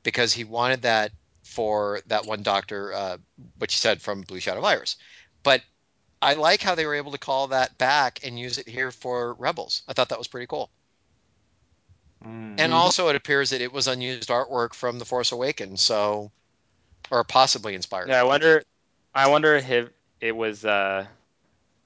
because 0.02 0.32
he 0.32 0.44
wanted 0.44 0.82
that 0.82 1.12
for 1.42 2.00
that 2.06 2.26
one 2.26 2.42
Doctor, 2.42 2.92
uh, 2.92 3.16
which 3.58 3.74
he 3.74 3.78
said 3.78 4.02
from 4.02 4.22
Blue 4.22 4.40
Shadow 4.40 4.60
Virus. 4.60 4.96
But 5.42 5.62
I 6.20 6.34
like 6.34 6.60
how 6.60 6.74
they 6.74 6.84
were 6.84 6.94
able 6.94 7.12
to 7.12 7.18
call 7.18 7.46
that 7.48 7.78
back 7.78 8.20
and 8.24 8.38
use 8.38 8.58
it 8.58 8.68
here 8.68 8.90
for 8.90 9.34
Rebels. 9.34 9.82
I 9.88 9.92
thought 9.92 10.08
that 10.08 10.18
was 10.18 10.28
pretty 10.28 10.48
cool. 10.48 10.70
Mm. 12.24 12.58
And 12.58 12.74
also, 12.74 13.08
it 13.08 13.16
appears 13.16 13.50
that 13.50 13.60
it 13.60 13.72
was 13.72 13.86
unused 13.86 14.28
artwork 14.28 14.74
from 14.74 14.98
The 14.98 15.04
Force 15.04 15.32
Awakens, 15.32 15.80
so 15.80 16.30
or 17.10 17.24
possibly 17.24 17.74
inspired. 17.74 18.08
Yeah, 18.08 18.20
I 18.20 18.24
wonder. 18.24 18.62
I 19.14 19.28
wonder 19.28 19.56
if 19.56 19.90
it 20.20 20.36
was 20.36 20.64
uh, 20.64 21.06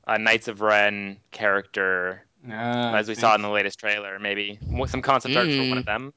a 0.06 0.18
Knights 0.18 0.48
of 0.48 0.60
Ren 0.60 1.18
character, 1.30 2.24
Yeah, 2.46 2.96
as 2.96 3.08
we 3.08 3.14
saw 3.14 3.34
in 3.34 3.42
the 3.42 3.50
latest 3.50 3.78
trailer. 3.78 4.18
Maybe 4.18 4.58
some 4.86 5.02
concept 5.02 5.36
art 5.36 5.50
for 5.50 5.68
one 5.68 5.78
of 5.78 5.84
them. 5.84 6.12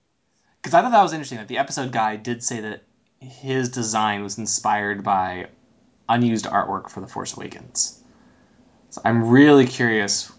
Because 0.62 0.74
I 0.74 0.82
thought 0.82 0.92
that 0.92 1.04
was 1.04 1.14
interesting 1.14 1.38
that 1.38 1.48
the 1.48 1.60
episode 1.60 1.92
guy 1.92 2.16
did 2.16 2.44
say 2.44 2.60
that 2.62 2.84
his 3.20 3.70
design 3.70 4.24
was 4.24 4.38
inspired 4.38 5.04
by 5.04 5.48
unused 6.10 6.46
artwork 6.46 6.90
for 6.90 7.02
The 7.02 7.08
Force 7.08 7.36
Awakens. 7.36 8.02
So 8.90 9.02
I'm 9.06 9.30
really 9.30 9.68
curious. 9.68 10.32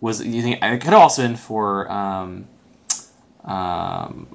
Was 0.00 0.20
it, 0.20 0.26
you 0.26 0.42
think 0.42 0.62
it 0.62 0.80
could 0.80 0.90
have 0.90 1.00
also 1.00 1.22
been 1.22 1.36
for 1.36 1.90
um, 1.90 2.48
um, 3.44 4.26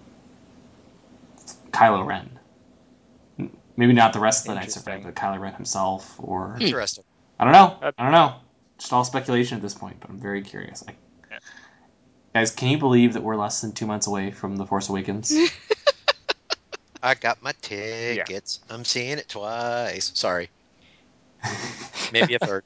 Kylo 1.71 2.05
Ren? 2.05 2.39
Maybe 3.75 3.93
not 3.93 4.13
the 4.13 4.19
rest 4.19 4.45
of 4.45 4.53
the 4.53 4.59
Knights 4.59 4.75
of 4.75 4.87
Ren, 4.87 5.03
but 5.03 5.15
Kylo 5.15 5.39
Ren 5.39 5.53
himself, 5.53 6.15
or 6.17 6.57
Interesting. 6.59 7.03
I 7.39 7.43
don't 7.43 7.53
know. 7.53 7.77
Uh, 7.81 7.91
I 7.97 8.03
don't 8.03 8.11
know. 8.11 8.35
Just 8.79 8.91
all 8.93 9.03
speculation 9.03 9.55
at 9.57 9.61
this 9.61 9.73
point, 9.73 9.99
but 9.99 10.09
I'm 10.09 10.19
very 10.19 10.41
curious. 10.41 10.83
Like, 10.85 10.97
Yeah. 11.31 11.39
guys, 12.33 12.51
can 12.51 12.69
you 12.69 12.77
believe 12.77 13.13
that 13.13 13.23
we're 13.23 13.35
less 13.35 13.61
than 13.61 13.71
two 13.71 13.85
months 13.85 14.07
away 14.07 14.31
from 14.31 14.55
The 14.55 14.65
Force 14.65 14.89
Awakens? 14.89 15.31
I 17.03 17.13
got 17.13 17.41
my 17.41 17.53
tickets. 17.61 18.59
I'm 18.69 18.83
seeing 18.83 19.19
it 19.19 19.29
twice. 19.29 20.11
Sorry. 20.15 20.49
Maybe 22.11 22.33
a 22.33 22.39
third. 22.39 22.63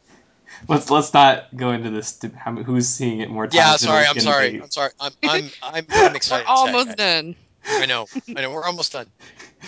Let's 0.68 0.90
let's 0.90 1.14
not 1.14 1.56
go 1.56 1.72
into 1.72 1.90
this. 1.90 2.14
To 2.20 2.30
how, 2.30 2.54
who's 2.56 2.88
seeing 2.88 3.20
it 3.22 3.30
more 3.30 3.46
times? 3.46 3.56
Yeah, 3.56 3.70
than 3.72 3.80
sorry. 3.80 4.06
I'm 4.06 4.20
sorry. 4.20 4.52
be. 4.52 4.62
I'm 4.62 4.72
sorry. 4.72 4.92
I'm 5.00 5.12
I'm 5.24 5.50
I'm, 5.64 5.86
I'm 5.90 6.12
We're 6.12 6.16
excited. 6.16 6.48
almost 6.48 6.98
done. 6.98 7.36
I 7.68 7.86
know. 7.86 8.08
I 8.36 8.42
know. 8.42 8.52
We're 8.52 8.66
almost 8.66 8.92
done. 8.94 9.08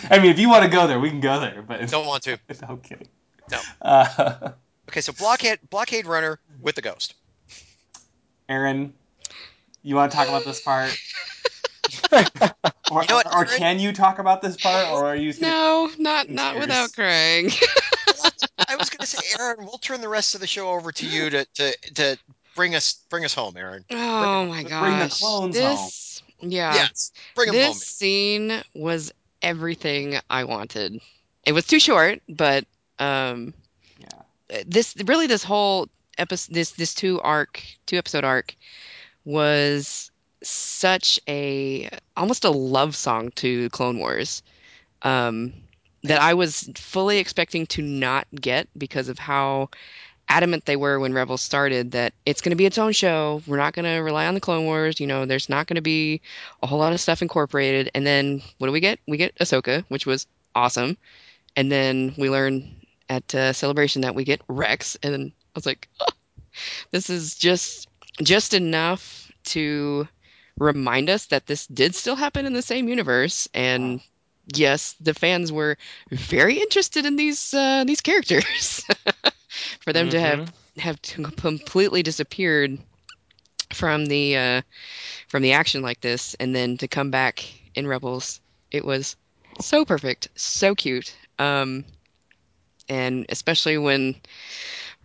I 0.10 0.18
mean, 0.20 0.32
if 0.32 0.40
you 0.40 0.50
want 0.50 0.64
to 0.64 0.70
go 0.70 0.88
there, 0.88 1.00
we 1.00 1.10
can 1.10 1.20
go 1.20 1.40
there. 1.40 1.62
But 1.62 1.88
Don't 1.92 2.08
want 2.08 2.24
to. 2.24 2.40
no 2.68 2.78
kidding. 2.78 3.08
No. 3.52 3.60
Uh, 3.82 4.52
Okay, 4.90 5.00
so 5.02 5.14
blockade 5.14 5.60
blockade 5.70 6.06
runner 6.06 6.40
with 6.62 6.76
the 6.76 6.82
ghost. 6.82 7.16
Aaron, 8.50 8.94
you 9.82 9.96
want 9.96 10.12
to 10.12 10.18
talk 10.18 10.28
about 10.28 10.44
this 10.44 10.62
part? 10.62 10.92
or, 12.12 12.18
You 13.02 13.08
know 13.08 13.16
what, 13.16 13.34
or, 13.34 13.42
or 13.42 13.46
can 13.46 13.80
you 13.80 13.92
talk 13.94 14.20
about 14.20 14.42
this 14.42 14.58
part, 14.58 14.90
or 14.92 15.06
are 15.06 15.16
you? 15.16 15.30
just 15.32 15.42
gonna- 15.42 15.54
No, 15.54 15.90
not 15.98 16.30
not 16.30 16.60
without 16.60 16.94
crying. 16.94 17.50
I 18.68 18.76
was 18.76 18.90
going 18.90 19.00
to 19.00 19.08
say, 19.08 19.20
Aaron, 19.40 19.66
we'll 19.66 19.78
turn 19.78 20.02
the 20.02 20.10
rest 20.10 20.36
of 20.36 20.42
the 20.42 20.48
show 20.48 20.70
over 20.70 20.92
to 20.92 21.06
you 21.06 21.30
to 21.30 21.46
to 21.56 21.72
to 21.96 22.18
bring 22.56 22.76
us 22.76 22.94
bring 23.10 23.26
us 23.26 23.34
home, 23.34 23.58
Aaron. 23.58 23.86
Oh 23.92 24.46
my 24.46 24.64
bring 24.64 24.66
the 24.66 25.08
gosh. 25.08 25.20
clones 25.20 25.56
this 25.56 26.24
yeah. 26.40 26.74
Yes, 26.74 27.12
bring 27.36 27.48
them 27.48 27.56
this 27.56 27.68
home. 27.68 27.76
scene 27.76 28.62
was 28.74 29.12
everything 29.42 30.18
I 30.30 30.44
wanted. 30.44 31.00
It 31.46 31.54
was 31.54 31.66
too 31.68 31.80
short, 31.80 32.22
but 32.30 32.66
um 33.00 33.54
Yeah. 34.00 34.64
this 34.66 34.96
really 35.06 35.28
this 35.28 35.44
whole 35.44 35.88
episode 36.18 36.54
this 36.54 36.72
this 36.72 36.94
two 36.94 37.20
arc 37.22 37.64
two 37.86 37.98
episode 37.98 38.24
arc 38.24 38.56
was 39.26 40.12
such 40.44 41.20
a 41.28 41.90
almost 42.18 42.44
a 42.44 42.50
love 42.50 42.96
song 42.96 43.32
to 43.32 43.70
Clone 43.70 43.98
Wars 43.98 44.44
um, 45.02 45.54
that 46.04 46.22
I 46.22 46.34
was 46.34 46.70
fully 46.76 47.18
expecting 47.18 47.66
to 47.68 47.82
not 47.82 48.28
get 48.36 48.68
because 48.78 49.10
of 49.10 49.20
how 49.20 49.70
adamant 50.30 50.66
they 50.66 50.76
were 50.76 51.00
when 51.00 51.14
Rebels 51.14 51.42
started 51.42 51.92
that 51.92 52.14
it's 52.26 52.42
going 52.42 52.52
to 52.52 52.56
be 52.56 52.66
its 52.66 52.78
own 52.78 52.92
show. 52.92 53.42
We're 53.46 53.58
not 53.58 53.74
going 53.74 53.86
to 53.86 54.02
rely 54.02 54.26
on 54.26 54.34
the 54.34 54.40
Clone 54.40 54.66
Wars. 54.66 55.00
You 55.00 55.08
know, 55.08 55.26
there's 55.26 55.50
not 55.50 55.68
going 55.68 55.76
to 55.76 55.82
be 55.82 56.22
a 56.62 56.68
whole 56.68 56.80
lot 56.80 56.94
of 56.94 57.00
stuff 57.00 57.22
incorporated. 57.22 57.92
And 57.94 58.06
then 58.06 58.42
what 58.58 58.68
do 58.68 58.74
we 58.74 58.80
get? 58.80 59.00
We 59.08 59.18
get 59.18 59.36
Ahsoka, 59.36 59.86
which 59.90 60.06
was 60.06 60.28
awesome. 60.56 60.98
And 61.56 61.72
then 61.72 62.14
we 62.18 62.30
learn 62.30 62.76
at 63.10 63.36
uh, 63.36 63.54
Celebration 63.54 64.02
that 64.02 64.16
we 64.16 64.24
get 64.24 64.42
Rex, 64.48 64.98
and 65.04 65.32
I 65.32 65.50
was 65.56 65.66
like, 65.66 65.88
"Oh, 66.00 66.14
this 66.92 67.10
is 67.10 67.36
just 67.36 67.88
just 68.22 68.54
enough 68.54 69.32
to 69.46 70.08
remind 70.58 71.10
us 71.10 71.28
that 71.28 71.48
this 71.48 71.68
did 71.68 71.96
still 71.96 72.16
happen 72.16 72.46
in 72.46 72.54
the 72.54 72.62
same 72.62 72.88
universe 72.88 73.48
and 73.54 74.02
yes 74.56 74.96
the 75.00 75.14
fans 75.14 75.52
were 75.52 75.78
very 76.12 76.60
interested 76.60 77.06
in 77.06 77.16
these 77.16 77.54
uh, 77.54 77.84
these 77.86 78.02
characters 78.02 78.86
for 79.82 79.94
them 79.94 80.10
to 80.10 80.20
have 80.20 80.54
have 80.78 81.02
to 81.02 81.24
completely 81.24 82.04
disappeared 82.04 82.78
from 83.74 84.06
the 84.06 84.36
uh, 84.38 84.62
from 85.30 85.44
the 85.44 85.54
action 85.54 85.82
like 85.82 86.02
this 86.02 86.36
and 86.36 86.56
then 86.56 86.78
to 86.78 86.88
come 86.88 87.12
back 87.12 87.44
in 87.76 87.88
rebels 87.88 88.42
it 88.72 88.84
was 88.84 89.16
so 89.60 89.86
perfect 89.86 90.30
so 90.36 90.76
cute 90.76 91.16
um 91.40 91.86
and 92.90 93.26
especially 93.30 93.78
when 93.78 94.16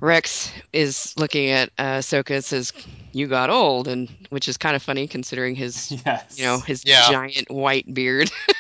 Rex 0.01 0.53
is 0.73 1.15
looking 1.17 1.51
at 1.51 1.71
uh, 1.79 1.99
Ahsoka 1.99 2.35
and 2.37 2.45
says, 2.45 2.73
"You 3.13 3.27
got 3.27 3.51
old," 3.51 3.89
and 3.89 4.09
which 4.31 4.49
is 4.49 4.57
kind 4.57 4.77
of 4.77 4.83
funny 4.83 5.07
considering 5.07 5.55
his, 5.55 5.93
Yes. 6.07 6.39
you 6.39 6.45
know, 6.45 6.59
his 6.59 6.83
Yeah. 6.83 7.09
giant 7.09 7.51
white 7.51 7.93
beard. 7.93 8.31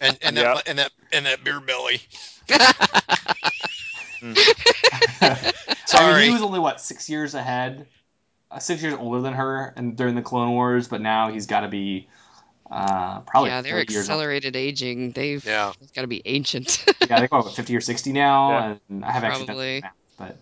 and 0.00 0.18
and 0.22 0.36
Yeah. 0.36 0.54
that 0.54 0.68
and 0.68 0.78
that 0.78 0.92
and 1.12 1.26
that 1.26 1.44
beer 1.44 1.60
belly. 1.60 2.00
I 2.52 2.56
mean, 4.22 4.36
Sorry. 5.86 6.24
he 6.24 6.30
was 6.30 6.42
only 6.42 6.58
what 6.58 6.80
six 6.80 7.08
years 7.08 7.34
ahead, 7.34 7.86
uh, 8.50 8.58
six 8.58 8.82
years 8.82 8.94
older 8.94 9.20
than 9.20 9.34
her, 9.34 9.72
and 9.76 9.96
during 9.96 10.14
the 10.14 10.22
Clone 10.22 10.52
Wars. 10.52 10.88
But 10.88 11.00
now 11.00 11.30
he's 11.32 11.46
got 11.46 11.60
to 11.60 11.68
be 11.68 12.08
uh, 12.70 13.20
probably 13.20 13.50
yeah, 13.50 13.62
they're 13.62 13.78
30 13.78 13.92
years 13.92 14.06
accelerated 14.06 14.56
aging. 14.56 15.12
They've 15.12 15.44
Yeah. 15.44 15.72
got 15.94 16.02
to 16.02 16.06
be 16.06 16.22
ancient. 16.24 16.84
Yeah, 17.08 17.18
they're 17.18 17.28
what 17.30 17.54
fifty 17.54 17.74
or 17.76 17.80
sixty 17.80 18.12
now, 18.12 18.50
Yeah. 18.50 18.76
and 18.90 19.04
I 19.04 19.10
have 19.10 19.24
actually 19.24 19.46
done 19.46 19.56
Probably. 19.56 19.82
math, 19.82 19.92
but 20.18 20.36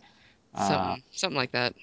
uh, 0.55 0.68
something, 0.68 1.03
something 1.12 1.36
like 1.36 1.53
that. 1.53 1.74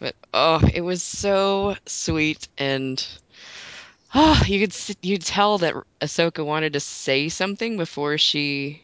But 0.00 0.14
oh, 0.32 0.60
it 0.74 0.80
was 0.80 1.02
so 1.02 1.76
sweet, 1.86 2.48
and 2.58 3.06
oh, 4.14 4.42
you 4.46 4.60
could 4.60 4.70
s- 4.72 4.96
you 5.02 5.18
tell 5.18 5.58
that 5.58 5.74
Ahsoka 6.00 6.44
wanted 6.44 6.72
to 6.74 6.80
say 6.80 7.28
something 7.28 7.76
before 7.76 8.18
she 8.18 8.82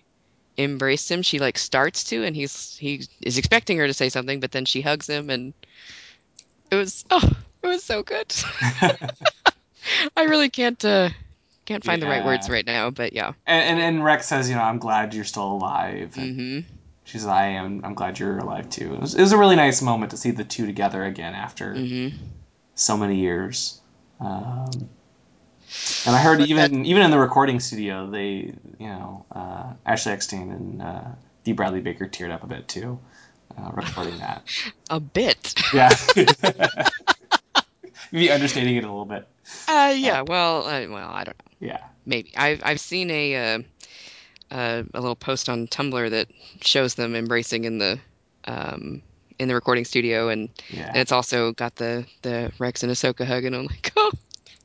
embraced 0.58 1.10
him. 1.10 1.22
She 1.22 1.38
like 1.38 1.58
starts 1.58 2.04
to, 2.04 2.24
and 2.24 2.34
he's 2.36 2.76
he 2.76 3.06
is 3.22 3.38
expecting 3.38 3.78
her 3.78 3.86
to 3.86 3.94
say 3.94 4.08
something, 4.08 4.40
but 4.40 4.52
then 4.52 4.64
she 4.64 4.80
hugs 4.80 5.08
him, 5.08 5.30
and 5.30 5.54
it 6.70 6.76
was 6.76 7.04
oh, 7.10 7.30
it 7.62 7.66
was 7.66 7.84
so 7.84 8.02
good. 8.02 8.34
I 10.16 10.24
really 10.24 10.50
can't 10.50 10.82
uh, 10.84 11.10
can't 11.66 11.84
find 11.84 12.02
the 12.02 12.06
right 12.06 12.24
words 12.24 12.48
right 12.50 12.66
now, 12.66 12.90
but 12.90 13.12
yeah. 13.12 13.32
and, 13.46 13.78
and 13.78 13.80
and 13.96 14.04
Rex 14.04 14.26
says, 14.26 14.48
you 14.48 14.56
know, 14.56 14.62
I'm 14.62 14.78
glad 14.78 15.14
you're 15.14 15.24
still 15.24 15.52
alive. 15.52 16.14
And 16.18 16.34
hmm 16.34 16.58
She 17.04 17.18
says, 17.18 17.26
"I 17.26 17.46
am. 17.48 17.80
I'm 17.84 17.94
glad 17.94 18.18
you're 18.18 18.38
alive 18.38 18.68
too." 18.70 18.94
It 18.94 19.00
was, 19.00 19.14
it 19.14 19.20
was 19.20 19.32
a 19.32 19.38
really 19.38 19.56
nice 19.56 19.82
moment 19.82 20.10
to 20.12 20.16
see 20.16 20.30
the 20.32 20.44
two 20.44 20.66
together 20.66 21.02
again 21.04 21.34
after 21.34 21.74
hmm 21.74 22.08
so 22.74 22.96
many 22.96 23.16
years. 23.16 23.80
Um, 24.20 24.88
and 26.06 26.16
I 26.16 26.18
heard 26.20 26.40
even 26.40 26.84
even 26.84 27.02
in 27.02 27.10
the 27.10 27.18
recording 27.18 27.60
studio, 27.60 28.10
they 28.10 28.54
you 28.78 28.86
know 28.86 29.24
uh, 29.32 29.72
Ashley 29.86 30.12
Eckstein 30.12 30.50
and 30.50 30.82
uh, 30.82 31.04
Dee 31.44 31.52
Bradley 31.52 31.80
Baker 31.80 32.06
teared 32.06 32.30
up 32.30 32.42
a 32.42 32.46
bit 32.46 32.68
too, 32.68 32.98
uh, 33.56 33.70
recording 33.72 34.18
that. 34.18 34.42
A 34.90 35.00
bit. 35.00 35.54
Yeah, 35.72 35.90
maybe 38.12 38.30
understating 38.30 38.76
it 38.76 38.84
a 38.84 38.88
little 38.88 39.04
bit. 39.04 39.28
Uh, 39.68 39.94
yeah. 39.96 40.22
Well, 40.22 40.66
uh, 40.66 40.86
well, 40.88 41.10
I 41.10 41.24
don't 41.24 41.38
know. 41.38 41.68
Yeah, 41.68 41.84
Maybe 42.06 42.32
I've 42.36 42.60
I've 42.64 42.80
seen 42.80 43.10
a 43.10 43.36
uh, 43.36 43.58
uh, 44.50 44.82
a 44.94 45.00
little 45.00 45.16
post 45.16 45.48
on 45.48 45.66
Tumblr 45.68 46.10
that 46.10 46.28
shows 46.60 46.94
them 46.94 47.14
embracing 47.14 47.64
in 47.64 47.78
the 47.78 48.00
um, 48.44 49.02
in 49.38 49.48
the 49.48 49.54
recording 49.54 49.84
studio, 49.84 50.28
and, 50.28 50.48
yeah. 50.68 50.88
and 50.88 50.96
it's 50.96 51.12
also 51.12 51.52
got 51.52 51.76
the 51.76 52.04
the 52.22 52.52
Rex 52.58 52.82
and 52.82 52.90
Ahsoka 52.90 53.24
hug, 53.24 53.44
and 53.44 53.54
I'm 53.54 53.66
like, 53.66 53.92
oh, 53.96 54.12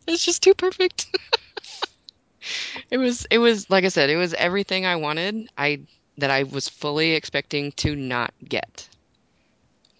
it's 0.07 0.25
just 0.25 0.41
too 0.43 0.53
perfect. 0.53 1.07
it 2.91 2.97
was 2.97 3.25
it 3.31 3.37
was 3.39 3.69
like 3.69 3.85
I 3.85 3.89
said, 3.89 4.09
it 4.09 4.17
was 4.17 4.33
everything 4.33 4.85
I 4.85 4.95
wanted. 4.95 5.47
I 5.57 5.81
that 6.17 6.31
I 6.31 6.43
was 6.43 6.67
fully 6.67 7.13
expecting 7.13 7.71
to 7.73 7.95
not 7.95 8.33
get. 8.47 8.89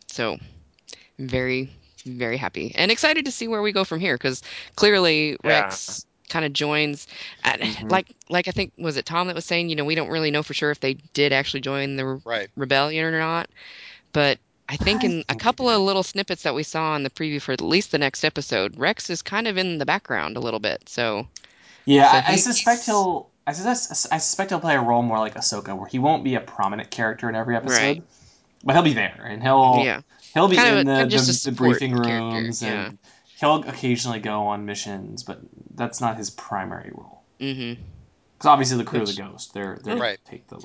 So, 0.08 0.38
very 1.20 1.70
very 2.06 2.38
happy 2.38 2.72
and 2.76 2.92
excited 2.92 3.26
to 3.26 3.32
see 3.32 3.48
where 3.48 3.62
we 3.62 3.72
go 3.72 3.84
from 3.84 4.00
here 4.00 4.16
because 4.16 4.42
clearly 4.76 5.38
Yeah. 5.44 5.76
Rex 5.76 6.06
kind 6.30 6.46
of 6.46 6.54
joins 6.54 7.08
at, 7.44 7.60
Mhm. 7.62 7.90
like 7.90 8.08
like 8.30 8.48
I 8.48 8.52
think 8.52 8.74
was 8.78 8.98
it 8.98 9.06
Tom 9.06 9.28
that 9.28 9.36
was 9.36 9.46
saying 9.46 9.70
you 9.70 9.76
know 9.76 9.86
we 9.86 9.96
don't 9.96 10.10
really 10.10 10.32
know 10.32 10.44
for 10.44 10.54
sure 10.54 10.72
if 10.72 10.80
they 10.80 10.96
did 11.14 11.32
actually 11.34 11.62
join 11.62 11.96
the 11.98 12.22
Right. 12.26 12.50
rebellion 12.56 13.06
or 13.06 13.20
not 13.20 13.50
but 14.14 14.40
I 14.68 14.78
think 14.78 15.04
I 15.04 15.08
in 15.08 15.24
a 15.30 15.36
couple 15.36 15.70
of 15.70 15.82
little 15.82 16.04
snippets 16.04 16.44
that 16.44 16.56
we 16.56 16.64
saw 16.64 16.96
in 16.96 17.04
the 17.04 17.10
preview 17.10 17.42
for 17.42 17.52
at 17.52 17.62
least 17.62 17.92
the 17.92 17.98
next 18.00 18.24
episode 18.24 18.78
Rex 18.78 19.10
is 19.10 19.22
kind 19.22 19.48
of 19.48 19.58
in 19.58 19.78
the 19.78 19.86
background 19.86 20.38
a 20.38 20.40
little 20.40 20.60
bit 20.60 20.88
so 20.90 21.28
Yeah, 21.86 22.10
So 22.12 22.18
I, 22.18 22.32
I 22.34 22.36
suspect 22.38 22.86
he'll. 22.86 23.30
I 23.48 23.54
suspect, 23.54 24.12
I 24.12 24.18
suspect 24.18 24.50
he'll 24.50 24.60
play 24.60 24.76
a 24.76 24.82
role 24.82 25.04
more 25.04 25.20
like 25.20 25.36
Ahsoka, 25.36 25.78
where 25.78 25.86
he 25.88 26.00
won't 26.00 26.24
be 26.24 26.34
a 26.34 26.40
prominent 26.40 26.90
character 26.90 27.30
in 27.30 27.36
every 27.36 27.56
episode, 27.56 27.78
Right. 27.78 28.04
but 28.64 28.74
he'll 28.74 28.82
be 28.82 28.94
there, 28.96 29.24
and 29.30 29.44
he'll 29.44 29.82
yeah 29.84 30.02
he'll 30.34 30.48
be 30.48 30.56
Kind 30.56 30.80
in 30.80 30.88
a- 30.88 30.92
the, 30.94 31.00
kind 31.02 31.12
just 31.12 31.44
the, 31.46 31.52
the 31.52 31.56
briefing 31.56 31.94
rooms, 31.96 32.64
yeah. 32.64 32.88
and 32.88 32.98
he'll 33.40 33.58
occasionally 33.66 34.20
go 34.20 34.48
on 34.48 34.66
missions, 34.66 35.22
but 35.22 35.42
that's 35.76 36.02
not 36.02 36.18
his 36.18 36.32
primary 36.32 36.90
role. 36.96 37.22
Mm-hmm. 37.40 37.80
Because 38.38 38.48
obviously 38.48 38.78
the 38.78 38.84
crew 38.84 39.02
of 39.02 39.08
the 39.16 39.22
Ghost, 39.22 39.54
they're 39.54 39.78
they're 39.84 39.96
Right. 39.98 40.18
take 40.26 40.48
the. 40.48 40.60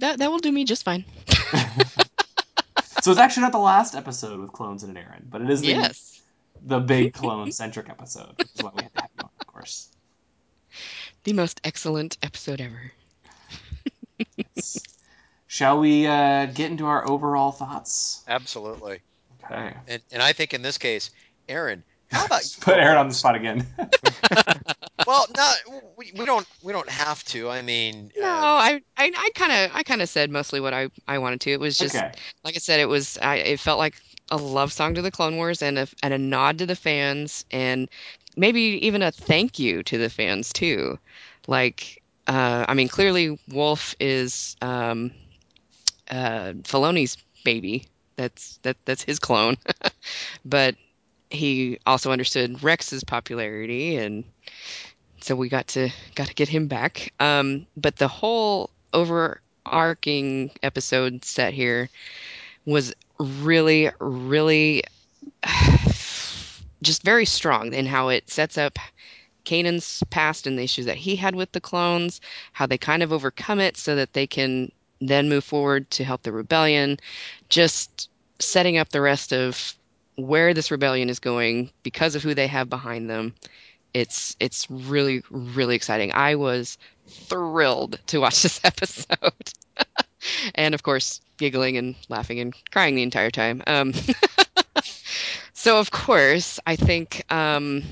that 0.00 0.18
that 0.18 0.30
will 0.30 0.38
do 0.40 0.52
me 0.52 0.64
just 0.66 0.84
fine 0.84 1.06
So 3.06 3.12
it's 3.12 3.20
actually 3.20 3.42
not 3.42 3.52
the 3.52 3.58
last 3.58 3.94
episode 3.94 4.40
with 4.40 4.50
clones 4.50 4.82
and 4.82 4.98
an 4.98 5.04
Aaron, 5.04 5.28
but 5.30 5.40
it 5.40 5.48
is 5.48 5.60
the 5.60 5.68
yes 5.68 6.22
the 6.60 6.80
big 6.80 7.14
clone 7.20 7.52
centric 7.52 7.88
episode, 7.88 8.36
which 8.36 8.48
is 8.52 8.64
why 8.64 8.72
we 8.74 8.82
had 8.82 8.92
to 8.94 9.00
have 9.02 9.10
you 9.16 9.22
on, 9.22 9.30
of 9.38 9.46
course. 9.46 9.90
the 11.22 11.32
most 11.32 11.60
excellent 11.62 12.18
episode 12.24 12.60
ever 12.60 12.90
Shall 15.46 15.78
we 15.78 16.08
uh, 16.08 16.46
get 16.46 16.72
into 16.72 16.86
our 16.86 17.08
overall 17.08 17.52
thoughts? 17.52 18.24
Absolutely. 18.26 18.98
Okay. 19.44 19.76
And, 19.86 20.02
and 20.10 20.20
I 20.20 20.32
think 20.32 20.52
in 20.52 20.62
this 20.62 20.76
case, 20.76 21.12
Aaron, 21.48 21.84
how 22.10 22.24
about 22.24 22.36
Let's 22.36 22.56
put 22.56 22.78
Aaron 22.78 22.96
on 22.98 23.08
the 23.08 23.14
spot 23.14 23.34
again. 23.34 23.66
well, 25.06 25.26
no, 25.36 25.52
we, 25.96 26.12
we 26.16 26.24
don't 26.24 26.46
we 26.62 26.72
don't 26.72 26.88
have 26.88 27.24
to. 27.24 27.50
I 27.50 27.62
mean, 27.62 28.12
No, 28.16 28.26
uh, 28.26 28.30
I 28.30 28.82
I 28.96 29.12
I 29.16 29.30
kind 29.34 29.52
of 29.52 29.70
I 29.74 29.82
kind 29.82 30.02
of 30.02 30.08
said 30.08 30.30
mostly 30.30 30.60
what 30.60 30.74
I 30.74 30.88
I 31.08 31.18
wanted 31.18 31.40
to. 31.42 31.50
It 31.50 31.60
was 31.60 31.78
just 31.78 31.96
okay. 31.96 32.12
like 32.44 32.54
I 32.54 32.58
said, 32.58 32.80
it 32.80 32.88
was 32.88 33.18
I 33.20 33.36
it 33.36 33.60
felt 33.60 33.78
like 33.78 33.96
a 34.30 34.36
love 34.36 34.72
song 34.72 34.94
to 34.94 35.02
the 35.02 35.10
Clone 35.10 35.36
Wars 35.36 35.62
and 35.62 35.78
a 35.78 35.88
and 36.02 36.12
a 36.14 36.18
nod 36.18 36.58
to 36.58 36.66
the 36.66 36.76
fans 36.76 37.44
and 37.50 37.88
maybe 38.36 38.60
even 38.60 39.02
a 39.02 39.10
thank 39.10 39.58
you 39.58 39.82
to 39.84 39.98
the 39.98 40.10
fans 40.10 40.52
too. 40.52 40.98
Like 41.46 42.02
uh, 42.26 42.64
I 42.68 42.74
mean, 42.74 42.88
clearly 42.88 43.38
Wolf 43.48 43.94
is 44.00 44.56
um, 44.60 45.12
uh, 46.10 46.52
Filoni's 46.62 47.16
baby. 47.44 47.86
That's 48.16 48.58
that 48.62 48.76
that's 48.84 49.02
his 49.02 49.18
clone, 49.18 49.56
but 50.44 50.74
he 51.30 51.78
also 51.86 52.12
understood 52.12 52.62
Rex's 52.62 53.04
popularity 53.04 53.96
and 53.96 54.24
so 55.20 55.34
we 55.34 55.48
got 55.48 55.66
to 55.68 55.90
got 56.14 56.28
to 56.28 56.34
get 56.34 56.48
him 56.48 56.68
back. 56.68 57.12
Um, 57.18 57.66
but 57.76 57.96
the 57.96 58.08
whole 58.08 58.70
overarching 58.92 60.50
episode 60.62 61.24
set 61.24 61.52
here 61.52 61.88
was 62.64 62.94
really, 63.18 63.90
really 63.98 64.84
just 66.82 67.02
very 67.02 67.24
strong 67.24 67.72
in 67.72 67.86
how 67.86 68.08
it 68.08 68.30
sets 68.30 68.56
up 68.58 68.78
Kanan's 69.44 70.02
past 70.10 70.46
and 70.46 70.58
the 70.58 70.64
issues 70.64 70.86
that 70.86 70.96
he 70.96 71.16
had 71.16 71.34
with 71.34 71.52
the 71.52 71.60
clones, 71.60 72.20
how 72.52 72.66
they 72.66 72.78
kind 72.78 73.02
of 73.02 73.12
overcome 73.12 73.60
it 73.60 73.76
so 73.76 73.96
that 73.96 74.12
they 74.12 74.26
can 74.26 74.70
then 75.00 75.28
move 75.28 75.44
forward 75.44 75.90
to 75.90 76.04
help 76.04 76.22
the 76.22 76.32
rebellion. 76.32 76.98
Just 77.48 78.10
setting 78.38 78.76
up 78.76 78.90
the 78.90 79.00
rest 79.00 79.32
of 79.32 79.74
where 80.16 80.54
this 80.54 80.70
rebellion 80.70 81.08
is 81.08 81.18
going 81.20 81.70
because 81.82 82.14
of 82.14 82.22
who 82.22 82.34
they 82.34 82.46
have 82.46 82.68
behind 82.68 83.08
them 83.08 83.34
it's 83.96 84.36
it's 84.40 84.70
really 84.70 85.22
really 85.30 85.74
exciting. 85.74 86.12
I 86.12 86.34
was 86.34 86.76
thrilled 87.08 87.98
to 88.08 88.18
watch 88.18 88.42
this 88.42 88.60
episode, 88.62 89.52
and 90.54 90.74
of 90.74 90.82
course 90.82 91.22
giggling 91.38 91.78
and 91.78 91.94
laughing 92.10 92.38
and 92.40 92.54
crying 92.70 92.94
the 92.94 93.02
entire 93.02 93.30
time. 93.30 93.62
Um, 93.66 93.94
so 95.54 95.78
of 95.78 95.90
course 95.90 96.60
I 96.66 96.76
think 96.76 97.24
um, 97.32 97.82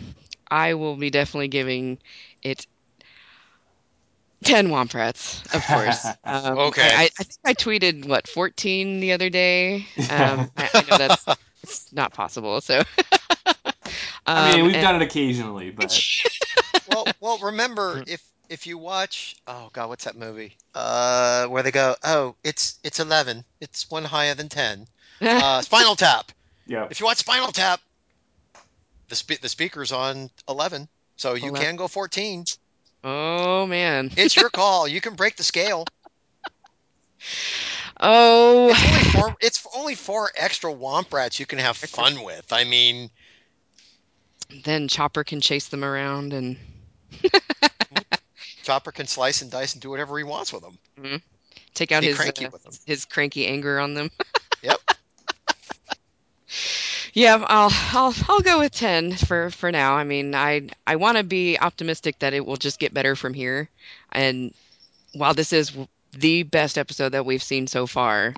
I 0.51 0.75
will 0.75 0.97
be 0.97 1.11
definitely 1.11 1.49
giving 1.49 1.99
it. 2.43 2.67
10 4.45 4.69
Womp 4.69 4.93
Rats, 4.93 5.43
of 5.55 5.67
course. 5.67 6.05
Um, 6.23 6.59
Okay. 6.59 6.83
I, 6.83 7.05
I, 7.05 7.09
I 7.19 7.23
think 7.25 7.39
I 7.47 7.55
tweeted, 7.55 8.07
what, 8.07 8.29
14 8.29 9.01
the 9.01 9.13
other 9.13 9.31
day? 9.31 9.87
Um, 10.11 10.51
I, 10.59 10.69
I 10.75 10.83
know 10.83 10.99
that's 10.99 11.27
it's 11.65 11.93
not 11.93 12.13
possible, 12.13 12.61
so. 12.61 12.83
I 14.27 14.53
mean, 14.53 14.61
Um, 14.61 14.67
we've 14.67 14.75
and- 14.77 14.83
done 14.83 14.97
it 14.97 15.03
occasionally, 15.03 15.71
but 15.71 16.01
well, 16.89 17.07
well, 17.21 17.39
remember 17.39 18.03
if 18.07 18.23
if 18.49 18.67
you 18.67 18.79
watch, 18.79 19.37
oh 19.47 19.71
god, 19.73 19.89
what's 19.89 20.05
that 20.05 20.17
movie? 20.17 20.57
Uh, 20.75 21.47
where 21.47 21.63
they 21.63 21.71
go, 21.71 21.95
oh, 22.05 22.35
it's 22.45 22.79
it's 22.85 23.01
eleven, 23.01 23.45
it's 23.61 23.91
one 23.91 24.05
higher 24.05 24.35
than 24.35 24.49
ten. 24.49 24.87
Uh, 25.21 25.63
Spinal 25.63 25.95
Tap. 25.97 26.33
yeah. 26.67 26.87
If 26.91 27.01
you 27.01 27.07
watch 27.07 27.19
Spinal 27.19 27.53
Tap, 27.53 27.81
the 29.09 29.15
spe- 29.15 29.41
the 29.41 29.49
speaker's 29.49 29.93
on 29.93 30.29
eleven, 30.49 30.89
so 31.17 31.35
you 31.35 31.49
11. 31.49 31.61
can 31.63 31.77
go 31.77 31.89
fourteen. 31.89 32.45
Oh 33.05 33.67
man. 33.67 34.11
It's 34.17 34.37
your 34.37 34.51
call. 34.51 34.89
You 34.89 35.01
can 35.01 35.15
break 35.15 35.37
the 35.37 35.45
scale. 35.45 35.85
Oh. 38.01 38.71
It's 38.71 38.85
only 38.87 39.05
four. 39.13 39.37
It's 39.41 39.67
only 39.77 39.95
four 39.95 40.31
extra 40.37 40.73
Womp 40.73 41.13
Rats 41.13 41.39
you 41.41 41.47
can 41.47 41.59
have 41.59 41.77
fun 41.77 42.23
with. 42.23 42.53
I 42.53 42.65
mean, 42.65 43.11
Then 44.65 44.89
Chopper 44.89 45.25
can 45.25 45.41
chase 45.41 45.69
them 45.69 45.85
around 45.85 46.33
and 46.33 46.57
Chopper 48.63 48.93
can 48.93 49.07
slice 49.07 49.43
and 49.43 49.51
dice 49.51 49.75
and 49.75 49.83
do 49.83 49.91
whatever 49.91 50.17
he 50.19 50.25
wants 50.25 50.53
with 50.53 50.63
them. 50.63 51.23
take 51.75 51.93
out 51.93 52.01
Be 52.03 52.09
his 52.09 52.17
cranky 52.17 52.47
uh, 52.47 52.51
them. 52.51 52.73
his 52.87 53.05
cranky 53.05 53.47
anger 53.47 53.79
on 53.81 53.95
them. 53.95 54.11
Yep. 54.63 54.79
yeah, 57.13 57.45
I'll 57.47 57.71
I'll 57.93 58.15
I'll 58.31 58.41
go 58.41 58.61
with 58.61 58.73
10 58.73 59.13
for 59.17 59.51
for 59.51 59.71
now. 59.71 59.95
I 59.95 60.05
mean, 60.05 60.35
I 60.35 60.69
I 60.87 60.97
want 60.97 61.19
to 61.19 61.23
be 61.23 61.59
optimistic 61.59 62.19
that 62.21 62.33
it 62.33 62.47
will 62.47 62.57
just 62.57 62.79
get 62.79 62.95
better 62.95 63.15
from 63.15 63.35
here. 63.35 63.69
And 64.13 64.55
while 65.13 65.35
this 65.35 65.53
is 65.53 65.73
the 66.19 66.43
best 66.45 66.79
episode 66.79 67.11
that 67.11 67.27
we've 67.27 67.43
seen 67.43 67.67
so 67.67 67.87
far, 67.87 68.35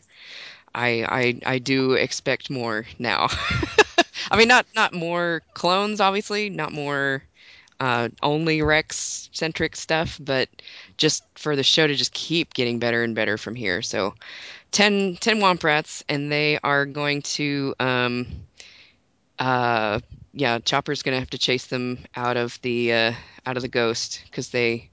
I 0.74 1.40
I 1.44 1.54
I 1.54 1.58
do 1.58 1.92
expect 1.92 2.50
more 2.50 2.86
now. 2.98 3.28
I 4.30 4.36
mean, 4.36 4.48
not 4.48 4.66
not 4.74 4.92
more 4.92 5.42
clones, 5.54 6.00
obviously, 6.00 6.50
not 6.50 6.72
more 6.72 7.22
uh, 7.80 8.08
only 8.22 8.62
Rex 8.62 9.28
centric 9.32 9.76
stuff, 9.76 10.18
but 10.22 10.48
just 10.96 11.24
for 11.34 11.56
the 11.56 11.62
show 11.62 11.86
to 11.86 11.94
just 11.94 12.12
keep 12.12 12.54
getting 12.54 12.78
better 12.78 13.02
and 13.02 13.14
better 13.14 13.36
from 13.36 13.54
here. 13.54 13.82
So 13.82 14.14
10, 14.72 15.16
10 15.20 15.40
Womp 15.40 15.62
Rats, 15.62 16.04
and 16.08 16.30
they 16.30 16.58
are 16.62 16.86
going 16.86 17.22
to, 17.22 17.74
um, 17.78 18.26
uh, 19.38 20.00
yeah, 20.32 20.58
Chopper's 20.60 21.02
going 21.02 21.14
to 21.14 21.20
have 21.20 21.30
to 21.30 21.38
chase 21.38 21.66
them 21.66 21.98
out 22.14 22.36
of 22.36 22.60
the 22.62 22.92
uh, 22.92 23.12
out 23.44 23.56
of 23.56 23.62
the 23.62 23.68
ghost 23.68 24.22
because 24.26 24.50
they 24.50 24.90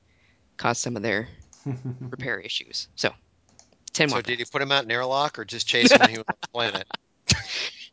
caused 0.57 0.81
some 0.81 0.95
of 0.95 1.01
their 1.01 1.27
repair 2.11 2.39
issues. 2.39 2.87
So 2.95 3.11
10 3.93 4.09
So 4.09 4.21
Womp 4.21 4.23
did 4.23 4.39
he 4.39 4.45
put 4.45 4.61
him 4.61 4.71
out 4.71 4.83
in 4.83 4.91
airlock 4.91 5.37
or 5.39 5.45
just 5.45 5.67
chase 5.67 5.93
him 5.93 6.01
when 6.01 6.09
he 6.09 6.17
was 6.17 6.25
on 6.29 6.35
the 6.41 6.47
planet? 6.53 6.87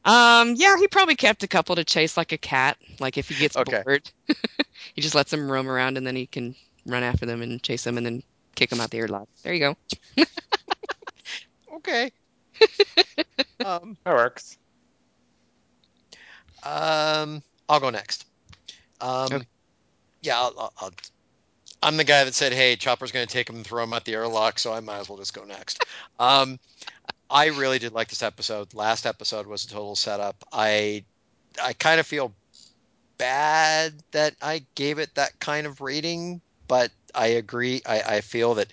Um, 0.04 0.54
yeah, 0.56 0.76
he 0.78 0.88
probably 0.88 1.14
kept 1.16 1.42
a 1.42 1.48
couple 1.48 1.76
to 1.76 1.84
chase 1.84 2.16
like 2.16 2.32
a 2.32 2.38
cat. 2.38 2.78
Like 3.00 3.18
if 3.18 3.28
he 3.28 3.34
gets 3.34 3.56
Okay. 3.56 3.84
bored, 3.84 4.10
he 4.94 5.02
just 5.02 5.14
lets 5.14 5.30
them 5.30 5.50
roam 5.50 5.68
around, 5.68 5.98
and 5.98 6.06
then 6.06 6.16
he 6.16 6.26
can 6.26 6.54
run 6.86 7.02
after 7.02 7.26
them 7.26 7.42
and 7.42 7.62
chase 7.62 7.84
them, 7.84 7.98
and 7.98 8.06
then 8.06 8.22
kick 8.56 8.70
them 8.70 8.80
out 8.80 8.90
the 8.90 8.98
airlock. 8.98 9.28
There 9.44 9.52
you 9.52 9.60
go. 9.60 9.76
Okay. 11.76 12.10
um, 13.64 13.96
That 14.04 14.14
works. 14.14 14.56
um, 16.62 17.42
I'll 17.68 17.80
go 17.80 17.90
next. 17.90 18.26
Um, 19.00 19.32
Okay. 19.34 19.46
yeah, 20.22 20.38
I'll, 20.40 20.54
I'll, 20.58 20.72
I'll, 20.78 20.90
I'm 21.83 21.97
the 21.97 22.05
guy 22.05 22.24
that 22.24 22.35
said, 22.35 22.53
"Hey, 22.53 22.76
Chopper's 22.76 23.12
going 23.12 23.26
to 23.26 23.33
take 23.33 23.49
him 23.49 23.57
and 23.57 23.66
throw 23.66 23.85
him 23.85 23.93
at 23.93 24.05
the 24.05 24.14
airlock," 24.14 24.59
so 24.59 24.72
I 24.72 24.81
might 24.81 24.99
as 24.99 25.09
well 25.09 25.18
just 25.18 25.35
go 25.35 25.45
next. 25.45 25.85
Um, 26.18 26.59
I 27.31 27.47
really 27.47 27.78
did 27.78 27.95
like 27.95 28.09
this 28.09 28.22
episode. 28.22 28.74
Last 28.74 29.07
episode 29.07 29.47
was 29.47 29.64
a 29.64 29.68
total 29.68 29.97
setup. 29.97 30.37
I 30.53 31.05
I 31.62 31.72
kind 31.72 31.99
of 31.99 32.07
feel 32.07 32.35
bad 33.18 33.95
that 34.12 34.35
I 34.43 34.64
gave 34.74 34.99
it 34.99 35.14
that 35.14 35.39
kind 35.41 35.66
of 35.66 35.81
rating, 35.81 36.41
but 36.68 36.91
I 37.14 37.28
agree. 37.28 37.83
I, 37.87 38.01
I 38.03 38.20
feel 38.20 38.55
that 38.55 38.72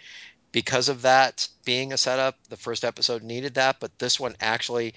because 0.52 0.90
of 0.90 1.04
that 1.04 1.48
being 1.66 1.94
a 1.94 1.98
setup, 1.98 2.38
the 2.50 2.58
first 2.58 2.84
episode 2.86 3.24
needed 3.24 3.56
that, 3.56 3.80
but 3.80 3.98
this 4.00 4.20
one 4.20 4.36
actually 4.42 4.94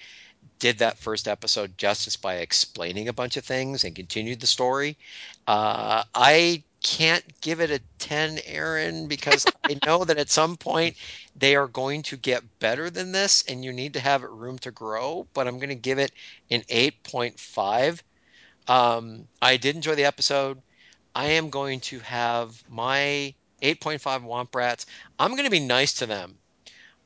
did 0.59 0.79
that 0.79 0.97
first 0.97 1.27
episode 1.27 1.77
justice 1.77 2.15
by 2.17 2.35
explaining 2.35 3.07
a 3.07 3.13
bunch 3.13 3.37
of 3.37 3.45
things 3.45 3.83
and 3.83 3.95
continued 3.95 4.39
the 4.39 4.47
story. 4.47 4.97
Uh, 5.47 6.03
I 6.15 6.63
can't 6.81 7.23
give 7.41 7.61
it 7.61 7.71
a 7.71 7.79
10, 7.99 8.39
Aaron, 8.45 9.07
because 9.07 9.47
I 9.69 9.79
know 9.85 10.03
that 10.05 10.17
at 10.17 10.29
some 10.29 10.57
point 10.57 10.97
they 11.35 11.55
are 11.55 11.67
going 11.67 12.03
to 12.03 12.17
get 12.17 12.59
better 12.59 12.89
than 12.89 13.11
this 13.11 13.43
and 13.47 13.63
you 13.63 13.71
need 13.73 13.93
to 13.93 13.99
have 13.99 14.23
room 14.23 14.57
to 14.59 14.71
grow, 14.71 15.27
but 15.33 15.47
I'm 15.47 15.57
going 15.59 15.69
to 15.69 15.75
give 15.75 15.99
it 15.99 16.11
an 16.49 16.61
8.5. 16.69 18.03
Um, 18.67 19.27
I 19.41 19.57
did 19.57 19.75
enjoy 19.75 19.95
the 19.95 20.05
episode. 20.05 20.61
I 21.15 21.25
am 21.31 21.49
going 21.49 21.79
to 21.81 21.99
have 21.99 22.63
my 22.69 23.33
8.5 23.61 24.23
Womp 24.23 24.55
Rats. 24.55 24.85
I'm 25.19 25.31
going 25.31 25.45
to 25.45 25.51
be 25.51 25.59
nice 25.59 25.93
to 25.95 26.05
them. 26.07 26.37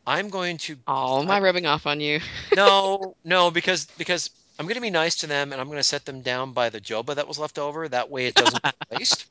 I'm 0.08 0.30
going 0.30 0.58
to 0.60 0.78
Oh, 0.88 1.22
am 1.22 1.32
I 1.32 1.40
rubbing 1.40 1.66
off 1.66 1.86
on 1.88 2.00
you? 2.00 2.20
no, 2.52 3.16
no, 3.24 3.52
because 3.52 3.86
because 3.98 4.30
I'm 4.60 4.66
going 4.66 4.76
to 4.76 4.82
be 4.82 4.90
nice 4.90 5.16
to 5.18 5.28
them 5.28 5.52
and 5.52 5.60
I'm 5.62 5.68
going 5.68 5.80
to 5.80 5.84
set 5.84 6.06
them 6.06 6.22
down 6.22 6.54
by 6.54 6.70
the 6.70 6.80
Joopa 6.82 7.16
that 7.16 7.28
was 7.28 7.40
left 7.40 7.58
over. 7.60 7.88
That 7.88 8.10
way 8.10 8.28
it 8.28 8.36
doesn't 8.36 8.64
waste. 8.92 9.26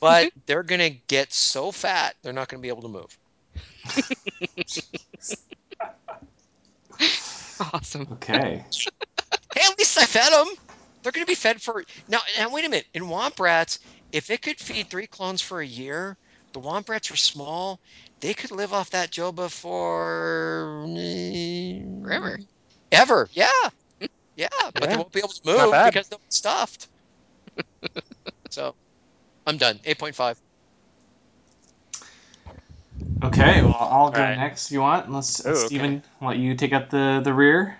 But 0.00 0.32
they're 0.46 0.62
going 0.62 0.80
to 0.80 0.98
get 1.08 1.32
so 1.32 1.70
fat 1.70 2.14
they're 2.22 2.32
not 2.32 2.48
going 2.48 2.60
to 2.60 2.62
be 2.62 2.68
able 2.68 2.82
to 2.82 2.88
move. 2.88 3.18
Awesome. 7.72 8.06
Okay. 8.12 8.64
Hey, 9.54 9.60
at 9.64 9.78
least 9.78 9.98
I 9.98 10.06
fed 10.06 10.32
them. 10.32 10.46
They're 11.02 11.12
going 11.12 11.24
to 11.24 11.30
be 11.30 11.34
fed 11.34 11.60
for 11.60 11.84
now. 12.08 12.20
Now 12.38 12.52
wait 12.52 12.64
a 12.64 12.68
minute. 12.68 12.86
In 12.94 13.04
Womp 13.04 13.38
Rats, 13.40 13.80
if 14.12 14.30
it 14.30 14.42
could 14.42 14.58
feed 14.58 14.88
three 14.88 15.06
clones 15.06 15.42
for 15.42 15.60
a 15.60 15.66
year, 15.66 16.16
the 16.52 16.60
Womp 16.60 16.88
Rats 16.88 17.10
are 17.10 17.16
small. 17.16 17.80
They 18.20 18.34
could 18.34 18.50
live 18.52 18.72
off 18.72 18.90
that 18.90 19.10
Joopa 19.10 19.50
for 19.50 20.86
Forever. 22.04 22.38
Ever, 22.90 23.28
yeah, 23.32 23.48
yeah, 24.36 24.48
but 24.74 24.88
they 24.88 24.96
won't 24.96 25.12
be 25.12 25.18
able 25.18 25.28
to 25.28 25.40
move 25.44 25.74
because 25.84 26.08
they'll 26.08 26.18
be 26.18 26.24
stuffed. 26.30 26.88
so, 28.50 28.74
I'm 29.48 29.56
done. 29.56 29.80
Eight 29.86 29.98
point 29.98 30.14
five. 30.14 30.38
Okay, 33.24 33.62
well, 33.62 33.74
I'll 33.74 34.10
go 34.10 34.20
Alright. 34.20 34.36
next 34.38 34.66
if 34.66 34.72
you 34.72 34.80
want. 34.80 35.06
Unless, 35.06 35.44
Ooh, 35.44 35.50
okay. 35.50 35.66
Steven, 35.66 36.02
let 36.20 36.36
you 36.36 36.54
take 36.54 36.72
up 36.72 36.90
the, 36.90 37.20
the 37.24 37.32
rear. 37.32 37.76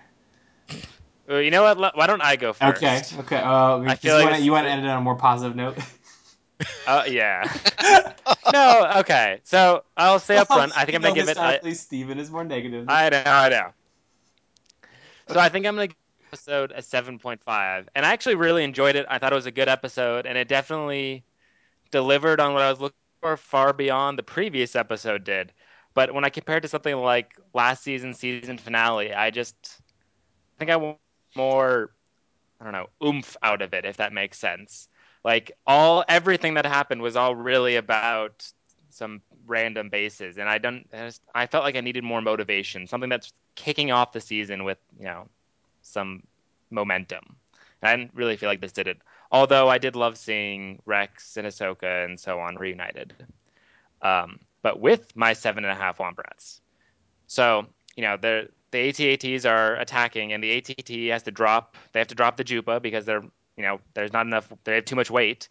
Well, 1.27 1.41
you 1.41 1.51
know 1.51 1.61
what? 1.61 1.95
Why 1.95 2.07
don't 2.07 2.21
I 2.21 2.35
go 2.35 2.53
first? 2.53 2.77
Okay, 2.77 3.01
okay. 3.19 3.37
Uh, 3.37 3.77
because 3.77 3.99
feel 3.99 4.13
you 4.13 4.17
like 4.17 4.23
want 4.23 4.33
it's- 4.33 4.43
you 4.43 4.51
want 4.51 4.65
to 4.65 4.71
end 4.71 4.83
it 4.83 4.89
on 4.89 4.97
a 4.97 5.01
more 5.01 5.15
positive 5.15 5.55
note. 5.55 5.77
Uh, 6.85 7.05
yeah. 7.07 7.49
no, 8.51 8.91
okay. 8.97 9.39
So 9.45 9.85
I'll 9.95 10.19
say 10.19 10.35
up 10.35 10.47
front, 10.47 10.77
I 10.77 10.83
think 10.83 10.95
I'm 10.95 11.01
gonna 11.01 11.15
give 11.15 11.29
it. 11.29 11.37
I, 11.37 11.51
Honestly, 11.53 11.73
Steven 11.73 12.19
is 12.19 12.29
more 12.29 12.43
negative. 12.43 12.83
I 12.89 13.07
know, 13.09 13.23
I 13.25 13.47
know. 13.47 13.69
So 15.29 15.39
I 15.39 15.47
think 15.47 15.65
I'm 15.65 15.75
gonna 15.75 15.87
give 15.87 15.95
episode 16.33 16.71
a 16.71 16.81
7.5, 16.81 17.87
and 17.95 18.05
I 18.05 18.11
actually 18.11 18.35
really 18.35 18.65
enjoyed 18.65 18.97
it. 18.97 19.05
I 19.09 19.19
thought 19.19 19.31
it 19.31 19.35
was 19.35 19.45
a 19.45 19.51
good 19.51 19.69
episode, 19.69 20.25
and 20.25 20.37
it 20.37 20.49
definitely 20.49 21.23
delivered 21.91 22.39
on 22.39 22.53
what 22.53 22.63
I 22.63 22.69
was 22.69 22.79
looking 22.79 22.95
for, 23.21 23.37
far 23.37 23.73
beyond 23.73 24.17
the 24.17 24.23
previous 24.23 24.75
episode 24.75 25.23
did. 25.23 25.51
But 25.93 26.13
when 26.13 26.23
I 26.23 26.29
compared 26.29 26.63
to 26.63 26.69
something 26.69 26.95
like 26.95 27.35
last 27.53 27.83
season's 27.83 28.19
season 28.19 28.57
finale, 28.57 29.13
I 29.13 29.31
just 29.31 29.81
think 30.57 30.71
I 30.71 30.77
want 30.77 30.97
more, 31.35 31.91
I 32.59 32.63
don't 32.63 32.73
know, 32.73 32.87
oomph 33.05 33.35
out 33.41 33.61
of 33.61 33.73
it, 33.73 33.85
if 33.85 33.97
that 33.97 34.13
makes 34.13 34.37
sense. 34.37 34.87
Like 35.23 35.51
all 35.67 36.05
everything 36.07 36.53
that 36.53 36.65
happened 36.65 37.01
was 37.01 37.15
all 37.15 37.35
really 37.35 37.75
about 37.75 38.49
some 38.89 39.21
random 39.47 39.89
bases, 39.89 40.37
and 40.37 40.47
I 40.47 40.57
don't. 40.57 40.87
I, 40.93 41.05
just, 41.05 41.21
I 41.35 41.45
felt 41.47 41.63
like 41.63 41.75
I 41.75 41.81
needed 41.81 42.03
more 42.03 42.21
motivation, 42.21 42.87
something 42.87 43.09
that's 43.09 43.33
kicking 43.55 43.91
off 43.91 44.13
the 44.13 44.21
season 44.21 44.63
with 44.63 44.77
you 44.97 45.05
know 45.05 45.27
some 45.81 46.23
momentum. 46.69 47.35
And 47.81 47.89
I 47.89 47.95
didn't 47.95 48.13
really 48.13 48.37
feel 48.37 48.49
like 48.49 48.61
this 48.61 48.71
did 48.71 48.87
it. 48.87 48.99
Although 49.31 49.69
I 49.69 49.77
did 49.77 49.95
love 49.95 50.17
seeing 50.17 50.81
Rex 50.85 51.37
and 51.37 51.45
Ahsoka 51.45 52.05
and 52.05 52.19
so 52.19 52.39
on 52.39 52.55
reunited. 52.55 53.13
Um, 54.01 54.39
but 54.61 54.79
with 54.79 55.15
my 55.15 55.33
seven 55.33 55.63
and 55.63 55.71
a 55.71 55.75
half 55.75 55.99
Womp 55.99 56.17
Rats. 56.17 56.61
So, 57.27 57.67
you 57.95 58.03
know, 58.03 58.17
the 58.17 58.49
the 58.71 58.91
ATATs 58.91 59.49
are 59.49 59.75
attacking 59.75 60.33
and 60.33 60.43
the 60.43 60.57
ATT 60.57 61.11
has 61.11 61.23
to 61.23 61.31
drop 61.31 61.75
they 61.91 61.99
have 61.99 62.07
to 62.07 62.15
drop 62.15 62.37
the 62.37 62.43
Joopa 62.43 62.81
because 62.81 63.05
they're 63.05 63.23
you 63.55 63.63
know, 63.63 63.79
there's 63.93 64.13
not 64.13 64.25
enough 64.25 64.51
they 64.63 64.75
have 64.75 64.85
too 64.85 64.95
much 64.95 65.11
weight. 65.11 65.49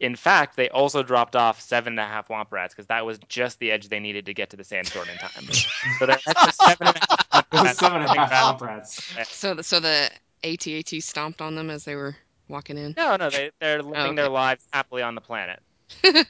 In 0.00 0.14
fact, 0.14 0.56
they 0.56 0.68
also 0.68 1.02
dropped 1.02 1.34
off 1.34 1.60
seven 1.60 1.94
and 1.94 2.00
a 2.00 2.06
half 2.06 2.28
Womp 2.28 2.46
Rats 2.50 2.72
because 2.74 2.86
that 2.86 3.04
was 3.04 3.18
just 3.28 3.58
the 3.58 3.70
edge 3.70 3.88
they 3.88 4.00
needed 4.00 4.26
to 4.26 4.34
get 4.34 4.50
to 4.50 4.56
the 4.56 4.64
sandstorm 4.64 5.08
in 5.08 5.18
time. 5.18 5.52
so 5.98 6.06
they're 6.06 6.18
at 6.26 6.54
seven 6.54 6.88
and 6.88 6.96
a 6.96 7.00
half 7.00 7.50
Womp 7.50 7.64
Rats. 7.64 7.78
seven 7.78 8.02
and 8.02 8.10
a 8.10 8.26
half 8.26 8.60
Womp 8.60 8.60
Rats. 8.60 9.14
So, 9.28 9.54
the, 9.54 9.62
so 9.62 9.80
the 9.80 10.10
ATAT 10.44 11.02
stomped 11.02 11.42
on 11.42 11.56
them 11.56 11.68
as 11.68 11.84
they 11.84 11.96
were 11.96 12.16
walking 12.48 12.78
in. 12.78 12.94
No, 12.96 13.16
no, 13.16 13.30
they 13.30 13.50
they're 13.60 13.82
living 13.82 14.12
okay. 14.12 14.16
their 14.16 14.28
lives 14.28 14.64
happily 14.72 15.02
on 15.02 15.14
the 15.14 15.20
planet. 15.20 15.60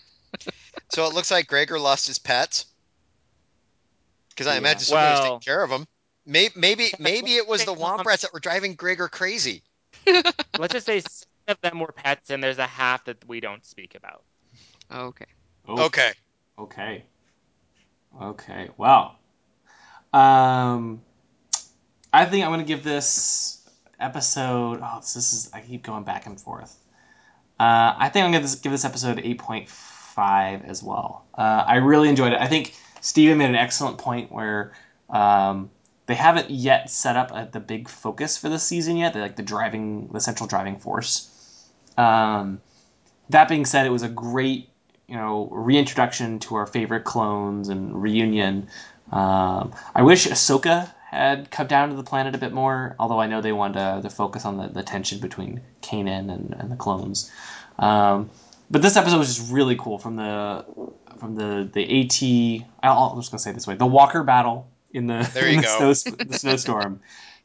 So 0.90 1.06
it 1.06 1.14
looks 1.14 1.30
like 1.30 1.46
Gregor 1.46 1.78
lost 1.78 2.06
his 2.06 2.18
pets. 2.18 2.66
Because 4.30 4.46
I 4.46 4.52
Yeah. 4.52 4.58
imagine 4.58 4.80
somebody 4.80 5.10
was 5.10 5.20
taking 5.20 5.40
care 5.40 5.62
of 5.62 5.70
them. 5.70 5.86
Maybe, 6.26 6.52
maybe, 6.56 6.92
maybe 6.98 7.36
it 7.36 7.46
was 7.46 7.64
the 7.64 7.74
Take 7.74 7.82
Womp 7.82 8.04
Rats 8.04 8.22
that 8.22 8.32
were 8.32 8.40
driving 8.40 8.74
Gregor 8.74 9.08
crazy. 9.08 9.62
Let's 10.58 10.72
just 10.72 10.86
say 10.86 11.00
six 11.00 11.26
of 11.46 11.60
them 11.62 11.80
were 11.80 11.92
pets, 11.92 12.30
and 12.30 12.42
there's 12.42 12.58
a 12.58 12.66
half 12.66 13.04
that 13.04 13.26
we 13.28 13.40
don't 13.40 13.64
speak 13.64 13.94
about. 13.94 14.24
Okay. 14.94 15.26
Oh, 15.68 15.84
Okay. 15.84 16.12
Okay. 16.58 17.04
Okay. 18.20 18.68
Wow. 18.76 19.16
Um, 20.12 21.02
I 22.12 22.24
think 22.24 22.44
I'm 22.44 22.50
gonna 22.50 22.64
give 22.64 22.82
this 22.82 23.57
episode. 24.00 24.80
Oh, 24.82 24.98
this 25.00 25.16
is. 25.16 25.50
I 25.52 25.60
keep 25.60 25.82
going 25.82 26.04
back 26.04 26.26
and 26.26 26.40
forth. 26.40 26.76
Uh, 27.58 27.94
I 27.98 28.08
think 28.08 28.24
I'm 28.24 28.32
gonna 28.32 28.46
give 28.62 28.72
this 28.72 28.84
episode 28.84 29.18
8.5 29.18 30.64
as 30.68 30.82
well. 30.82 31.24
Uh, 31.36 31.64
I 31.66 31.76
really 31.76 32.08
enjoyed 32.08 32.32
it. 32.32 32.40
I 32.40 32.46
think 32.46 32.74
Steven 33.00 33.38
made 33.38 33.48
an 33.48 33.56
excellent 33.56 33.98
point 33.98 34.30
where 34.30 34.72
um, 35.10 35.70
they 36.06 36.14
haven't 36.14 36.50
yet 36.50 36.90
set 36.90 37.16
up 37.16 37.30
uh 37.32 37.46
the 37.46 37.60
big 37.60 37.88
focus 37.88 38.38
for 38.38 38.48
this 38.48 38.62
season 38.62 38.96
yet. 38.96 39.12
They're 39.12 39.22
like 39.22 39.36
the 39.36 39.42
driving, 39.42 40.08
the 40.08 40.20
central 40.20 40.46
driving 40.46 40.78
force. 40.78 41.30
Um, 41.96 42.60
that 43.30 43.48
being 43.48 43.64
said, 43.64 43.86
it 43.86 43.90
was 43.90 44.02
a 44.02 44.08
great 44.08 44.68
you 45.08 45.16
know 45.16 45.48
reintroduction 45.50 46.38
to 46.40 46.54
our 46.56 46.66
favorite 46.66 47.04
clones 47.04 47.68
and 47.68 48.00
reunion. 48.00 48.68
Um, 49.10 49.72
I 49.94 50.02
wish 50.02 50.26
Ahsoka 50.26 50.90
had 51.10 51.50
come 51.50 51.66
down 51.66 51.88
to 51.88 51.96
the 51.96 52.02
planet 52.02 52.34
a 52.34 52.38
bit 52.38 52.52
more, 52.52 52.94
although 52.98 53.18
I 53.18 53.28
know 53.28 53.40
they 53.40 53.52
wanted 53.52 54.02
to, 54.02 54.08
to 54.08 54.14
focus 54.14 54.44
on 54.44 54.58
the, 54.58 54.68
the 54.68 54.82
tension 54.82 55.20
between 55.20 55.62
Kanan 55.80 56.30
and, 56.30 56.54
and 56.58 56.70
the 56.70 56.76
clones. 56.76 57.32
Um, 57.78 58.28
but 58.70 58.82
this 58.82 58.94
episode 58.96 59.16
was 59.16 59.34
just 59.34 59.50
really 59.50 59.76
cool 59.76 59.98
from 59.98 60.16
the 60.16 60.66
from 61.18 61.34
the 61.34 61.68
the 61.72 61.82
AT. 61.82 62.66
I'll, 62.82 63.12
I'm 63.12 63.20
just 63.20 63.30
gonna 63.30 63.38
say 63.38 63.50
it 63.50 63.54
this 63.54 63.66
way: 63.66 63.74
the 63.74 63.86
Walker 63.86 64.22
battle 64.22 64.68
in 64.92 65.06
the 65.06 65.28
There 65.32 65.46
in 65.46 65.56
the, 65.56 65.62
go. 65.62 65.92
snow, 65.94 66.14
the 66.18 66.38
snowstorm. 66.38 67.00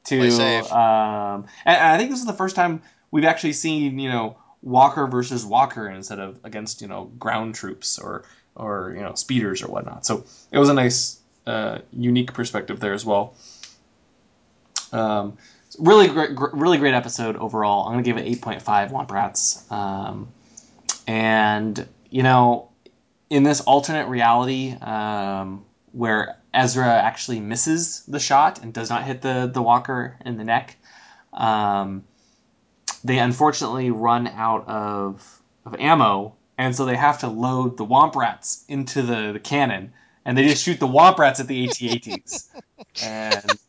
To 0.06 0.20
um, 0.20 1.46
and, 1.66 1.78
and 1.78 1.94
I 1.94 1.98
think 1.98 2.10
this 2.10 2.20
is 2.20 2.26
the 2.26 2.34
first 2.34 2.58
time 2.58 2.82
we've 3.12 3.24
actually 3.24 3.54
seen 3.54 3.98
you 3.98 4.10
know 4.10 4.36
Walker 4.62 5.08
versus 5.08 5.46
Walker 5.46 5.90
instead 5.90 6.20
of 6.20 6.38
against 6.44 6.82
you 6.82 6.90
know 6.90 7.06
ground 7.18 7.56
troops 7.56 7.98
or 7.98 8.26
or 8.56 8.94
you 8.94 9.02
know 9.02 9.16
speeders 9.16 9.64
or 9.64 9.68
whatnot. 9.68 10.06
So 10.06 10.26
it 10.52 10.60
was 10.60 10.68
a 10.68 10.74
nice 10.74 11.22
uh, 11.48 11.80
unique 11.94 12.34
perspective 12.34 12.82
there 12.82 12.94
as 12.94 13.06
well. 13.06 13.36
Um, 14.94 15.38
really 15.80 16.08
great, 16.08 16.32
really 16.54 16.78
great 16.78 16.94
episode 16.94 17.36
overall. 17.36 17.88
I'm 17.88 17.94
gonna 17.94 18.04
give 18.04 18.18
it 18.18 18.26
8.5 18.42 18.92
Womp 18.92 19.12
Rats. 19.12 19.70
Um, 19.72 20.30
and 21.08 21.88
you 22.10 22.24
know, 22.24 22.70
in 23.30 23.44
this 23.44 23.62
alternate 23.62 24.08
reality 24.08 24.76
um, 24.82 25.66
where 25.92 26.38
Ezra 26.54 26.88
actually 26.88 27.40
misses 27.40 28.04
the 28.08 28.20
shot 28.20 28.62
and 28.62 28.74
does 28.74 28.90
not 28.90 29.04
hit 29.04 29.22
the 29.22 29.50
the 29.52 29.62
Walker 29.62 30.18
in 30.26 30.38
the 30.38 30.44
neck, 30.44 30.78
um, 31.34 32.04
they 33.04 33.18
unfortunately 33.18 33.92
run 33.92 34.28
out 34.28 34.68
of 34.68 35.42
of 35.66 35.76
ammo, 35.80 36.36
and 36.58 36.76
so 36.76 36.86
they 36.86 36.96
have 36.96 37.20
to 37.20 37.28
load 37.28 37.78
the 37.78 37.86
Womp 37.86 38.16
Rats 38.16 38.64
into 38.68 39.02
the, 39.02 39.32
the 39.34 39.40
cannon 39.40 39.94
and 40.26 40.38
they 40.38 40.48
just 40.48 40.64
shoot 40.64 40.80
the 40.80 40.88
Womp 40.88 41.18
Rats 41.18 41.40
at 41.40 41.48
the 41.48 41.66
AT-ATs, 41.66 42.50
and 43.04 43.60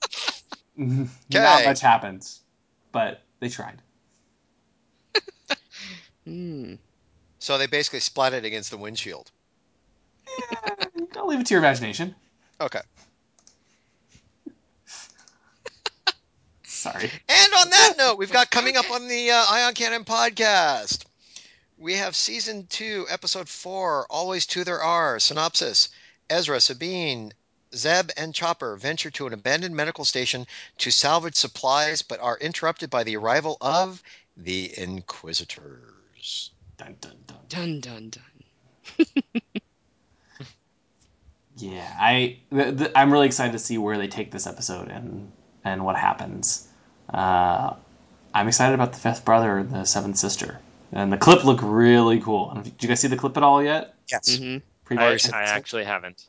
not 1.31 1.65
much 1.65 1.81
happens. 1.81 2.41
But 2.93 3.23
they 3.41 3.49
tried. 3.49 3.81
Hmm. 6.25 6.77
So 7.39 7.59
they 7.59 7.67
basically 7.67 8.01
splat 8.01 8.33
it 8.33 8.47
against 8.47 8.71
the 8.71 8.79
windshield. 8.79 9.31
I'll 11.15 11.27
leave 11.27 11.41
it 11.41 11.47
to 11.47 11.55
your 11.55 11.59
imagination. 11.59 12.15
Okay. 12.59 12.81
Sorry. 16.63 17.11
And 17.29 17.53
on 17.61 17.69
that 17.69 17.95
note, 17.99 18.17
we've 18.17 18.33
got 18.33 18.51
coming 18.51 18.79
up 18.79 18.91
on 18.91 19.07
the 19.07 19.31
uh, 19.31 19.45
Ion 19.51 19.75
Cannon 19.75 20.05
podcast. 20.05 21.05
We 21.77 21.93
have 21.95 22.17
season 22.17 22.67
two, 22.69 23.05
episode 23.11 23.51
four, 23.51 24.07
Always 24.09 24.47
Two 24.47 24.65
There 24.65 24.83
Are. 24.83 25.19
Synopsis 25.19 25.91
Ezra, 26.31 26.61
Sabine, 26.61 27.33
Zeb, 27.75 28.11
and 28.17 28.35
Chopper 28.35 28.77
venture 28.77 29.11
to 29.11 29.27
an 29.27 29.33
abandoned 29.33 29.75
medical 29.77 30.05
station 30.05 30.47
to 30.79 30.91
salvage 30.91 31.37
supplies, 31.37 32.03
but 32.03 32.21
are 32.21 32.39
interrupted 32.39 32.91
by 32.91 33.05
the 33.05 33.17
arrival 33.17 33.57
of 33.61 34.03
the 34.37 34.73
Inquisitors. 34.79 36.51
Dun, 36.77 36.97
dun, 37.01 37.17
dun. 37.27 37.39
Dun 37.49 37.81
dun 37.81 38.11
dun. 38.11 39.07
Yeah, 41.57 41.89
I 42.01 42.39
th- 42.53 42.79
th- 42.79 42.91
I'm 42.97 43.13
really 43.13 43.27
excited 43.27 43.53
to 43.53 43.59
see 43.59 43.79
where 43.79 43.97
they 43.97 44.09
take 44.09 44.31
this 44.33 44.47
episode 44.47 44.89
and 44.89 45.31
and 45.65 45.85
what 45.85 45.97
happens. 45.97 46.67
Uh, 47.13 47.75
I'm 48.35 48.49
excited 48.49 48.75
about 48.75 48.93
the 48.93 48.99
fifth 48.99 49.25
brother 49.25 49.59
and 49.59 49.71
the 49.71 49.85
seventh 49.85 50.17
sister, 50.17 50.59
and 50.93 51.13
the 51.13 51.17
clip 51.17 51.45
looked 51.45 51.63
really 51.63 52.21
cool. 52.21 52.51
And 52.51 52.65
Did 52.65 52.83
you 52.83 52.89
guys 52.89 53.01
see 53.01 53.09
the 53.09 53.17
clip 53.17 53.37
at 53.37 53.43
all 53.43 53.63
yet? 53.63 53.95
Yes. 54.11 54.39
hmm 54.39 54.59
I, 54.91 55.19
I 55.33 55.43
actually 55.43 55.85
haven't. 55.85 56.27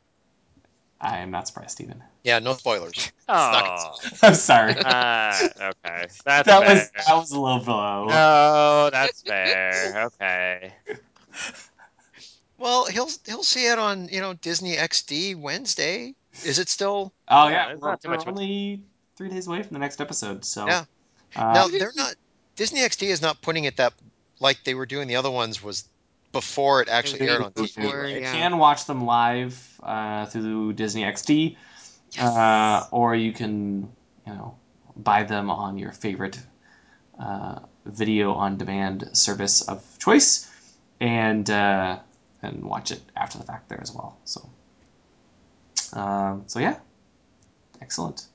I 1.01 1.19
am 1.19 1.29
not 1.31 1.47
surprised, 1.47 1.71
Steven. 1.71 2.01
Yeah, 2.23 2.39
no 2.39 2.53
spoilers. 2.53 3.11
Oh, 3.27 3.95
I'm 4.21 4.35
sorry. 4.35 4.75
uh, 4.77 5.49
okay. 5.59 5.73
That's 5.83 6.21
that 6.23 6.45
fair. 6.45 6.59
was 6.61 6.91
that 7.07 7.15
was 7.15 7.31
a 7.31 7.39
little 7.39 7.57
below. 7.59 8.05
No, 8.07 8.89
that's 8.91 9.23
fair. 9.23 10.03
Okay. 10.21 10.73
Well, 12.57 12.85
he'll 12.85 13.09
he'll 13.25 13.43
see 13.43 13.67
it 13.67 13.77
on 13.79 14.07
you 14.09 14.21
know 14.21 14.33
Disney 14.35 14.75
XD 14.75 15.35
Wednesday. 15.41 16.13
Is 16.45 16.59
it 16.59 16.69
still? 16.69 17.11
Oh 17.27 17.47
Yeah, 17.47 17.69
yeah, 17.69 17.75
we're, 17.75 17.89
not 17.89 18.01
too 18.01 18.09
we're 18.09 18.17
much 18.17 18.27
only 18.27 18.81
three 19.17 19.29
days 19.29 19.47
away 19.47 19.61
from 19.63 19.73
the 19.73 19.79
next 19.79 19.99
episode. 19.99 20.45
So 20.45 20.65
Yeah. 20.67 20.85
uh, 21.35 21.53
Now 21.53 21.67
they're 21.67 21.91
not. 21.95 22.15
Disney 22.55 22.79
XD 22.81 23.07
is 23.07 23.21
not 23.21 23.41
putting 23.41 23.65
it 23.65 23.77
that 23.77 23.93
like 24.39 24.63
they 24.63 24.73
were 24.73 24.85
doing 24.85 25.07
the 25.07 25.17
other 25.17 25.31
ones 25.31 25.61
was 25.61 25.83
before 26.35 26.81
it 26.81 26.89
actually 26.89 27.21
aired 27.29 27.41
on 27.41 27.51
TV. 27.53 27.75
before, 27.75 28.05
You 28.05 28.19
yeah. 28.19 28.33
can 28.33 28.57
watch 28.57 28.85
them 28.85 29.05
live 29.05 29.55
uh, 29.81 30.25
through 30.25 30.73
Disney 30.73 31.03
XD, 31.03 31.55
uh, 32.19 32.85
or 32.91 33.15
you 33.15 33.31
can, 33.31 33.89
you 34.27 34.33
know, 34.33 34.57
buy 34.97 35.23
them 35.23 35.49
on 35.49 35.77
your 35.77 35.93
favorite 35.93 36.37
uh, 37.19 37.59
video 37.85 38.33
on 38.33 38.57
demand 38.57 39.09
service 39.13 39.61
of 39.61 39.81
choice, 39.97 40.51
and 40.99 41.49
uh, 41.49 41.99
and 42.41 42.63
watch 42.63 42.91
it 42.91 43.01
after 43.15 43.37
the 43.37 43.45
fact 43.45 43.69
there 43.69 43.81
as 43.81 43.93
well. 43.93 44.17
So, 44.25 44.49
um, 45.93 46.43
so 46.47 46.59
yeah, 46.59 46.75
excellent, 47.81 48.27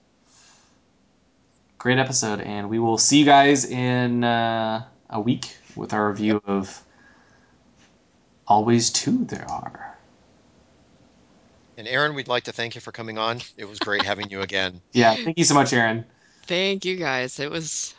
great 1.77 1.99
episode, 1.99 2.41
and 2.41 2.71
we 2.71 2.79
will 2.79 2.99
see 2.99 3.19
you 3.21 3.27
guys 3.27 3.67
in 3.67 4.25
uh, 4.25 4.85
a 5.11 5.21
week 5.21 5.55
with 5.77 5.93
our 5.93 6.09
review 6.09 6.41
of 6.47 6.83
Always 8.55 8.91
Two 8.91 9.25
There 9.27 9.49
Are. 9.49 9.97
And 11.79 11.87
Aaron, 11.87 12.15
we'd 12.17 12.27
like 12.29 12.43
to 12.45 12.53
thank 12.53 12.75
you 12.75 12.81
for 12.81 12.91
coming 12.91 13.17
on. 13.17 13.39
It 13.57 13.65
was 13.67 13.79
great 13.79 14.03
having 14.03 14.29
you 14.29 14.43
again. 14.43 14.81
Yeah, 14.93 15.15
thank 15.15 15.39
you 15.39 15.45
so 15.45 15.55
much, 15.55 15.73
Aaron. 15.73 16.05
Thank 16.47 16.85
you 16.85 16.97
guys. 16.97 17.39
It 17.39 17.49
was 17.51 17.95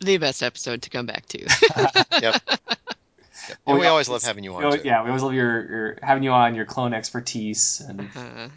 the 0.00 0.18
best 0.18 0.42
episode 0.42 0.82
to 0.82 0.90
come 0.90 1.06
back 1.06 1.26
to. 1.26 1.38
Yep. 2.20 2.42
And 3.48 3.58
Well, 3.66 3.76
we 3.76 3.80
we 3.82 3.86
always 3.86 4.08
always- 4.08 4.08
love 4.08 4.22
having 4.24 4.42
you 4.44 4.50
We 4.50 4.56
on. 4.58 4.64
always- 4.64 4.82
Too. 4.82 4.88
yeah, 4.88 5.02
we 5.04 5.08
always 5.10 5.22
love 5.22 5.32
your, 5.34 5.70
your 5.70 5.98
having 6.02 6.22
you 6.24 6.30
on, 6.32 6.54
your 6.56 6.64
clone 6.64 6.92
expertise, 6.92 7.80
and 7.88 8.00
Uh, 8.16 8.48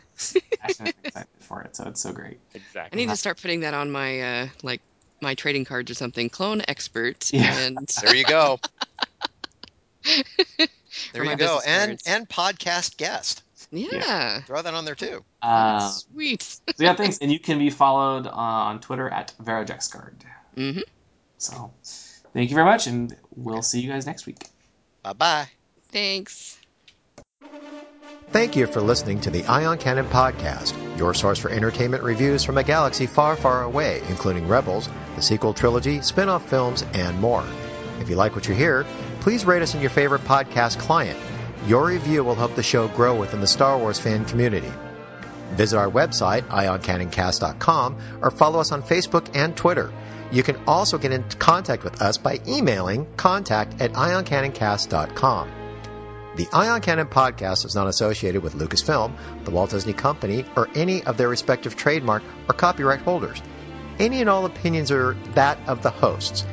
passionate 0.60 0.95
and 0.97 1.06
excited 1.06 1.28
for 1.39 1.62
it. 1.62 1.76
So 1.76 1.84
it's 1.86 2.01
so 2.01 2.12
great. 2.14 2.39
Exactly. 2.56 2.97
I 2.99 3.06
need 3.06 3.10
to 3.12 3.16
start 3.18 3.39
putting 3.41 3.60
that 3.62 3.74
on 3.76 3.91
my 3.91 4.22
uh, 4.22 4.47
like 4.64 4.82
my 5.22 5.36
trading 5.36 5.66
cards 5.66 5.89
or 5.91 5.93
something. 5.93 6.30
Clone 6.30 6.62
expert 6.68 7.32
Yeah. 7.32 7.58
and 7.60 7.88
There 8.03 8.16
you 8.16 8.26
go. 8.26 8.60
There 11.16 11.24
my 11.24 11.32
you 11.32 11.38
go. 11.38 11.59
And 11.66 11.91
cards. 11.91 12.03
and 12.05 12.30
podcast 12.30 12.97
guest. 12.97 13.41
yeah, 13.72 14.41
Throw 14.41 14.61
that 14.61 14.74
on 14.74 14.86
there 14.86 14.95
too. 14.95 15.24
Uh, 15.41 15.89
sweet. 15.89 16.41
so 16.43 16.59
yeah, 16.78 16.93
thanks. 16.95 17.18
And 17.20 17.32
you 17.32 17.39
can 17.39 17.57
be 17.59 17.70
followed 17.70 18.28
uh, 18.28 18.32
on 18.32 18.80
Twitter 18.80 19.09
at 19.09 19.34
VeraJexGuard. 19.41 20.13
hmm 20.55 20.80
So 21.38 21.74
thank 22.34 22.49
you 22.49 22.55
very 22.55 22.66
much, 22.66 22.88
and 22.88 23.16
we'll 23.36 23.61
see 23.61 23.80
you 23.82 23.89
guys 23.89 24.05
next 24.05 24.26
week. 24.26 24.47
Bye 25.03 25.13
bye. 25.13 25.47
Thanks. 25.89 26.57
Thank 28.32 28.55
you 28.55 28.68
for 28.68 28.82
listening 28.82 29.22
to 29.22 29.30
the 29.30 29.45
Ion 29.45 29.78
Cannon 29.78 30.07
Podcast, 30.07 30.76
your 30.97 31.13
source 31.13 31.39
for 31.39 31.49
entertainment 31.49 32.03
reviews 32.03 32.43
from 32.43 32.57
a 32.57 32.63
galaxy 32.63 33.05
far, 33.05 33.36
far 33.38 33.63
away, 33.63 34.01
including 34.09 34.47
Rebels, 34.47 34.89
the 35.16 35.22
sequel 35.22 35.53
trilogy, 35.53 36.01
spin 36.01 36.28
off 36.28 36.47
films, 36.49 36.84
and 36.93 37.18
more. 37.22 37.45
If 38.01 38.09
you 38.09 38.16
like 38.18 38.36
what 38.36 38.47
you 38.47 38.53
hear, 38.53 38.86
please 39.26 39.44
rate 39.44 39.64
us 39.64 39.74
in 39.74 39.82
your 39.82 39.90
favorite 39.90 40.22
podcast 40.22 40.78
client. 40.78 41.20
Your 41.66 41.88
review 41.88 42.24
will 42.24 42.36
help 42.36 42.54
the 42.54 42.62
show 42.62 42.88
grow 42.90 43.16
within 43.16 43.42
the 43.42 43.48
Star 43.48 43.76
Wars 43.76 44.00
fan 44.00 44.24
community. 44.24 44.72
Visit 45.54 45.80
our 45.80 45.90
website, 45.90 46.44
ioncanoncast.com, 46.44 48.20
or 48.22 48.30
follow 48.30 48.60
us 48.60 48.72
on 48.72 48.84
Facebook 48.84 49.36
and 49.36 49.58
Twitter. 49.58 49.92
You 50.32 50.44
can 50.44 50.58
also 50.68 51.00
get 51.00 51.12
in 51.12 51.24
contact 51.40 51.84
with 51.84 52.04
us 52.04 52.20
by 52.20 52.40
emailing 52.48 53.08
contact 53.18 53.82
at 53.82 53.94
ioncanoncast.com. 53.94 55.50
The 56.36 56.48
Ion 56.54 56.82
Cannon 56.82 57.08
podcast 57.08 57.66
is 57.66 57.74
not 57.74 57.88
associated 57.88 58.44
with 58.44 58.54
Lucasfilm, 58.54 59.16
the 59.44 59.50
Walt 59.50 59.72
Disney 59.72 59.94
Company, 59.94 60.46
or 60.56 60.70
any 60.76 61.04
of 61.04 61.18
their 61.18 61.30
respective 61.30 61.76
trademark 61.76 62.22
or 62.48 62.54
copyright 62.54 63.02
holders. 63.02 63.42
Any 63.98 64.22
and 64.22 64.30
all 64.30 64.46
opinions 64.46 64.92
are 64.92 65.18
that 65.34 65.58
of 65.68 65.82
the 65.82 65.90
hosts. 65.90 66.46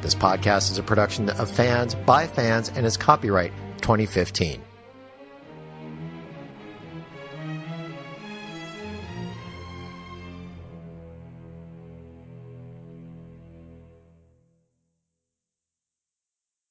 This 0.00 0.14
podcast 0.14 0.70
is 0.70 0.78
a 0.78 0.82
production 0.82 1.28
of 1.28 1.50
fans 1.50 1.94
by 1.96 2.28
fans 2.28 2.68
and 2.68 2.86
is 2.86 2.96
copyright 2.96 3.52
2015. 3.80 4.62